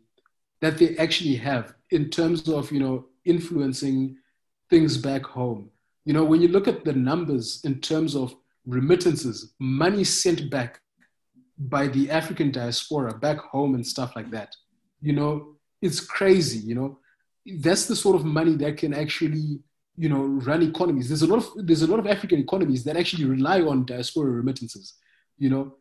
that 0.61 0.79
they 0.79 0.97
actually 0.97 1.37
have 1.37 1.75
in 1.91 2.11
terms 2.11 2.49
of 2.49 2.71
you 2.71 2.81
know 2.81 3.07
influencing 3.25 4.17
things 4.71 4.97
back 4.97 5.25
home. 5.25 5.71
You 6.05 6.13
know, 6.13 6.25
when 6.25 6.41
you 6.41 6.49
look 6.49 6.69
at 6.69 6.85
the 6.85 6.93
numbers 6.93 7.61
in 7.65 7.81
terms 7.81 8.15
of 8.15 8.35
remittances, 8.67 9.55
money 9.59 10.05
sent 10.05 10.51
back 10.51 10.81
by 11.59 11.89
the 11.89 12.11
African 12.11 12.51
diaspora 12.51 13.15
back 13.19 13.39
home 13.39 13.75
and 13.75 13.87
stuff 13.87 14.15
like 14.15 14.31
that, 14.31 14.55
you 15.01 15.13
know, 15.13 15.57
it's 15.81 16.01
crazy. 16.01 16.59
You 16.59 16.75
know, 16.75 16.99
that's 17.61 17.87
the 17.87 17.97
sort 17.97 18.17
of 18.17 18.25
money 18.25 18.55
that 18.57 18.77
can 18.77 18.93
actually 18.93 19.61
you 19.97 20.09
know 20.09 20.23
run 20.23 20.63
economies. 20.63 21.09
There's 21.09 21.23
a 21.23 21.27
lot 21.27 21.39
of 21.39 21.67
there's 21.67 21.83
a 21.83 21.87
lot 21.87 21.99
of 21.99 22.07
african 22.07 22.39
economies 22.39 22.85
that 22.85 22.97
actually 22.97 23.25
rely 23.25 23.61
on 23.63 23.87
diaspora 23.87 24.31
remittances 24.31 24.95
you 25.39 25.51
know. 25.51 25.77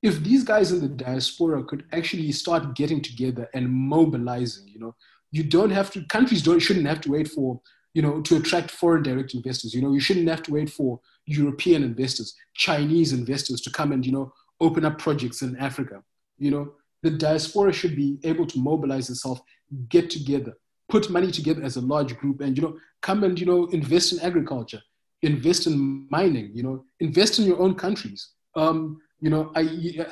If 0.00 0.22
these 0.22 0.44
guys 0.44 0.70
in 0.70 0.80
the 0.80 0.88
diaspora 0.88 1.64
could 1.64 1.84
actually 1.92 2.30
start 2.30 2.76
getting 2.76 3.02
together 3.02 3.48
and 3.54 3.70
mobilizing 3.70 4.68
you 4.68 4.80
know 4.80 4.94
you 5.30 5.44
don't 5.44 5.70
have 5.70 5.90
to 5.92 6.04
countries 6.06 6.42
don't 6.42 6.60
shouldn't 6.60 6.86
have 6.86 7.00
to 7.02 7.10
wait 7.10 7.28
for 7.28 7.60
you 7.94 8.02
know 8.02 8.20
to 8.22 8.36
attract 8.36 8.70
foreign 8.70 9.02
direct 9.02 9.34
investors 9.34 9.74
you 9.74 9.82
know. 9.82 9.92
You 9.92 10.00
shouldn't 10.00 10.28
have 10.28 10.42
to 10.44 10.52
wait 10.52 10.70
for 10.70 11.00
european 11.26 11.82
investors 11.82 12.34
chinese 12.54 13.12
investors 13.12 13.60
to 13.62 13.70
come 13.70 13.92
and 13.92 14.04
you 14.04 14.12
know 14.12 14.32
open 14.60 14.84
up 14.84 14.98
projects 14.98 15.42
in 15.42 15.56
africa 15.56 16.02
you 16.38 16.50
know. 16.50 16.72
The 17.00 17.10
diaspora 17.10 17.72
should 17.72 17.94
be 17.94 18.18
able 18.24 18.44
to 18.46 18.58
mobilize 18.58 19.08
itself 19.08 19.40
get 19.88 20.10
together 20.10 20.54
put 20.88 21.10
money 21.10 21.30
together 21.30 21.62
as 21.62 21.76
a 21.76 21.80
large 21.80 22.16
group 22.16 22.40
and 22.40 22.56
you 22.56 22.62
know 22.62 22.76
come 23.02 23.24
and 23.24 23.38
you 23.38 23.46
know 23.46 23.66
invest 23.66 24.12
in 24.12 24.20
agriculture 24.20 24.80
invest 25.22 25.66
in 25.66 26.06
mining 26.10 26.50
you 26.54 26.62
know 26.62 26.84
invest 27.00 27.38
in 27.38 27.44
your 27.44 27.60
own 27.60 27.74
countries. 27.74 28.30
Um, 28.54 29.00
you 29.20 29.30
know 29.30 29.50
i 29.56 29.62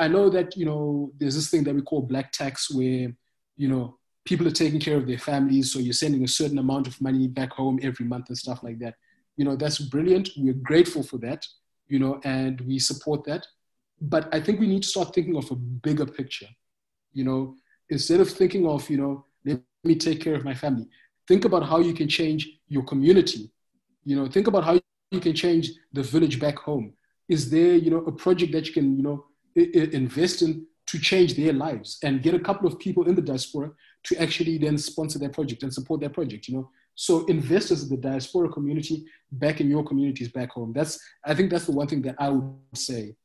i 0.00 0.08
know 0.08 0.28
that 0.28 0.56
you 0.56 0.66
know 0.66 1.12
there's 1.18 1.34
this 1.34 1.48
thing 1.50 1.64
that 1.64 1.74
we 1.74 1.82
call 1.82 2.02
black 2.02 2.32
tax 2.32 2.70
where 2.74 3.12
you 3.56 3.68
know 3.68 3.96
people 4.24 4.46
are 4.46 4.58
taking 4.62 4.80
care 4.80 4.96
of 4.96 5.06
their 5.06 5.18
families 5.18 5.72
so 5.72 5.78
you're 5.78 5.92
sending 5.92 6.24
a 6.24 6.28
certain 6.28 6.58
amount 6.58 6.86
of 6.86 7.00
money 7.00 7.28
back 7.28 7.52
home 7.52 7.78
every 7.82 8.04
month 8.04 8.28
and 8.28 8.36
stuff 8.36 8.62
like 8.64 8.78
that. 8.80 8.94
You 9.36 9.44
know 9.44 9.54
that's 9.54 9.78
brilliant. 9.78 10.30
We're 10.36 10.54
grateful 10.54 11.02
for 11.02 11.18
that 11.18 11.46
you 11.88 11.98
know 11.98 12.20
and 12.24 12.60
we 12.62 12.78
support 12.78 13.24
that. 13.24 13.46
But 14.00 14.28
i 14.34 14.40
think 14.40 14.60
we 14.60 14.66
need 14.66 14.82
to 14.82 14.88
start 14.88 15.14
thinking 15.14 15.36
of 15.36 15.50
a 15.50 15.56
bigger 15.56 16.06
picture. 16.06 16.48
You 17.12 17.24
know 17.24 17.54
instead 17.88 18.20
of 18.20 18.28
thinking 18.28 18.66
of 18.66 18.88
you 18.90 18.96
know 18.96 19.24
me 19.87 19.95
take 19.95 20.20
care 20.20 20.34
of 20.34 20.45
my 20.45 20.55
family. 20.55 20.89
Think 21.28 21.45
about 21.45 21.64
how 21.64 21.78
you 21.78 21.93
can 21.93 22.09
change 22.09 22.49
your 22.68 22.84
community. 22.84 23.51
You 24.05 24.16
know, 24.16 24.26
think 24.28 24.47
about 24.47 24.64
how 24.64 24.78
you 25.11 25.20
can 25.20 25.34
change 25.34 25.70
the 25.93 26.03
village 26.03 26.39
back 26.39 26.59
home. 26.59 26.93
Is 27.28 27.51
there, 27.51 27.74
you 27.74 27.91
know, 27.91 27.99
a 27.99 28.12
project 28.12 28.53
that 28.53 28.66
you 28.66 28.72
can, 28.72 28.97
you 28.97 29.03
know, 29.03 29.24
invest 29.55 30.43
in 30.43 30.66
to 30.87 30.99
change 30.99 31.34
their 31.34 31.53
lives 31.53 31.99
and 32.05 32.22
get 32.22 32.34
a 32.34 32.39
couple 32.39 32.68
of 32.68 32.78
people 32.78 33.09
in 33.09 33.14
the 33.14 33.22
diaspora 33.22 33.70
to 34.05 34.22
actually 34.22 34.57
then 34.59 34.78
sponsor 34.78 35.18
their 35.18 35.30
project 35.30 35.62
and 35.64 35.74
support 35.74 36.01
their 36.01 36.11
project, 36.11 36.47
you 36.47 36.55
know? 36.55 36.70
So 36.95 37.26
investors 37.26 37.82
in 37.82 37.89
the 37.89 37.97
diaspora 37.97 38.49
community 38.49 39.05
back 39.30 39.61
in 39.61 39.68
your 39.68 39.84
communities 39.84 40.28
back 40.28 40.51
home. 40.51 40.72
That's, 40.72 40.99
I 41.24 41.34
think 41.34 41.51
that's 41.51 41.66
the 41.66 41.72
one 41.72 41.89
thing 41.89 42.03
that 42.03 42.14
I 42.18 42.30
would 42.30 42.55
say 42.74 43.16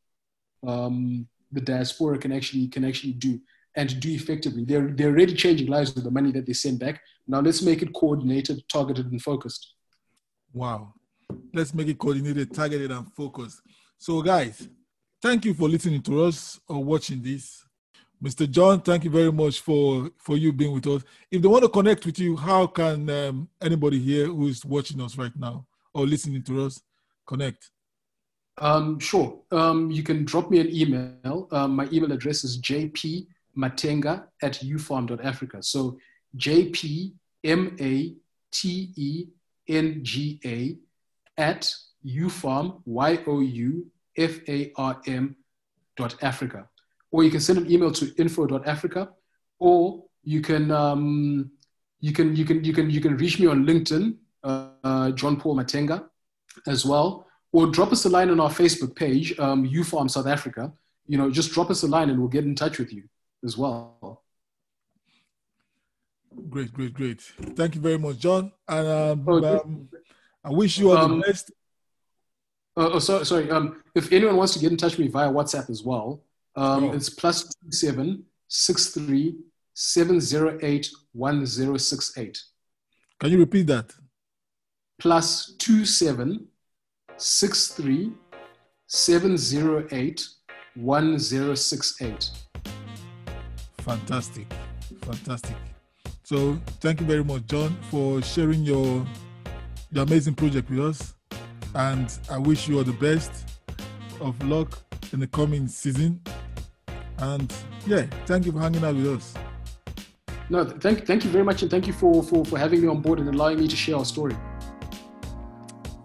um, 0.65 1.27
the 1.51 1.61
diaspora 1.61 2.17
can 2.17 2.31
actually, 2.31 2.67
can 2.67 2.83
actually 2.83 3.13
do 3.13 3.39
and 3.75 3.99
do 3.99 4.11
effectively. 4.11 4.65
They're, 4.65 4.87
they're 4.87 5.09
already 5.09 5.33
changing 5.33 5.67
lives 5.67 5.93
with 5.95 6.03
the 6.03 6.11
money 6.11 6.31
that 6.33 6.45
they 6.45 6.53
send 6.53 6.79
back. 6.79 7.01
Now 7.27 7.39
let's 7.39 7.61
make 7.61 7.81
it 7.81 7.93
coordinated, 7.93 8.63
targeted, 8.71 9.11
and 9.11 9.21
focused. 9.21 9.75
Wow. 10.53 10.93
Let's 11.53 11.73
make 11.73 11.87
it 11.87 11.97
coordinated, 11.97 12.53
targeted, 12.53 12.91
and 12.91 13.11
focused. 13.13 13.61
So, 13.97 14.21
guys, 14.21 14.67
thank 15.21 15.45
you 15.45 15.53
for 15.53 15.69
listening 15.69 16.01
to 16.03 16.23
us 16.23 16.59
or 16.67 16.83
watching 16.83 17.21
this. 17.21 17.63
Mr. 18.21 18.49
John, 18.49 18.81
thank 18.81 19.03
you 19.03 19.09
very 19.09 19.31
much 19.31 19.61
for, 19.61 20.09
for 20.17 20.37
you 20.37 20.53
being 20.53 20.73
with 20.73 20.85
us. 20.87 21.03
If 21.31 21.41
they 21.41 21.47
want 21.47 21.63
to 21.63 21.69
connect 21.69 22.05
with 22.05 22.19
you, 22.19 22.35
how 22.35 22.67
can 22.67 23.09
um, 23.09 23.49
anybody 23.61 23.97
here 23.97 24.27
who 24.27 24.47
is 24.47 24.63
watching 24.63 25.01
us 25.01 25.17
right 25.17 25.31
now 25.35 25.65
or 25.93 26.05
listening 26.05 26.43
to 26.43 26.65
us 26.65 26.81
connect? 27.25 27.71
Um, 28.59 28.99
sure. 28.99 29.39
Um, 29.51 29.89
you 29.89 30.03
can 30.03 30.23
drop 30.23 30.51
me 30.51 30.59
an 30.59 30.69
email. 30.69 31.47
Um, 31.51 31.75
my 31.75 31.87
email 31.91 32.11
address 32.11 32.43
is 32.43 32.61
jp 32.61 33.25
matenga 33.57 34.25
at 34.41 34.53
youfarm.africa. 34.53 35.63
So 35.63 35.97
J 36.35 36.69
P 36.69 37.13
M 37.43 37.75
A 37.79 38.15
T 38.51 38.91
E 38.95 39.25
N 39.67 39.99
G 40.03 40.39
A 40.45 40.77
at 41.37 41.73
ufarm, 42.05 42.81
Y 42.85 43.19
O 43.27 43.39
U 43.39 43.85
F 44.17 44.39
A 44.47 44.71
R 44.75 45.01
M 45.07 45.35
dot 45.97 46.15
Africa. 46.21 46.67
Or 47.11 47.23
you 47.23 47.31
can 47.31 47.41
send 47.41 47.59
an 47.59 47.71
email 47.71 47.91
to 47.91 48.13
info.africa 48.17 49.09
or 49.59 50.03
you 50.23 50.41
can 50.41 50.71
um, 50.71 51.51
you 51.99 52.13
can 52.13 52.35
you 52.35 52.45
can 52.45 52.63
you 52.63 52.73
can 52.73 52.89
you 52.89 53.01
can 53.01 53.17
reach 53.17 53.39
me 53.39 53.47
on 53.47 53.65
LinkedIn, 53.65 54.15
uh, 54.43 54.69
uh, 54.83 55.11
John 55.11 55.39
Paul 55.39 55.55
Matenga, 55.57 56.05
as 56.67 56.85
well, 56.85 57.27
or 57.51 57.67
drop 57.67 57.91
us 57.91 58.05
a 58.05 58.09
line 58.09 58.29
on 58.29 58.39
our 58.39 58.49
Facebook 58.49 58.95
page, 58.95 59.37
um, 59.39 59.65
U-Farm 59.65 60.07
South 60.09 60.27
Africa. 60.27 60.71
You 61.07 61.17
know, 61.17 61.29
just 61.29 61.51
drop 61.51 61.69
us 61.69 61.83
a 61.83 61.87
line 61.87 62.09
and 62.09 62.19
we'll 62.19 62.29
get 62.29 62.45
in 62.45 62.55
touch 62.55 62.77
with 62.79 62.93
you 62.93 63.03
as 63.43 63.57
well. 63.57 64.23
Great, 66.49 66.71
great, 66.73 66.93
great. 66.93 67.21
Thank 67.21 67.75
you 67.75 67.81
very 67.81 67.97
much, 67.97 68.19
John. 68.19 68.51
And 68.67 68.87
um, 68.87 69.25
oh, 69.27 69.59
um, 69.59 69.89
I 70.43 70.49
wish 70.49 70.77
you 70.77 70.91
all 70.91 70.97
um, 70.97 71.19
the 71.19 71.27
best. 71.27 71.51
Uh, 72.77 72.89
oh, 72.93 72.99
sorry, 72.99 73.25
sorry. 73.25 73.51
Um, 73.51 73.83
if 73.95 74.11
anyone 74.13 74.37
wants 74.37 74.53
to 74.53 74.59
get 74.59 74.71
in 74.71 74.77
touch 74.77 74.93
with 74.93 75.07
me 75.07 75.07
via 75.07 75.29
WhatsApp 75.29 75.69
as 75.69 75.83
well, 75.83 76.23
um, 76.55 76.85
oh. 76.85 76.93
it's 76.93 77.09
plus 77.09 77.53
seven 77.69 78.23
six 78.47 78.89
three 78.89 79.35
seven 79.73 80.19
zero 80.21 80.57
eight 80.61 80.89
one 81.11 81.45
zero 81.45 81.77
six 81.77 82.17
eight. 82.17 82.41
Can 83.19 83.31
you 83.31 83.39
repeat 83.39 83.67
that? 83.67 83.93
Plus 84.99 85.53
two 85.57 85.85
seven 85.85 86.47
six 87.17 87.67
three 87.69 88.13
seven 88.87 89.37
zero 89.37 89.85
eight 89.91 90.25
one 90.75 91.19
zero 91.19 91.55
six 91.55 92.01
eight. 92.01 92.29
Fantastic. 93.81 94.47
Fantastic. 95.01 95.55
So 96.23 96.57
thank 96.79 97.01
you 97.01 97.05
very 97.05 97.23
much, 97.23 97.45
John, 97.45 97.75
for 97.89 98.21
sharing 98.21 98.63
your 98.63 99.05
your 99.91 100.03
amazing 100.03 100.35
project 100.35 100.69
with 100.69 100.79
us. 100.79 101.13
And 101.75 102.17
I 102.29 102.37
wish 102.37 102.67
you 102.67 102.77
all 102.77 102.83
the 102.83 102.93
best 102.93 103.31
of 104.19 104.41
luck 104.43 104.79
in 105.13 105.19
the 105.19 105.27
coming 105.27 105.67
season. 105.67 106.21
And 107.17 107.53
yeah, 107.85 108.05
thank 108.25 108.45
you 108.45 108.51
for 108.51 108.59
hanging 108.59 108.83
out 108.83 108.95
with 108.95 109.07
us. 109.07 109.33
No, 110.49 110.65
thank, 110.65 111.05
thank 111.05 111.23
you 111.23 111.29
very 111.29 111.43
much. 111.43 111.61
And 111.61 111.71
thank 111.71 111.87
you 111.87 111.93
for, 111.93 112.21
for, 112.23 112.43
for 112.43 112.57
having 112.57 112.81
me 112.81 112.87
on 112.87 113.01
board 113.01 113.19
and 113.19 113.29
allowing 113.29 113.59
me 113.59 113.67
to 113.67 113.75
share 113.75 113.95
our 113.95 114.05
story. 114.05 114.35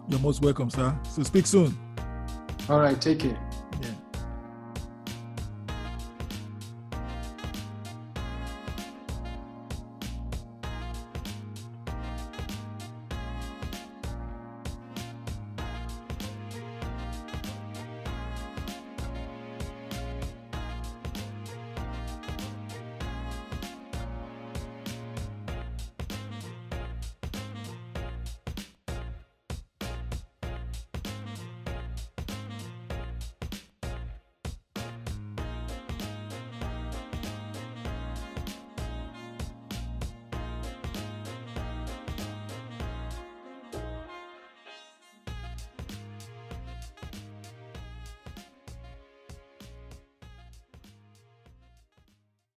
You're 0.07 0.19
most 0.19 0.41
welcome, 0.41 0.69
sir. 0.69 0.97
So 1.11 1.23
speak 1.23 1.45
soon. 1.45 1.77
All 2.69 2.79
right. 2.79 2.99
Take 2.99 3.19
care. 3.19 3.46